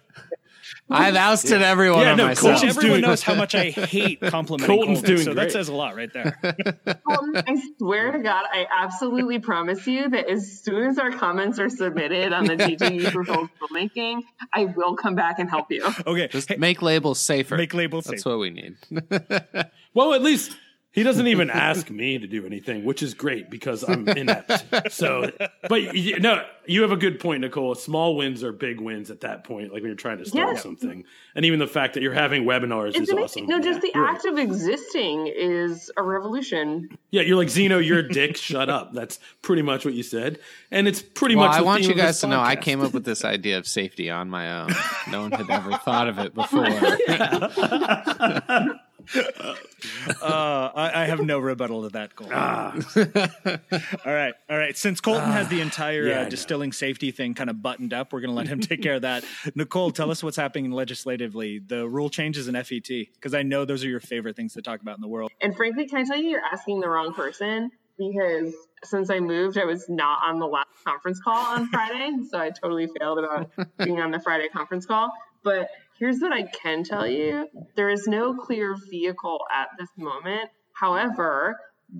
I've 0.89 1.15
ousted 1.15 1.61
everyone 1.61 2.01
Yeah, 2.01 2.11
on 2.11 2.17
no, 2.17 2.27
myself. 2.27 2.53
Which 2.53 2.59
Colton's 2.61 2.77
everyone 2.77 2.99
doing- 2.99 3.09
knows 3.09 3.21
how 3.29 3.35
much 3.35 3.55
I 3.55 3.69
hate 3.71 4.19
complimenting 4.21 4.75
Colton's 4.75 4.99
Colton. 4.99 5.15
doing 5.15 5.25
so 5.25 5.33
great. 5.33 5.43
that 5.45 5.51
says 5.51 5.69
a 5.69 5.73
lot 5.73 5.95
right 5.95 6.11
there. 6.13 6.37
Um, 7.11 7.33
I 7.35 7.61
swear 7.77 8.11
to 8.13 8.19
God, 8.19 8.45
I 8.51 8.65
absolutely 8.71 9.39
promise 9.39 9.85
you 9.85 10.09
that 10.09 10.29
as 10.29 10.61
soon 10.61 10.89
as 10.89 10.97
our 10.97 11.11
comments 11.11 11.59
are 11.59 11.67
submitted 11.69 12.31
on 12.31 12.45
the 12.45 12.55
TTB 12.55 13.11
proposal 13.11 13.49
rulemaking, 13.61 14.21
I 14.53 14.65
will 14.65 14.95
come 14.95 15.13
back 15.15 15.39
and 15.39 15.49
help 15.49 15.71
you. 15.71 15.85
Okay. 16.07 16.27
Just 16.29 16.47
hey, 16.49 16.55
make 16.57 16.81
labels 16.81 17.19
safer. 17.19 17.57
make 17.57 17.73
labels 17.73 18.05
That's 18.05 18.23
safe. 18.23 18.29
what 18.31 18.39
we 18.39 18.49
need. 18.49 18.75
Well, 19.93 20.13
at 20.13 20.21
least 20.21 20.55
he 20.93 21.03
doesn't 21.03 21.27
even 21.27 21.49
ask 21.49 21.89
me 21.89 22.19
to 22.19 22.27
do 22.27 22.45
anything, 22.45 22.83
which 22.83 23.01
is 23.01 23.13
great 23.13 23.49
because 23.49 23.83
I'm 23.83 24.07
inept. 24.09 24.91
So, 24.91 25.31
but 25.69 25.95
you, 25.95 26.19
no, 26.19 26.43
you 26.65 26.81
have 26.81 26.91
a 26.91 26.97
good 26.97 27.19
point, 27.19 27.41
Nicole. 27.41 27.75
Small 27.75 28.15
wins 28.17 28.43
are 28.43 28.51
big 28.51 28.81
wins 28.81 29.09
at 29.09 29.21
that 29.21 29.45
point, 29.45 29.71
like 29.71 29.81
when 29.81 29.85
you're 29.89 29.95
trying 29.95 30.17
to 30.17 30.25
start 30.25 30.55
Yeah. 30.55 30.61
something. 30.61 31.05
And 31.35 31.45
even 31.45 31.59
the 31.59 31.67
fact 31.67 31.93
that 31.93 32.03
you're 32.03 32.13
having 32.13 32.43
webinars 32.43 32.89
It's 32.89 32.99
is 33.01 33.09
amazing. 33.09 33.45
awesome. 33.45 33.47
No, 33.47 33.59
just 33.61 33.81
the 33.81 33.91
You're 33.95 34.03
right. 34.03 34.15
act 34.15 34.25
of 34.25 34.37
existing 34.37 35.27
is 35.27 35.89
a 35.95 36.03
revolution. 36.03 36.97
Yeah, 37.11 37.21
you're 37.21 37.37
like 37.37 37.49
Zeno, 37.49 37.77
you're 37.77 37.99
a 37.99 38.09
dick. 38.09 38.35
shut 38.37 38.69
up. 38.69 38.93
That's 38.93 39.19
pretty 39.41 39.61
much 39.61 39.85
what 39.85 39.93
you 39.93 40.03
said, 40.03 40.39
and 40.71 40.87
it's 40.87 41.01
pretty 41.01 41.35
Well, 41.35 41.47
much. 41.47 41.55
I 41.55 41.59
the 41.59 41.65
want 41.65 41.83
you 41.83 41.93
guys 41.93 42.19
to 42.21 42.27
know 42.27 42.41
I 42.41 42.55
came 42.57 42.81
up 42.81 42.93
with 42.93 43.05
this 43.05 43.23
idea 43.23 43.57
of 43.57 43.65
safety 43.67 44.09
on 44.09 44.29
my 44.29 44.61
own. 44.61 44.71
No 45.09 45.21
one 45.21 45.31
had 45.31 45.49
ever 45.49 45.71
thought 45.77 46.09
of 46.09 46.19
it 46.19 46.33
before. 46.35 46.65
Uh, 50.21 50.71
I, 50.75 51.03
I 51.03 51.05
have 51.05 51.21
no 51.21 51.39
rebuttal 51.39 51.83
to 51.83 51.89
that, 51.89 52.15
Colton. 52.15 52.35
Ah. 52.35 52.73
all 54.05 54.13
right. 54.13 54.33
All 54.49 54.57
right. 54.57 54.77
Since 54.77 55.01
Colton 55.01 55.31
has 55.31 55.47
the 55.47 55.61
entire 55.61 56.07
yeah, 56.07 56.21
uh, 56.21 56.29
distilling 56.29 56.71
safety 56.71 57.11
thing 57.11 57.33
kind 57.33 57.49
of 57.49 57.61
buttoned 57.61 57.93
up, 57.93 58.13
we're 58.13 58.21
going 58.21 58.29
to 58.29 58.35
let 58.35 58.47
him 58.47 58.59
take 58.59 58.81
care 58.81 58.95
of 58.95 59.01
that. 59.03 59.23
Nicole, 59.55 59.91
tell 59.91 60.11
us 60.11 60.23
what's 60.23 60.37
happening 60.37 60.71
legislatively, 60.71 61.59
the 61.59 61.87
rule 61.87 62.09
changes 62.09 62.47
in 62.47 62.55
FET, 62.55 62.87
because 62.87 63.33
I 63.33 63.43
know 63.43 63.65
those 63.65 63.83
are 63.83 63.89
your 63.89 63.99
favorite 63.99 64.35
things 64.35 64.53
to 64.53 64.61
talk 64.61 64.81
about 64.81 64.97
in 64.97 65.01
the 65.01 65.07
world. 65.07 65.31
And 65.41 65.55
frankly, 65.55 65.87
can 65.87 65.99
I 65.99 66.03
tell 66.03 66.17
you, 66.17 66.29
you're 66.29 66.45
asking 66.51 66.79
the 66.79 66.89
wrong 66.89 67.13
person 67.13 67.71
because 67.97 68.53
since 68.83 69.09
I 69.09 69.19
moved, 69.19 69.57
I 69.57 69.65
was 69.65 69.87
not 69.89 70.19
on 70.23 70.39
the 70.39 70.47
last 70.47 70.69
conference 70.83 71.19
call 71.19 71.37
on 71.37 71.67
Friday. 71.67 72.11
so 72.29 72.39
I 72.39 72.49
totally 72.49 72.87
failed 72.99 73.19
about 73.19 73.51
being 73.77 73.99
on 73.99 74.11
the 74.11 74.19
Friday 74.19 74.49
conference 74.49 74.85
call. 74.85 75.11
But 75.43 75.69
here's 75.97 76.19
what 76.19 76.33
I 76.33 76.43
can 76.43 76.83
tell 76.83 77.07
you 77.07 77.47
there 77.75 77.89
is 77.89 78.07
no 78.07 78.33
clear 78.33 78.75
vehicle 78.89 79.39
at 79.51 79.69
this 79.77 79.89
moment. 79.97 80.49
However, 80.73 81.59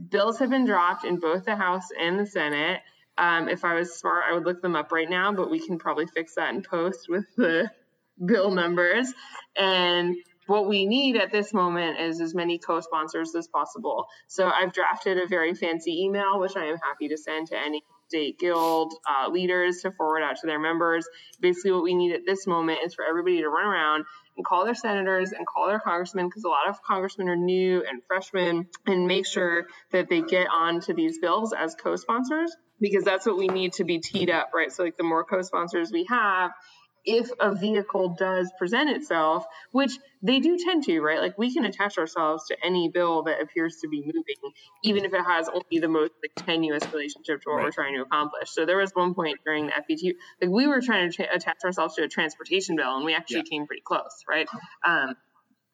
bills 0.09 0.39
have 0.39 0.49
been 0.49 0.65
dropped 0.65 1.05
in 1.05 1.19
both 1.19 1.45
the 1.45 1.55
House 1.55 1.87
and 1.99 2.19
the 2.19 2.25
Senate. 2.25 2.81
Um, 3.17 3.49
if 3.49 3.65
I 3.65 3.73
was 3.75 3.99
smart, 3.99 4.23
I 4.27 4.33
would 4.33 4.45
look 4.45 4.61
them 4.61 4.75
up 4.75 4.91
right 4.91 5.09
now, 5.09 5.31
but 5.33 5.51
we 5.51 5.65
can 5.65 5.77
probably 5.77 6.07
fix 6.07 6.35
that 6.35 6.53
in 6.53 6.63
post 6.63 7.07
with 7.09 7.25
the 7.35 7.69
bill 8.25 8.51
numbers. 8.51 9.13
And 9.55 10.15
what 10.47 10.67
we 10.67 10.85
need 10.85 11.15
at 11.17 11.31
this 11.31 11.53
moment 11.53 11.99
is 11.99 12.19
as 12.19 12.33
many 12.33 12.57
co-sponsors 12.57 13.35
as 13.35 13.47
possible. 13.47 14.07
So 14.27 14.49
I've 14.49 14.73
drafted 14.73 15.17
a 15.17 15.27
very 15.27 15.53
fancy 15.53 16.03
email, 16.03 16.39
which 16.39 16.55
I 16.55 16.65
am 16.65 16.77
happy 16.77 17.07
to 17.09 17.17
send 17.17 17.47
to 17.47 17.57
any 17.57 17.83
state 18.11 18.37
guild 18.37 18.93
uh, 19.09 19.29
leaders 19.29 19.79
to 19.83 19.91
forward 19.91 20.21
out 20.21 20.35
to 20.35 20.47
their 20.47 20.59
members. 20.59 21.07
Basically, 21.39 21.71
what 21.71 21.83
we 21.83 21.95
need 21.95 22.13
at 22.13 22.25
this 22.25 22.45
moment 22.45 22.79
is 22.83 22.93
for 22.93 23.05
everybody 23.05 23.37
to 23.37 23.47
run 23.47 23.65
around 23.65 24.03
and 24.35 24.45
call 24.45 24.65
their 24.65 24.75
senators 24.75 25.31
and 25.31 25.47
call 25.47 25.67
their 25.67 25.79
congressmen 25.79 26.27
because 26.27 26.43
a 26.43 26.49
lot 26.49 26.67
of 26.67 26.83
congressmen 26.83 27.29
are 27.29 27.37
new 27.37 27.85
and 27.89 28.01
freshmen 28.07 28.67
and 28.85 29.07
make 29.07 29.25
sure 29.25 29.67
that 29.93 30.09
they 30.09 30.21
get 30.21 30.47
on 30.53 30.81
to 30.81 30.93
these 30.93 31.19
bills 31.19 31.53
as 31.53 31.73
co-sponsors 31.75 32.53
because 32.81 33.05
that's 33.05 33.25
what 33.25 33.37
we 33.37 33.47
need 33.47 33.71
to 33.73 33.85
be 33.85 33.99
teed 33.99 34.29
up, 34.29 34.49
right? 34.53 34.73
So 34.73 34.83
like 34.83 34.97
the 34.97 35.03
more 35.03 35.23
co-sponsors 35.23 35.89
we 35.91 36.05
have, 36.09 36.51
if 37.05 37.29
a 37.39 37.55
vehicle 37.55 38.15
does 38.17 38.51
present 38.57 38.89
itself, 38.89 39.45
which 39.71 39.91
they 40.21 40.39
do 40.39 40.57
tend 40.57 40.83
to, 40.83 41.01
right? 41.01 41.19
Like 41.19 41.37
we 41.37 41.53
can 41.53 41.65
attach 41.65 41.97
ourselves 41.97 42.45
to 42.47 42.57
any 42.63 42.89
bill 42.89 43.23
that 43.23 43.41
appears 43.41 43.77
to 43.81 43.87
be 43.87 44.01
moving, 44.01 44.53
even 44.83 45.05
if 45.05 45.13
it 45.13 45.23
has 45.25 45.49
only 45.49 45.79
the 45.79 45.87
most 45.87 46.11
like, 46.21 46.31
tenuous 46.45 46.83
relationship 46.93 47.41
to 47.41 47.49
what 47.49 47.63
we're 47.63 47.71
trying 47.71 47.95
to 47.95 48.01
accomplish. 48.01 48.49
So 48.51 48.65
there 48.65 48.77
was 48.77 48.91
one 48.93 49.13
point 49.13 49.39
during 49.45 49.67
the 49.67 49.73
FET, 49.73 50.15
like 50.41 50.51
we 50.51 50.67
were 50.67 50.81
trying 50.81 51.09
to 51.09 51.15
tra- 51.15 51.35
attach 51.35 51.57
ourselves 51.65 51.95
to 51.95 52.03
a 52.03 52.07
transportation 52.07 52.75
bill, 52.75 52.95
and 52.95 53.05
we 53.05 53.15
actually 53.15 53.43
came 53.43 53.65
pretty 53.65 53.83
close, 53.83 54.23
right? 54.29 54.47
Um, 54.85 55.15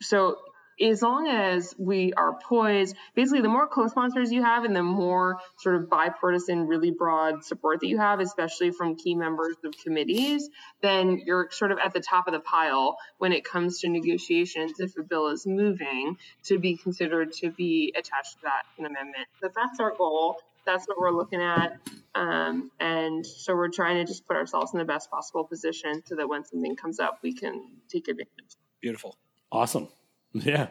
so 0.02 0.38
as 0.80 1.02
long 1.02 1.28
as 1.28 1.74
we 1.78 2.14
are 2.14 2.38
poised, 2.40 2.96
basically, 3.16 3.42
the 3.42 3.50
more 3.50 3.68
co-sponsors 3.68 4.32
you 4.32 4.44
have, 4.44 4.64
and 4.64 4.76
the 4.76 4.84
more 4.84 5.40
sort 5.58 5.76
of 5.76 5.90
bipartisan, 5.90 6.68
really 6.68 6.92
broad 6.92 7.44
support 7.44 7.80
that 7.82 7.88
you 7.88 7.98
have, 7.98 8.20
especially 8.20 8.72
from 8.72 8.96
key 8.96 9.16
members 9.16 9.56
of 9.64 9.74
committees, 9.84 10.50
then 10.82 11.22
you're 11.26 11.50
sort 11.52 11.72
of 11.72 11.80
at 11.84 11.94
the 11.94 12.00
top 12.00 12.28
of 12.28 12.34
the 12.34 12.40
pile 12.40 12.98
when 13.18 13.34
it 13.34 13.44
comes 13.44 13.80
to 13.80 13.90
negotiations. 13.90 14.80
If 14.80 14.98
a 14.98 15.04
bill 15.04 15.28
is 15.28 15.46
moving, 15.48 16.18
to 16.46 16.60
be 16.60 16.78
considered 16.78 17.34
to 17.34 17.50
be 17.52 17.94
attached 17.98 18.34
to 18.34 18.40
that 18.44 18.64
an 18.78 18.86
amendment. 18.86 19.28
But 19.42 19.54
that's 19.56 19.80
our 19.80 19.96
goal. 19.96 20.38
That's 20.66 20.86
what 20.88 21.00
we're 21.00 21.12
looking 21.12 21.42
at. 21.42 21.80
Um, 22.14 22.72
and 22.80 23.26
so 23.26 23.56
we're 23.56 23.70
trying 23.70 23.98
to 23.98 24.06
just 24.06 24.28
put 24.28 24.36
ourselves 24.36 24.74
in 24.74 24.80
the 24.80 24.86
best 24.86 25.10
possible 25.10 25.46
position 25.46 26.04
so 26.06 26.16
that 26.16 26.28
when 26.28 26.44
something 26.44 26.76
comes 26.76 27.00
up, 27.00 27.20
we 27.22 27.34
can 27.34 27.68
take 27.90 28.08
advantage. 28.08 28.58
Beautiful. 28.82 29.16
Awesome. 29.52 29.88
Yeah. 30.34 30.68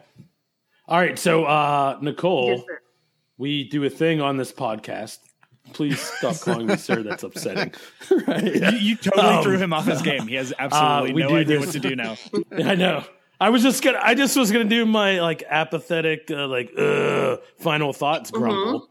All 0.87 0.99
right. 0.99 1.19
So, 1.19 1.43
uh, 1.45 1.97
Nicole, 2.01 2.51
Yes, 2.51 2.61
we 3.37 3.67
do 3.67 3.83
a 3.83 3.89
thing 3.89 4.21
on 4.21 4.37
this 4.37 4.53
podcast 4.53 5.19
Please 5.73 5.99
stop 5.99 6.39
calling 6.41 6.67
me 6.67 6.77
sir. 6.77 7.03
That's 7.03 7.23
upsetting. 7.23 7.73
right? 8.27 8.43
You, 8.43 8.77
you 8.77 8.95
totally 8.95 9.43
threw 9.43 9.57
him 9.57 9.73
off 9.73 9.85
his 9.85 10.01
game. 10.01 10.27
He 10.27 10.35
has 10.35 10.53
absolutely 10.57 11.23
uh, 11.23 11.29
no 11.29 11.35
idea 11.35 11.57
this- 11.59 11.67
what 11.67 11.73
to 11.73 11.79
do 11.79 11.95
now. 11.95 12.15
I 12.53 12.75
know. 12.75 13.03
I 13.39 13.49
was 13.49 13.61
just 13.61 13.83
gonna. 13.83 13.99
I 14.01 14.15
just 14.15 14.35
was 14.35 14.51
gonna 14.51 14.63
do 14.63 14.83
my 14.85 15.21
like 15.21 15.43
apathetic, 15.47 16.31
uh, 16.31 16.47
like 16.47 16.71
uh, 16.75 17.37
final 17.59 17.93
thoughts 17.93 18.31
grumble. 18.31 18.89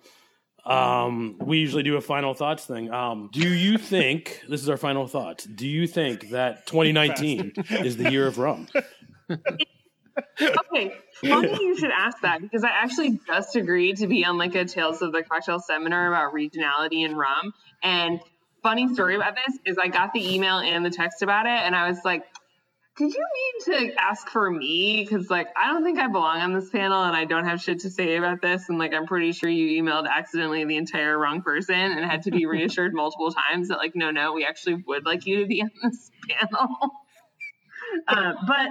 Um, 0.64 1.36
we 1.40 1.58
usually 1.58 1.82
do 1.82 1.96
a 1.96 2.00
final 2.00 2.32
thoughts 2.32 2.64
thing. 2.64 2.92
Um, 2.92 3.28
do 3.32 3.48
you 3.48 3.76
think 3.76 4.42
this 4.48 4.62
is 4.62 4.68
our 4.68 4.76
final 4.76 5.08
thoughts? 5.08 5.44
Do 5.46 5.66
you 5.66 5.88
think 5.88 6.30
that 6.30 6.64
2019 6.66 7.54
is 7.70 7.96
the 7.96 8.10
year 8.12 8.28
of 8.28 8.38
rum? 8.38 8.68
Okay, 10.40 10.94
funny 11.24 11.58
you 11.60 11.76
should 11.78 11.90
ask 11.90 12.20
that 12.22 12.40
because 12.40 12.64
I 12.64 12.70
actually 12.70 13.20
just 13.26 13.56
agreed 13.56 13.98
to 13.98 14.06
be 14.06 14.24
on 14.24 14.38
like 14.38 14.54
a 14.54 14.64
Tales 14.64 15.02
of 15.02 15.12
the 15.12 15.22
Cocktail 15.22 15.60
seminar 15.60 16.08
about 16.08 16.34
regionality 16.34 17.04
and 17.04 17.16
rum. 17.16 17.52
And 17.82 18.20
funny 18.62 18.92
story 18.92 19.16
about 19.16 19.34
this 19.36 19.58
is 19.64 19.78
I 19.78 19.88
got 19.88 20.12
the 20.12 20.34
email 20.34 20.58
and 20.58 20.84
the 20.84 20.90
text 20.90 21.22
about 21.22 21.46
it, 21.46 21.50
and 21.50 21.74
I 21.74 21.88
was 21.88 21.98
like, 22.04 22.24
"Did 22.96 23.14
you 23.14 23.26
mean 23.34 23.92
to 23.92 23.94
ask 24.00 24.28
for 24.28 24.50
me? 24.50 25.04
Because 25.04 25.30
like 25.30 25.48
I 25.56 25.68
don't 25.68 25.84
think 25.84 25.98
I 25.98 26.08
belong 26.08 26.40
on 26.40 26.52
this 26.52 26.70
panel, 26.70 27.02
and 27.02 27.16
I 27.16 27.24
don't 27.24 27.44
have 27.44 27.60
shit 27.60 27.80
to 27.80 27.90
say 27.90 28.16
about 28.16 28.42
this. 28.42 28.68
And 28.68 28.78
like 28.78 28.92
I'm 28.92 29.06
pretty 29.06 29.32
sure 29.32 29.48
you 29.48 29.82
emailed 29.82 30.08
accidentally 30.08 30.64
the 30.64 30.76
entire 30.76 31.18
wrong 31.18 31.42
person, 31.42 31.74
and 31.74 32.04
had 32.04 32.22
to 32.22 32.30
be 32.30 32.46
reassured 32.46 32.94
multiple 32.94 33.32
times 33.32 33.68
that 33.68 33.78
like 33.78 33.94
no, 33.94 34.10
no, 34.10 34.32
we 34.32 34.44
actually 34.44 34.82
would 34.86 35.04
like 35.04 35.26
you 35.26 35.40
to 35.40 35.46
be 35.46 35.62
on 35.62 35.70
this 35.82 36.10
panel." 36.28 36.68
uh, 38.08 38.32
but 38.46 38.70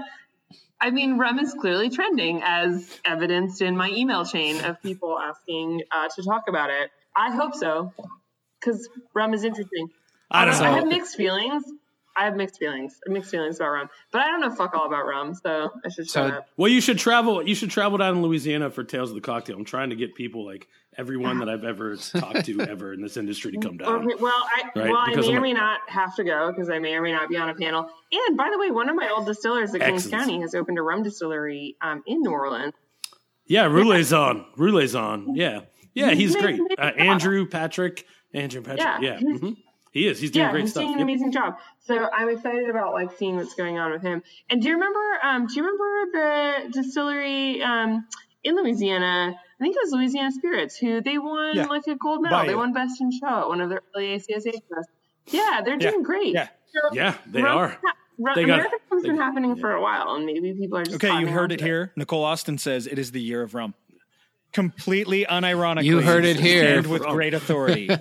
I 0.85 0.91
mean, 0.91 1.17
rum 1.17 1.39
is 1.39 1.51
clearly 1.59 1.89
trending 1.89 2.43
as 2.43 2.99
evidenced 3.05 3.63
in 3.63 3.75
my 3.75 3.89
email 3.89 4.23
chain 4.23 4.63
of 4.63 4.79
people 4.83 5.17
asking 5.17 5.81
uh, 5.91 6.07
to 6.15 6.21
talk 6.21 6.43
about 6.47 6.69
it. 6.69 6.91
I 7.15 7.31
hope 7.35 7.55
so, 7.55 7.91
because 8.59 8.87
rum 9.15 9.33
is 9.33 9.43
interesting. 9.43 9.89
I 10.29 10.45
don't 10.45 10.59
know. 10.59 10.65
I 10.65 10.75
have 10.75 10.87
mixed 10.87 11.15
feelings. 11.15 11.63
I 12.15 12.25
have 12.25 12.35
mixed 12.35 12.59
feelings. 12.59 12.93
I 13.03 13.09
have 13.09 13.13
mixed 13.15 13.31
feelings 13.31 13.55
about 13.55 13.69
rum, 13.71 13.89
but 14.11 14.21
I 14.21 14.27
don't 14.27 14.41
know 14.41 14.51
fuck 14.53 14.75
all 14.75 14.85
about 14.85 15.07
rum, 15.07 15.33
so 15.33 15.71
I 15.83 15.89
should 15.89 16.05
shut 16.05 16.29
So- 16.29 16.37
up. 16.37 16.47
Well, 16.55 16.69
you 16.71 16.81
should 16.81 16.99
travel. 16.99 17.41
You 17.41 17.55
should 17.55 17.71
travel 17.71 17.97
down 17.97 18.17
in 18.17 18.21
Louisiana 18.21 18.69
for 18.69 18.83
Tales 18.83 19.09
of 19.09 19.15
the 19.15 19.21
Cocktail. 19.21 19.55
I'm 19.57 19.65
trying 19.65 19.89
to 19.89 19.95
get 19.95 20.13
people 20.13 20.45
like 20.45 20.67
everyone 20.97 21.39
that 21.39 21.49
I've 21.49 21.63
ever 21.63 21.95
talked 21.95 22.45
to 22.45 22.61
ever 22.61 22.93
in 22.93 23.01
this 23.01 23.17
industry 23.17 23.51
to 23.53 23.57
come 23.59 23.77
down. 23.77 24.05
Okay, 24.09 24.15
well, 24.21 24.33
I 24.33 24.61
Right, 24.75 24.89
well, 24.89 24.97
I 24.97 25.15
may 25.15 25.35
or 25.35 25.41
may 25.41 25.53
not 25.53 25.81
have 25.87 26.15
to 26.15 26.23
go 26.23 26.51
because 26.51 26.69
I 26.69 26.79
may 26.79 26.93
or 26.95 27.01
may 27.01 27.11
not 27.11 27.29
be 27.29 27.37
on 27.37 27.49
a 27.49 27.55
panel. 27.55 27.89
And 28.11 28.37
by 28.37 28.49
the 28.51 28.57
way, 28.57 28.71
one 28.71 28.89
of 28.89 28.95
my 28.95 29.09
old 29.09 29.25
distillers 29.25 29.73
at 29.75 29.81
Kings 29.81 30.07
County 30.07 30.41
has 30.41 30.55
opened 30.55 30.77
a 30.77 30.81
rum 30.81 31.03
distillery 31.03 31.75
um, 31.81 32.03
in 32.05 32.21
New 32.21 32.31
Orleans. 32.31 32.73
Yeah, 33.45 33.65
Roulaison. 33.65 34.45
Roulet's 34.57 34.95
on. 34.95 35.35
Yeah, 35.35 35.61
yeah, 35.93 36.11
he's 36.11 36.33
He's 36.33 36.41
great. 36.41 36.59
Uh. 36.77 36.81
Andrew 36.97 37.45
Patrick. 37.47 38.05
Andrew 38.33 38.61
Patrick. 38.61 38.81
Yeah, 38.81 38.99
Yeah, 38.99 39.17
he's- 39.19 39.39
mhm. 39.39 39.57
he 39.91 40.07
is. 40.07 40.19
He's 40.19 40.31
doing 40.31 40.45
yeah, 40.45 40.51
great 40.51 40.61
he's 40.61 40.71
stuff. 40.71 40.81
doing 40.81 40.93
an 40.93 40.99
Yep. 40.99 41.05
amazing 41.07 41.31
job. 41.31 41.57
So 41.79 42.09
I'm 42.11 42.27
excited 42.29 42.69
about 42.69 42.93
like 42.93 43.15
seeing 43.17 43.35
what's 43.37 43.53
going 43.53 43.77
on 43.77 43.91
with 43.91 44.01
him. 44.01 44.23
And 44.49 44.61
do 44.61 44.67
you 44.67 44.73
remember? 44.73 44.99
Um, 45.23 45.45
do 45.47 45.53
you 45.55 45.61
remember 45.63 46.11
the 46.65 46.71
distillery 46.73 47.61
um, 47.61 48.07
in 48.45 48.55
Louisiana? 48.55 49.35
I 49.59 49.63
think 49.63 49.75
it 49.75 49.79
was 49.83 49.91
Louisiana 49.91 50.31
Spirits 50.31 50.77
who 50.77 51.01
they 51.01 51.17
won 51.17 51.55
Yeah. 51.55 51.65
like 51.65 51.85
a 51.87 51.95
gold 51.95 52.21
medal. 52.21 52.39
They 52.41 52.47
Bayou. 52.47 52.57
won 52.57 52.71
best 52.73 53.01
in 53.01 53.11
show 53.11 53.27
at 53.41 53.47
one 53.49 53.59
of 53.61 53.69
their 53.69 53.81
early 53.95 54.15
ACSA 54.15 54.51
tests. 54.51 54.91
Yeah, 55.27 55.61
they're 55.65 55.73
Yeah, 55.79 55.89
doing 55.91 56.03
great. 56.03 56.33
yeah. 56.33 56.47
So 56.73 56.79
Yeah, 56.93 57.15
they 57.25 57.41
rum- 57.41 57.57
are. 57.57 57.77
rum- 58.19 58.35
They 58.35 58.45
got- 58.45 58.53
American 58.59 58.79
rum's 58.89 59.03
they- 59.03 59.09
been 59.09 59.17
happening 59.17 59.55
yeah. 59.55 59.61
for 59.61 59.71
a 59.71 59.81
while, 59.81 60.15
and 60.15 60.25
maybe 60.25 60.53
people 60.53 60.77
are 60.77 60.83
just 60.83 60.95
Okay, 61.03 61.19
you 61.19 61.27
heard 61.27 61.51
on 61.51 61.55
it 61.59 61.61
here. 61.61 61.91
Nicole 61.95 62.23
Austin 62.23 62.57
says 62.57 62.85
it 62.87 62.99
is 62.99 63.11
the 63.11 63.21
year 63.21 63.41
of 63.41 63.53
rum. 63.55 63.73
Completely 64.53 65.25
unironically. 65.25 65.83
You 65.83 65.99
heard 66.01 66.23
it 66.23 66.39
here. 66.39 66.77
and 66.77 66.87
with 66.87 67.03
great 67.03 67.33
authority. 67.33 67.89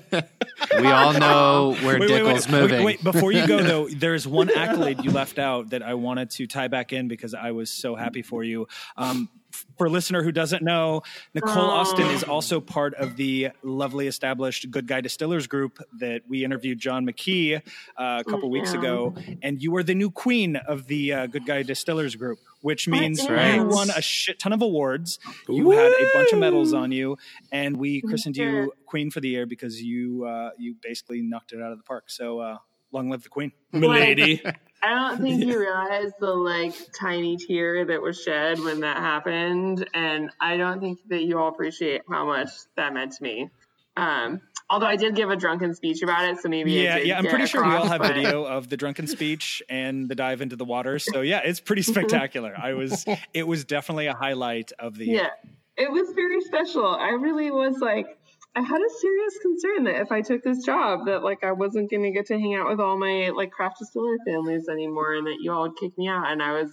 We 0.78 0.86
all 0.86 1.12
know 1.12 1.74
where 1.82 1.98
wait, 1.98 2.10
wait, 2.10 2.22
Dickel's 2.22 2.46
wait, 2.48 2.60
moving. 2.60 2.84
wait, 2.84 3.02
wait. 3.02 3.04
Before 3.04 3.32
you 3.32 3.46
go, 3.46 3.62
though, 3.62 3.88
there's 3.96 4.26
one 4.26 4.50
accolade 4.50 5.04
you 5.04 5.10
left 5.10 5.38
out 5.38 5.70
that 5.70 5.82
I 5.82 5.94
wanted 5.94 6.30
to 6.30 6.46
tie 6.46 6.68
back 6.68 6.92
in 6.92 7.06
because 7.08 7.34
I 7.34 7.50
was 7.50 7.70
so 7.70 7.94
happy 7.96 8.22
for 8.22 8.42
you. 8.44 8.66
Um, 8.96 9.28
for 9.76 9.86
a 9.86 9.90
listener 9.90 10.22
who 10.22 10.32
doesn't 10.32 10.62
know, 10.62 11.02
Nicole 11.34 11.70
Austin 11.70 12.06
is 12.06 12.22
also 12.22 12.60
part 12.60 12.94
of 12.94 13.16
the 13.16 13.50
lovely 13.62 14.06
established 14.06 14.70
Good 14.70 14.86
Guy 14.86 15.00
Distillers 15.00 15.46
group 15.46 15.78
that 15.98 16.22
we 16.28 16.44
interviewed 16.44 16.78
John 16.78 17.06
McKee 17.06 17.56
uh, 17.56 17.60
a 17.96 18.24
couple 18.24 18.50
weeks 18.50 18.72
ago, 18.72 19.14
and 19.42 19.62
you 19.62 19.74
are 19.76 19.82
the 19.82 19.94
new 19.94 20.10
queen 20.10 20.56
of 20.56 20.86
the 20.86 21.12
uh, 21.12 21.26
Good 21.26 21.46
Guy 21.46 21.62
Distillers 21.62 22.14
group, 22.14 22.38
which 22.60 22.86
means 22.88 23.28
right. 23.28 23.56
you 23.56 23.64
won 23.64 23.90
a 23.90 24.00
shit 24.00 24.38
ton 24.38 24.52
of 24.52 24.62
awards. 24.62 25.18
You 25.48 25.70
had 25.70 25.90
a 25.90 26.10
bunch 26.14 26.32
of 26.32 26.38
medals 26.38 26.72
on 26.72 26.92
you, 26.92 27.18
and 27.50 27.76
we 27.76 28.00
christened 28.02 28.36
you 28.36 28.72
Queen 28.86 29.10
for 29.10 29.20
the 29.20 29.28
Year 29.28 29.46
because 29.46 29.82
you 29.82 30.24
uh, 30.24 30.50
you 30.58 30.76
basically 30.82 31.22
knocked 31.22 31.52
it 31.52 31.60
out 31.60 31.72
of 31.72 31.78
the 31.78 31.84
park. 31.84 32.04
So 32.10 32.38
uh, 32.38 32.58
long 32.92 33.10
live 33.10 33.22
the 33.22 33.28
Queen. 33.28 33.52
Milady. 33.72 34.42
I 34.84 34.90
don't 34.90 35.22
think 35.22 35.42
you 35.42 35.58
realize 35.60 36.12
the 36.20 36.30
like 36.32 36.74
tiny 36.92 37.36
tear 37.36 37.84
that 37.86 38.02
was 38.02 38.20
shed 38.22 38.58
when 38.60 38.80
that 38.80 38.98
happened, 38.98 39.88
and 39.94 40.30
I 40.40 40.56
don't 40.56 40.80
think 40.80 40.98
that 41.08 41.22
you 41.22 41.38
all 41.38 41.48
appreciate 41.48 42.02
how 42.10 42.26
much 42.26 42.48
that 42.76 42.92
meant 42.92 43.12
to 43.12 43.22
me. 43.22 43.50
Um, 43.96 44.40
although 44.68 44.86
I 44.86 44.96
did 44.96 45.14
give 45.14 45.30
a 45.30 45.36
drunken 45.36 45.72
speech 45.74 46.02
about 46.02 46.24
it, 46.28 46.38
so 46.40 46.48
maybe 46.48 46.72
Yeah, 46.72 46.96
yeah. 46.98 47.16
I'm 47.18 47.26
pretty 47.26 47.46
sure 47.46 47.64
we 47.64 47.74
all 47.74 47.86
have 47.86 48.00
but- 48.00 48.14
video 48.14 48.44
of 48.44 48.68
the 48.68 48.76
drunken 48.76 49.06
speech 49.06 49.62
and 49.68 50.08
the 50.08 50.14
dive 50.16 50.40
into 50.40 50.56
the 50.56 50.64
water. 50.64 50.98
So 50.98 51.20
yeah, 51.20 51.40
it's 51.44 51.60
pretty 51.60 51.82
spectacular. 51.92 52.54
I 52.60 52.74
was. 52.74 53.04
It 53.32 53.46
was 53.46 53.64
definitely 53.64 54.06
a 54.06 54.14
highlight 54.14 54.72
of 54.78 54.98
the. 54.98 55.06
Yeah, 55.06 55.28
it 55.76 55.90
was 55.90 56.10
very 56.14 56.40
special. 56.42 56.86
I 56.86 57.10
really 57.10 57.50
was 57.50 57.78
like, 57.78 58.18
I 58.56 58.62
had 58.62 58.80
a 58.80 58.90
serious 59.00 59.38
concern 59.42 59.84
that 59.84 60.00
if 60.00 60.12
I 60.12 60.20
took 60.20 60.44
this 60.44 60.64
job, 60.64 61.06
that 61.06 61.24
like 61.24 61.42
I 61.42 61.52
wasn't 61.52 61.90
going 61.90 62.04
to 62.04 62.12
get 62.12 62.26
to 62.26 62.34
hang 62.38 62.54
out 62.54 62.68
with 62.68 62.78
all 62.78 62.96
my 62.96 63.30
like 63.34 63.50
craft 63.50 63.80
distiller 63.80 64.16
families 64.24 64.68
anymore, 64.68 65.14
and 65.14 65.26
that 65.26 65.38
you 65.40 65.52
all 65.52 65.62
would 65.62 65.76
kick 65.76 65.96
me 65.98 66.08
out. 66.08 66.30
And 66.30 66.40
I 66.40 66.52
was, 66.52 66.72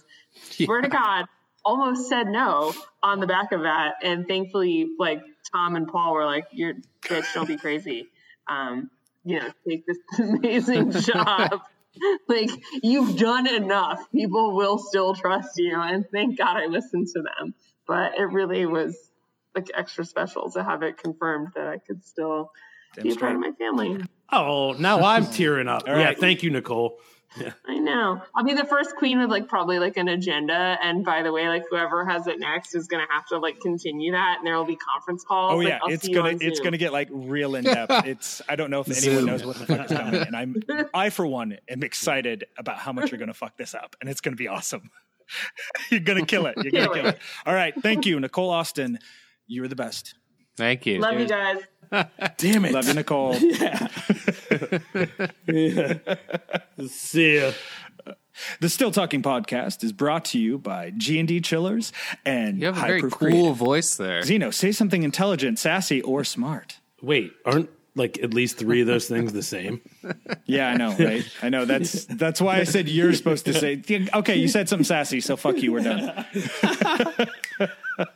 swear 0.50 0.80
to 0.80 0.88
God, 0.88 1.26
almost 1.64 2.08
said 2.08 2.28
no 2.28 2.72
on 3.02 3.18
the 3.18 3.26
back 3.26 3.50
of 3.52 3.62
that. 3.62 3.94
And 4.02 4.28
thankfully, 4.28 4.90
like 4.98 5.22
Tom 5.52 5.74
and 5.74 5.88
Paul 5.88 6.14
were 6.14 6.24
like, 6.24 6.46
"You're 6.52 6.74
bitch, 7.02 7.34
don't 7.34 7.48
be 7.48 7.56
crazy." 7.56 8.08
Um, 8.46 8.90
you 9.24 9.40
know, 9.40 9.48
take 9.68 9.84
this 9.84 9.98
amazing 10.18 10.92
job. 11.00 11.62
like 12.28 12.50
you've 12.82 13.16
done 13.18 13.48
enough. 13.48 14.10
People 14.12 14.54
will 14.54 14.78
still 14.78 15.14
trust 15.14 15.58
you, 15.58 15.80
and 15.80 16.04
thank 16.12 16.38
God 16.38 16.56
I 16.56 16.66
listened 16.66 17.08
to 17.08 17.22
them. 17.22 17.54
But 17.88 18.18
it 18.18 18.22
really 18.22 18.66
was 18.66 18.96
like 19.54 19.68
extra 19.74 20.04
special 20.04 20.50
to 20.52 20.62
have 20.64 20.82
it 20.82 20.96
confirmed 20.98 21.48
that 21.54 21.66
I 21.68 21.78
could 21.78 22.04
still 22.04 22.52
Damn 22.94 23.04
be 23.04 23.12
a 23.12 23.16
part 23.16 23.34
of 23.34 23.40
my 23.40 23.52
family. 23.52 24.02
Oh, 24.30 24.72
now 24.78 25.00
I'm 25.02 25.26
tearing 25.26 25.68
up. 25.68 25.84
All 25.88 25.96
Yeah, 25.98 26.04
right. 26.06 26.18
thank 26.18 26.42
you, 26.42 26.50
Nicole. 26.50 26.98
I 27.66 27.78
know. 27.78 28.20
I'll 28.36 28.44
be 28.44 28.52
the 28.52 28.66
first 28.66 28.94
queen 28.96 29.18
with 29.18 29.30
like 29.30 29.48
probably 29.48 29.78
like 29.78 29.96
an 29.96 30.08
agenda. 30.08 30.76
And 30.82 31.02
by 31.02 31.22
the 31.22 31.32
way, 31.32 31.48
like 31.48 31.64
whoever 31.70 32.04
has 32.04 32.26
it 32.26 32.38
next 32.38 32.74
is 32.74 32.88
gonna 32.88 33.06
have 33.10 33.24
to 33.28 33.38
like 33.38 33.58
continue 33.60 34.12
that, 34.12 34.36
and 34.38 34.46
there 34.46 34.54
will 34.56 34.66
be 34.66 34.76
conference 34.76 35.24
calls. 35.24 35.54
Oh 35.54 35.56
Like, 35.56 35.68
yeah, 35.68 35.78
I'll 35.82 35.90
it's 35.90 36.06
gonna 36.08 36.36
it's 36.38 36.58
Zoom. 36.58 36.64
gonna 36.64 36.76
get 36.76 36.92
like 36.92 37.08
real 37.10 37.54
in 37.54 37.64
depth. 37.64 37.90
It's 38.06 38.42
I 38.50 38.56
don't 38.56 38.70
know 38.70 38.80
if 38.80 38.88
anyone 38.88 39.16
Zoom. 39.20 39.24
knows 39.26 39.46
what 39.46 39.56
the 39.56 39.64
fuck 39.64 39.90
is 39.90 39.96
coming, 39.96 40.20
and 40.20 40.36
I'm 40.36 40.56
I 40.92 41.08
for 41.08 41.26
one 41.26 41.56
am 41.70 41.82
excited 41.82 42.44
about 42.58 42.76
how 42.76 42.92
much 42.92 43.10
you're 43.10 43.18
gonna 43.18 43.32
fuck 43.32 43.56
this 43.56 43.74
up, 43.74 43.96
and 44.02 44.10
it's 44.10 44.20
gonna 44.20 44.36
be 44.36 44.48
awesome. 44.48 44.90
you're 45.90 46.00
gonna 46.00 46.26
kill 46.26 46.44
it. 46.44 46.56
You're 46.58 46.70
gonna 46.72 46.84
Kill 46.84 46.94
kill 46.94 47.06
it. 47.06 47.14
it. 47.14 47.20
All 47.46 47.54
right, 47.54 47.72
thank 47.82 48.04
you, 48.04 48.20
Nicole 48.20 48.50
Austin. 48.50 48.98
You're 49.46 49.68
the 49.68 49.76
best. 49.76 50.14
Thank 50.56 50.86
you. 50.86 50.98
Love 50.98 51.18
you 51.18 51.26
guys. 51.26 51.58
Damn 52.38 52.64
it. 52.64 52.72
Love 52.72 52.86
you, 52.88 52.94
Nicole. 52.94 53.36
Yeah. 55.46 55.94
See 56.88 57.36
ya. 57.38 57.52
The 58.60 58.68
Still 58.68 58.90
Talking 58.90 59.22
podcast 59.22 59.84
is 59.84 59.92
brought 59.92 60.24
to 60.26 60.38
you 60.38 60.58
by 60.58 60.90
G 60.96 61.18
and 61.18 61.28
D 61.28 61.40
Chillers 61.40 61.92
and 62.24 62.58
You 62.60 62.66
have 62.66 62.76
a 62.76 62.80
High 62.80 62.86
very 62.88 63.00
Proof 63.00 63.12
cool 63.12 63.28
Creative. 63.28 63.56
voice 63.56 63.96
there. 63.96 64.22
Zeno, 64.22 64.50
say 64.50 64.72
something 64.72 65.02
intelligent, 65.02 65.58
sassy, 65.58 66.00
or 66.02 66.24
smart. 66.24 66.78
Wait, 67.02 67.32
aren't 67.44 67.68
like 67.94 68.18
at 68.22 68.32
least 68.32 68.58
three 68.58 68.80
of 68.80 68.86
those 68.86 69.06
things 69.06 69.32
the 69.32 69.42
same? 69.42 69.80
Yeah, 70.46 70.68
I 70.68 70.76
know, 70.76 70.94
right? 70.98 71.24
I 71.40 71.48
know. 71.50 71.64
That's 71.64 72.04
that's 72.06 72.40
why 72.40 72.56
I 72.58 72.64
said 72.64 72.88
you're 72.88 73.12
supposed 73.14 73.44
to 73.46 73.54
say. 73.54 73.80
Okay, 74.12 74.36
you 74.36 74.48
said 74.48 74.68
something 74.68 74.84
sassy, 74.84 75.20
so 75.20 75.36
fuck 75.36 75.56
you. 75.58 75.72
We're 75.72 75.80
done. 75.80 76.26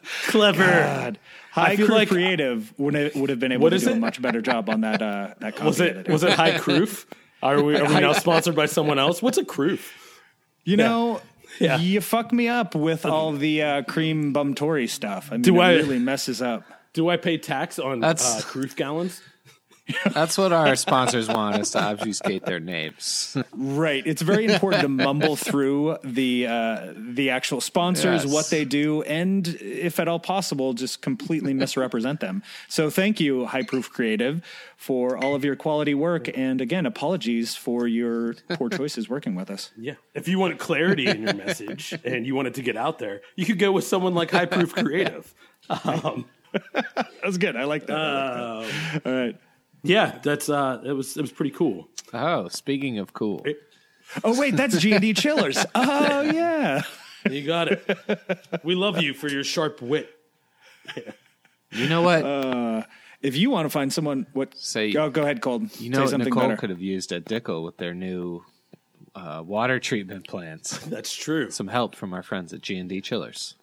Clever. 0.28 0.64
God. 0.64 1.18
High 1.52 1.76
feel 1.76 1.86
Crew 1.86 1.94
like- 1.94 2.08
Creative 2.08 2.72
would 2.78 2.94
have, 2.94 3.14
would 3.16 3.30
have 3.30 3.40
been 3.40 3.52
able 3.52 3.62
What 3.62 3.70
to 3.70 3.76
is 3.76 3.84
do 3.84 3.92
a 3.92 3.96
much 3.96 4.20
better 4.20 4.42
job 4.42 4.68
on 4.68 4.82
that. 4.82 5.00
Uh, 5.00 5.34
that 5.40 5.60
Was 5.64 5.80
it 5.80 5.90
editor. 5.96 6.12
was 6.12 6.22
it 6.22 6.32
High 6.34 6.58
Croof? 6.58 7.06
Are 7.42 7.62
we 7.62 7.76
are 7.76 7.86
we 7.86 8.00
now 8.00 8.12
sponsored 8.14 8.54
by 8.56 8.64
someone 8.66 8.98
else? 8.98 9.20
What's 9.22 9.36
a 9.38 9.44
Croof? 9.44 9.92
You 10.64 10.76
know, 10.78 11.20
Yeah. 11.60 11.78
you 11.78 12.00
fuck 12.00 12.32
me 12.32 12.48
up 12.48 12.74
with 12.74 13.04
all 13.06 13.32
the 13.32 13.62
uh, 13.62 13.82
cream 13.82 14.32
bum 14.32 14.54
Tory 14.54 14.86
stuff. 14.86 15.28
I 15.30 15.34
mean, 15.34 15.42
Do 15.42 15.56
it 15.56 15.64
I- 15.64 15.74
really 15.74 15.98
messes 15.98 16.40
up. 16.42 16.64
Do 16.94 17.08
I 17.10 17.18
pay 17.18 17.36
tax 17.38 17.78
on 17.78 18.02
uh, 18.02 18.08
That's- 18.08 18.42
Croof 18.44 18.74
gallons? 18.74 19.20
That's 20.12 20.36
what 20.36 20.52
our 20.52 20.74
sponsors 20.76 21.28
want 21.28 21.56
us 21.56 21.70
to 21.72 21.80
obfuscate 21.82 22.44
their 22.44 22.58
names. 22.60 23.36
Right. 23.52 24.02
It's 24.06 24.22
very 24.22 24.46
important 24.46 24.82
to 24.82 24.88
mumble 24.88 25.36
through 25.36 25.98
the 26.02 26.46
uh, 26.46 26.92
the 26.96 27.30
actual 27.30 27.60
sponsors, 27.60 28.24
Yes. 28.24 28.32
what 28.32 28.50
they 28.50 28.64
do, 28.64 29.02
and 29.02 29.46
if 29.60 30.00
at 30.00 30.08
all 30.08 30.18
possible, 30.18 30.72
just 30.74 31.02
completely 31.02 31.54
misrepresent 31.54 32.20
them. 32.20 32.42
So 32.68 32.90
thank 32.90 33.20
you, 33.20 33.46
High 33.46 33.62
Proof 33.62 33.90
Creative, 33.90 34.42
for 34.76 35.16
all 35.16 35.34
of 35.34 35.44
your 35.44 35.54
quality 35.56 35.94
work. 35.94 36.36
And 36.36 36.60
again, 36.60 36.84
apologies 36.86 37.54
for 37.54 37.86
your 37.86 38.34
poor 38.50 38.68
choices 38.68 39.08
working 39.08 39.34
with 39.36 39.50
us. 39.50 39.70
Yeah. 39.76 39.94
If 40.14 40.26
you 40.26 40.38
want 40.38 40.58
clarity 40.58 41.06
in 41.06 41.22
your 41.22 41.34
message 41.34 41.94
and 42.04 42.26
you 42.26 42.34
want 42.34 42.48
it 42.48 42.54
to 42.54 42.62
get 42.62 42.76
out 42.76 42.98
there, 42.98 43.20
you 43.36 43.46
could 43.46 43.58
go 43.58 43.70
with 43.72 43.84
someone 43.84 44.14
like 44.14 44.30
High 44.32 44.46
Proof 44.46 44.74
Creative. 44.74 45.32
Um, 45.84 46.26
That 46.52 47.08
was 47.24 47.38
good. 47.38 47.56
I 47.56 47.64
like 47.64 47.86
that. 47.88 47.96
I 47.98 48.58
like 48.58 48.70
that. 49.02 49.06
all 49.06 49.12
right. 49.12 49.36
Yeah, 49.86 50.18
that's 50.22 50.48
uh, 50.48 50.80
it 50.84 50.92
was 50.92 51.16
it 51.16 51.20
was 51.22 51.32
pretty 51.32 51.50
cool. 51.52 51.88
Oh, 52.12 52.48
speaking 52.48 52.98
of 52.98 53.12
cool. 53.12 53.44
Oh 54.24 54.38
wait, 54.38 54.56
that's 54.56 54.78
G 54.78 54.92
and 54.92 55.00
D 55.00 55.12
Chillers. 55.22 55.64
Oh 55.74 56.20
yeah. 56.22 56.82
You 57.28 57.44
got 57.44 57.68
it. 57.68 58.38
we 58.62 58.74
love 58.76 59.00
you 59.02 59.12
for 59.14 59.28
your 59.28 59.42
sharp 59.42 59.82
wit. 59.82 60.10
You 61.72 61.88
know 61.88 62.02
what? 62.02 62.24
Uh, 62.24 62.82
If 63.22 63.36
you 63.36 63.50
want 63.50 63.64
to 63.66 63.70
find 63.70 63.92
someone, 63.92 64.26
what? 64.32 64.56
Say- 64.56 64.92
go, 64.92 65.10
go 65.10 65.22
ahead, 65.22 65.40
Colton. 65.40 65.70
you 65.78 65.90
know 65.90 66.04
Say 66.04 66.12
something 66.12 66.26
Nicole 66.28 66.42
better. 66.44 66.56
could 66.56 66.70
have 66.70 66.80
used 66.80 67.10
a 67.12 67.20
Dickel 67.20 67.64
with 67.64 67.76
their 67.78 67.94
new 67.94 68.44
uh, 69.14 69.42
water 69.44 69.80
treatment 69.80 70.28
plants. 70.28 70.78
That's 70.86 71.12
true. 71.12 71.50
Some 71.50 71.66
help 71.68 71.96
from 71.96 72.12
our 72.14 72.22
friends 72.22 72.52
at 72.52 72.60
G&D 72.60 73.00
Chillers. 73.00 73.54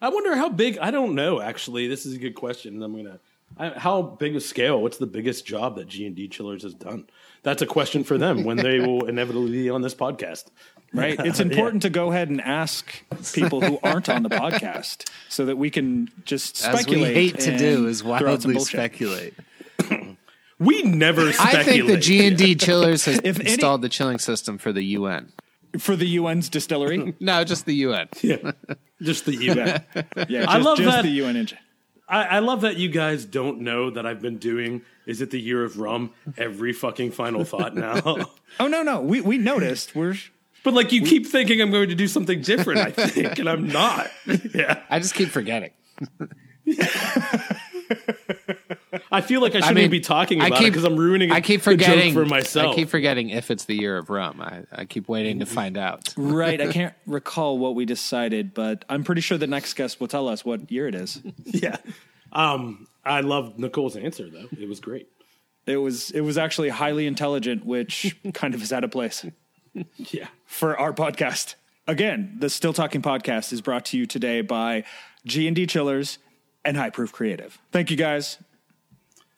I 0.00 0.08
wonder 0.08 0.34
how 0.34 0.48
big. 0.48 0.78
I 0.78 0.90
don't 0.90 1.14
know. 1.14 1.40
Actually, 1.40 1.86
this 1.86 2.04
is 2.06 2.14
a 2.14 2.18
good 2.18 2.34
question. 2.34 2.82
I'm 2.82 2.96
gonna. 2.96 3.20
I, 3.58 3.70
how 3.70 4.02
big 4.02 4.34
a 4.36 4.40
scale? 4.40 4.80
What's 4.82 4.98
the 4.98 5.06
biggest 5.06 5.44
job 5.46 5.76
that 5.76 5.88
G 5.88 6.06
and 6.06 6.16
D 6.16 6.28
Chillers 6.28 6.62
has 6.62 6.74
done? 6.74 7.06
That's 7.42 7.62
a 7.62 7.66
question 7.66 8.04
for 8.04 8.18
them 8.18 8.44
when 8.44 8.56
they 8.56 8.80
will 8.80 9.06
inevitably 9.06 9.50
be 9.52 9.70
on 9.70 9.82
this 9.82 9.94
podcast. 9.94 10.46
right? 10.94 11.18
It's 11.20 11.40
important 11.48 11.82
to 11.82 11.90
go 11.90 12.10
ahead 12.10 12.28
and 12.30 12.40
ask 12.40 12.92
people 13.34 13.60
who 13.60 13.78
aren't 13.82 14.08
on 14.08 14.22
the 14.22 14.28
podcast 14.30 15.08
so 15.28 15.44
that 15.46 15.56
we 15.56 15.70
can 15.70 16.08
just 16.24 16.64
As 16.64 16.74
we 16.74 16.82
speculate. 16.82 17.14
hate 17.14 17.38
to 17.40 17.56
do 17.58 17.86
is 17.88 18.00
throw 18.02 18.12
out 18.14 18.42
some 18.42 18.52
wildly 18.52 18.60
speculate. 18.64 19.34
We 20.58 20.82
never. 20.82 21.32
Speculate. 21.32 21.56
I 21.58 21.64
think 21.64 21.86
the 21.88 21.96
G&D 21.96 22.54
Chillers 22.64 23.04
has 23.06 23.20
If 23.24 23.40
any- 23.40 23.50
installed 23.50 23.82
the 23.82 23.88
chilling 23.88 24.20
system 24.20 24.58
for 24.58 24.72
the 24.72 24.82
UN. 24.98 25.32
for 25.78 25.96
the 25.96 26.18
UN's 26.18 26.48
distillery. 26.48 27.14
No, 27.20 27.42
just 27.42 27.66
the 27.66 27.74
UN. 27.74 28.08
Yeah, 28.22 28.52
just 29.00 29.24
the 29.24 29.34
UN. 29.34 29.56
Yeah, 29.96 30.42
just, 30.44 30.48
I 30.48 30.58
love 30.58 30.78
just 30.78 30.88
that- 30.88 31.02
the 31.02 31.10
UN 31.22 31.36
engine. 31.36 31.58
I, 32.12 32.24
I 32.24 32.38
love 32.40 32.60
that 32.60 32.76
you 32.76 32.90
guys 32.90 33.24
don't 33.24 33.62
know 33.62 33.88
that 33.90 34.04
I've 34.04 34.20
been 34.20 34.36
doing. 34.36 34.82
Is 35.06 35.22
it 35.22 35.30
the 35.30 35.40
year 35.40 35.64
of 35.64 35.78
rum? 35.78 36.12
Every 36.36 36.74
fucking 36.74 37.12
final 37.12 37.44
thought 37.44 37.74
now. 37.74 38.16
Oh 38.60 38.66
no, 38.68 38.82
no, 38.82 39.00
we 39.00 39.22
we 39.22 39.38
noticed. 39.38 39.96
We're 39.96 40.14
but 40.62 40.74
like 40.74 40.92
you 40.92 41.00
keep 41.06 41.26
thinking 41.26 41.62
I'm 41.62 41.70
going 41.70 41.88
to 41.88 41.94
do 41.94 42.06
something 42.06 42.42
different. 42.42 42.80
I 42.80 42.90
think, 42.90 43.38
and 43.38 43.48
I'm 43.48 43.66
not. 43.66 44.10
Yeah, 44.54 44.82
I 44.90 44.98
just 44.98 45.14
keep 45.14 45.30
forgetting. 45.30 45.70
I 49.10 49.20
feel 49.20 49.40
like 49.40 49.54
I 49.54 49.58
I 49.58 49.60
shouldn't 49.60 49.76
mean, 49.76 49.90
be 49.90 50.00
talking 50.00 50.40
I 50.40 50.46
about 50.46 50.58
it 50.58 50.64
keep 50.64 50.72
because 50.72 50.84
I'm 50.84 50.96
ruining. 50.96 51.30
It. 51.30 51.34
I 51.34 51.40
keep 51.40 51.62
the 51.62 51.76
joke 51.76 51.86
forgetting 51.86 52.14
for 52.14 52.24
myself. 52.24 52.72
I 52.72 52.76
keep 52.76 52.88
forgetting 52.88 53.30
if 53.30 53.50
it's 53.50 53.64
the 53.64 53.74
year 53.74 53.96
of 53.96 54.10
rum. 54.10 54.40
I, 54.40 54.64
I 54.72 54.84
keep 54.84 55.08
waiting 55.08 55.40
to 55.40 55.46
find 55.46 55.76
out. 55.76 56.12
right. 56.16 56.60
I 56.60 56.72
can't 56.72 56.94
recall 57.06 57.58
what 57.58 57.74
we 57.74 57.84
decided, 57.84 58.54
but 58.54 58.84
I'm 58.88 59.04
pretty 59.04 59.20
sure 59.20 59.38
the 59.38 59.46
next 59.46 59.74
guest 59.74 60.00
will 60.00 60.08
tell 60.08 60.28
us 60.28 60.44
what 60.44 60.70
year 60.70 60.88
it 60.88 60.94
is. 60.94 61.20
yeah. 61.44 61.76
Um, 62.32 62.86
I 63.04 63.20
loved 63.20 63.58
Nicole's 63.58 63.96
answer 63.96 64.28
though. 64.30 64.48
It 64.58 64.68
was 64.68 64.80
great. 64.80 65.08
It 65.66 65.76
was 65.76 66.10
it 66.10 66.20
was 66.20 66.38
actually 66.38 66.70
highly 66.70 67.06
intelligent, 67.06 67.64
which 67.64 68.16
kind 68.34 68.54
of 68.54 68.62
is 68.62 68.72
out 68.72 68.84
of 68.84 68.90
place. 68.90 69.24
Yeah. 69.96 70.28
for 70.44 70.78
our 70.78 70.92
podcast. 70.92 71.54
Again, 71.88 72.36
the 72.38 72.48
Still 72.50 72.72
Talking 72.72 73.02
podcast 73.02 73.52
is 73.52 73.60
brought 73.60 73.86
to 73.86 73.98
you 73.98 74.06
today 74.06 74.40
by 74.40 74.84
G 75.26 75.46
and 75.46 75.56
D 75.56 75.66
Chillers 75.66 76.18
and 76.64 76.76
High 76.76 76.90
Proof 76.90 77.12
Creative. 77.12 77.58
Thank 77.70 77.90
you 77.90 77.96
guys. 77.96 78.38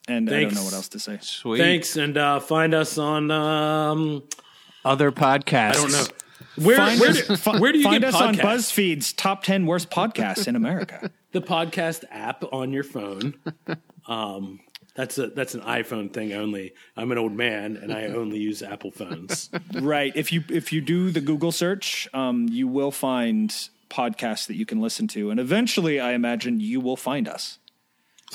And 0.06 0.28
I 0.28 0.42
don't 0.42 0.54
know 0.54 0.64
what 0.64 0.74
else 0.74 0.88
to 0.90 0.98
say. 0.98 1.18
Sweet. 1.22 1.58
Thanks, 1.58 1.96
and 1.96 2.16
uh, 2.18 2.40
find 2.40 2.74
us 2.74 2.98
on. 2.98 3.30
Um, 3.30 4.22
Other 4.84 5.10
podcasts. 5.10 5.70
I 5.70 5.72
don't 5.72 5.92
know. 5.92 6.04
Where 6.56 6.76
Find 6.76 7.00
where, 7.00 7.10
us, 7.10 7.26
do, 7.26 7.36
fi- 7.36 7.58
where 7.60 7.72
do 7.72 7.78
you 7.78 7.84
find 7.84 8.02
get 8.02 8.14
us 8.14 8.20
on? 8.20 8.34
BuzzFeed's 8.34 9.12
top 9.12 9.42
ten 9.42 9.66
worst 9.66 9.90
podcasts 9.90 10.46
in 10.46 10.56
America? 10.56 11.10
the 11.32 11.40
podcast 11.40 12.04
app 12.10 12.44
on 12.52 12.72
your 12.72 12.84
phone. 12.84 13.34
Um, 14.06 14.60
that's 14.94 15.18
a 15.18 15.28
that's 15.28 15.54
an 15.54 15.62
iPhone 15.62 16.12
thing 16.12 16.32
only. 16.32 16.74
I'm 16.96 17.10
an 17.10 17.18
old 17.18 17.32
man 17.32 17.76
and 17.76 17.92
I 17.92 18.06
only 18.06 18.38
use 18.38 18.62
Apple 18.62 18.92
phones. 18.92 19.50
right. 19.74 20.12
If 20.14 20.32
you 20.32 20.44
if 20.48 20.72
you 20.72 20.80
do 20.80 21.10
the 21.10 21.20
Google 21.20 21.50
search, 21.50 22.08
um, 22.14 22.48
you 22.48 22.68
will 22.68 22.92
find 22.92 23.52
podcasts 23.94 24.46
that 24.48 24.56
you 24.56 24.66
can 24.66 24.80
listen 24.80 25.06
to, 25.08 25.30
and 25.30 25.38
eventually, 25.38 26.00
I 26.00 26.12
imagine 26.12 26.60
you 26.60 26.80
will 26.80 26.96
find 26.96 27.28
us. 27.28 27.58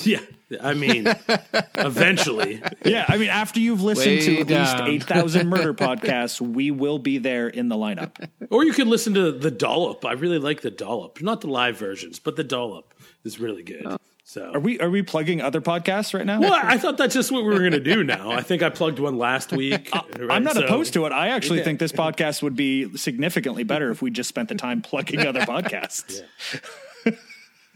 yeah, 0.02 0.20
I 0.62 0.74
mean, 0.74 1.06
eventually. 1.74 2.62
Yeah, 2.84 3.04
I 3.06 3.18
mean, 3.18 3.28
after 3.28 3.60
you've 3.60 3.82
listened 3.82 4.20
Way 4.20 4.20
to 4.20 4.40
at 4.40 4.48
least 4.48 4.76
eight 4.80 5.04
thousand 5.04 5.48
murder 5.54 5.74
podcasts, 5.74 6.40
we 6.40 6.70
will 6.70 6.98
be 6.98 7.18
there 7.18 7.48
in 7.48 7.68
the 7.68 7.76
lineup. 7.76 8.28
Or 8.50 8.64
you 8.64 8.72
could 8.72 8.86
listen 8.86 9.14
to 9.14 9.32
the 9.32 9.50
Dollop. 9.50 10.04
I 10.04 10.12
really 10.12 10.38
like 10.38 10.62
the 10.62 10.70
Dollop, 10.70 11.20
not 11.20 11.42
the 11.42 11.48
live 11.48 11.76
versions, 11.76 12.18
but 12.18 12.36
the 12.36 12.44
Dollop 12.44 12.94
is 13.24 13.38
really 13.38 13.62
good. 13.62 13.82
Oh. 13.84 13.98
So. 14.30 14.52
Are 14.54 14.60
we 14.60 14.78
are 14.78 14.88
we 14.88 15.02
plugging 15.02 15.40
other 15.40 15.60
podcasts 15.60 16.14
right 16.14 16.24
now? 16.24 16.38
well, 16.40 16.52
I 16.54 16.78
thought 16.78 16.96
that's 16.96 17.14
just 17.14 17.32
what 17.32 17.42
we 17.42 17.48
were 17.48 17.58
going 17.58 17.72
to 17.72 17.80
do 17.80 18.04
now. 18.04 18.30
I 18.30 18.42
think 18.42 18.62
I 18.62 18.68
plugged 18.70 19.00
one 19.00 19.18
last 19.18 19.50
week. 19.62 19.90
I'm 19.92 20.44
not 20.44 20.56
opposed 20.56 20.92
to 20.92 21.04
it. 21.06 21.10
I 21.10 21.30
actually 21.30 21.64
think 21.64 21.80
this 21.80 21.90
podcast 21.90 22.40
would 22.40 22.54
be 22.54 22.96
significantly 22.96 23.64
better 23.64 23.90
if 23.90 24.00
we 24.00 24.12
just 24.12 24.28
spent 24.28 24.48
the 24.48 24.54
time 24.54 24.82
plugging 24.82 25.26
other 25.26 25.40
podcasts. 25.40 26.22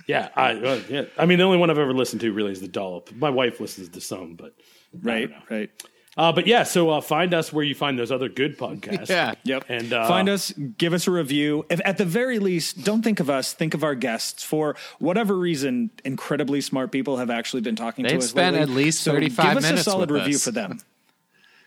Yeah, 0.07 0.29
I, 0.37 0.53
uh, 0.53 0.81
yeah. 0.89 1.05
I 1.17 1.25
mean, 1.25 1.39
the 1.39 1.45
only 1.45 1.57
one 1.57 1.71
I've 1.71 1.79
ever 1.79 1.95
listened 1.95 2.21
to 2.21 2.33
really 2.33 2.53
is 2.53 2.61
the 2.61 2.69
Dollop. 2.69 3.11
My 3.13 3.31
wife 3.31 3.59
listens 3.59 3.89
to 3.89 4.01
some, 4.03 4.35
but 4.35 4.55
Right, 5.03 5.31
right. 5.51 5.71
Uh, 6.17 6.31
but 6.33 6.47
yeah, 6.47 6.63
so 6.63 6.91
uh, 6.91 7.01
find 7.01 7.35
us 7.35 7.53
where 7.53 7.65
you 7.65 7.75
find 7.75 7.99
those 7.99 8.13
other 8.13 8.29
good 8.29 8.57
podcasts. 8.65 9.09
Yeah. 9.09 9.35
Yep. 9.43 9.65
And, 9.69 9.93
uh, 9.93 10.07
find 10.07 10.29
us, 10.29 10.53
give 10.53 10.93
us 10.93 11.07
a 11.09 11.11
review. 11.11 11.67
If 11.71 11.81
at 11.85 11.99
the 11.99 12.05
very 12.05 12.39
least, 12.39 12.85
don't 12.85 13.03
think 13.03 13.19
of 13.21 13.29
us, 13.29 13.53
think 13.53 13.75
of 13.75 13.83
our 13.83 13.95
guests. 13.97 14.43
For 14.45 14.77
whatever 15.01 15.37
reason, 15.37 15.91
incredibly 16.05 16.61
smart 16.61 16.93
people 16.93 17.17
have 17.17 17.31
actually 17.31 17.63
been 17.63 17.77
talking 17.77 18.05
to 18.05 18.11
They've 18.11 18.19
us. 18.21 18.31
spent 18.31 18.55
lately. 18.57 18.73
at 18.73 18.77
least 18.77 19.01
So 19.03 19.13
35 19.13 19.45
give 19.49 19.57
us 19.57 19.63
minutes 19.65 19.81
a 19.81 19.85
solid 19.91 20.11
with 20.11 20.21
review 20.23 20.37
us. 20.37 20.45
for 20.45 20.51
them. 20.53 20.79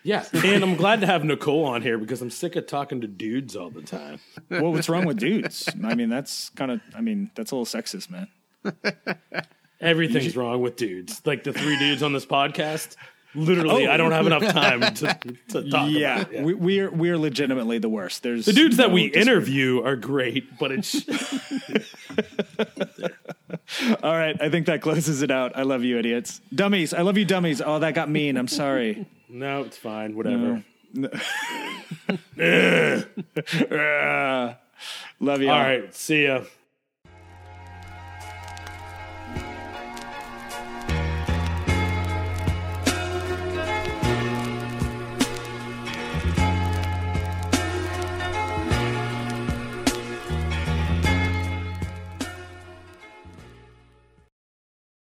Yeah, 0.04 0.24
and 0.32 0.62
I'm 0.62 0.76
glad 0.76 1.00
to 1.00 1.06
have 1.06 1.24
Nicole 1.24 1.64
on 1.66 1.82
here 1.82 1.98
because 1.98 2.22
I'm 2.22 2.30
sick 2.30 2.54
of 2.56 2.66
talking 2.68 3.00
to 3.02 3.06
dudes 3.08 3.56
all 3.56 3.68
the 3.68 3.82
time. 3.82 4.20
well, 4.48 4.72
what's 4.72 4.88
wrong 4.88 5.04
with 5.04 5.18
dudes? 5.18 5.68
I 5.84 5.94
mean, 5.96 6.08
that's 6.08 6.48
kind 6.50 6.70
of. 6.70 6.80
I 6.96 7.00
mean, 7.02 7.30
that's 7.34 7.50
a 7.50 7.56
little 7.56 7.66
sexist, 7.80 8.08
man. 8.08 8.28
Everything's 9.80 10.36
wrong 10.36 10.62
with 10.62 10.76
dudes. 10.76 11.20
Like 11.26 11.44
the 11.44 11.52
three 11.52 11.78
dudes 11.78 12.02
on 12.02 12.12
this 12.12 12.24
podcast. 12.24 12.96
Literally, 13.34 13.86
Oh. 13.86 13.90
I 13.90 13.96
don't 13.98 14.12
have 14.12 14.26
enough 14.26 14.42
time 14.44 14.80
to, 14.80 15.18
to 15.48 15.70
talk 15.70 15.90
Yeah, 15.90 16.20
about 16.22 16.32
it. 16.34 16.44
We, 16.44 16.54
we're 16.54 16.90
we're 16.90 17.18
legitimately 17.18 17.78
the 17.78 17.88
worst. 17.88 18.22
There's 18.22 18.46
The 18.46 18.52
dudes 18.54 18.78
that 18.78 18.90
we 18.90 19.10
dis- 19.10 19.22
interview 19.26 19.82
are 19.82 19.96
great, 19.96 20.58
but 20.58 20.72
it's 20.72 20.96
All 24.02 24.12
right, 24.16 24.36
I 24.40 24.48
think 24.48 24.66
that 24.66 24.80
closes 24.80 25.22
it 25.22 25.30
out. 25.30 25.56
I 25.56 25.62
love 25.62 25.84
you, 25.84 25.98
idiots, 25.98 26.40
dummies. 26.54 26.92
I 26.94 27.02
love 27.02 27.16
you, 27.18 27.24
dummies. 27.24 27.60
Oh, 27.60 27.78
that 27.78 27.94
got 27.94 28.08
mean. 28.10 28.36
I'm 28.36 28.48
sorry. 28.48 29.06
no, 29.28 29.62
it's 29.62 29.76
fine. 29.76 30.16
Whatever. 30.16 30.64
Uh, 32.40 33.02
love 35.20 35.42
you. 35.42 35.50
All 35.50 35.60
right, 35.60 35.94
see 35.94 36.24
ya. 36.24 36.42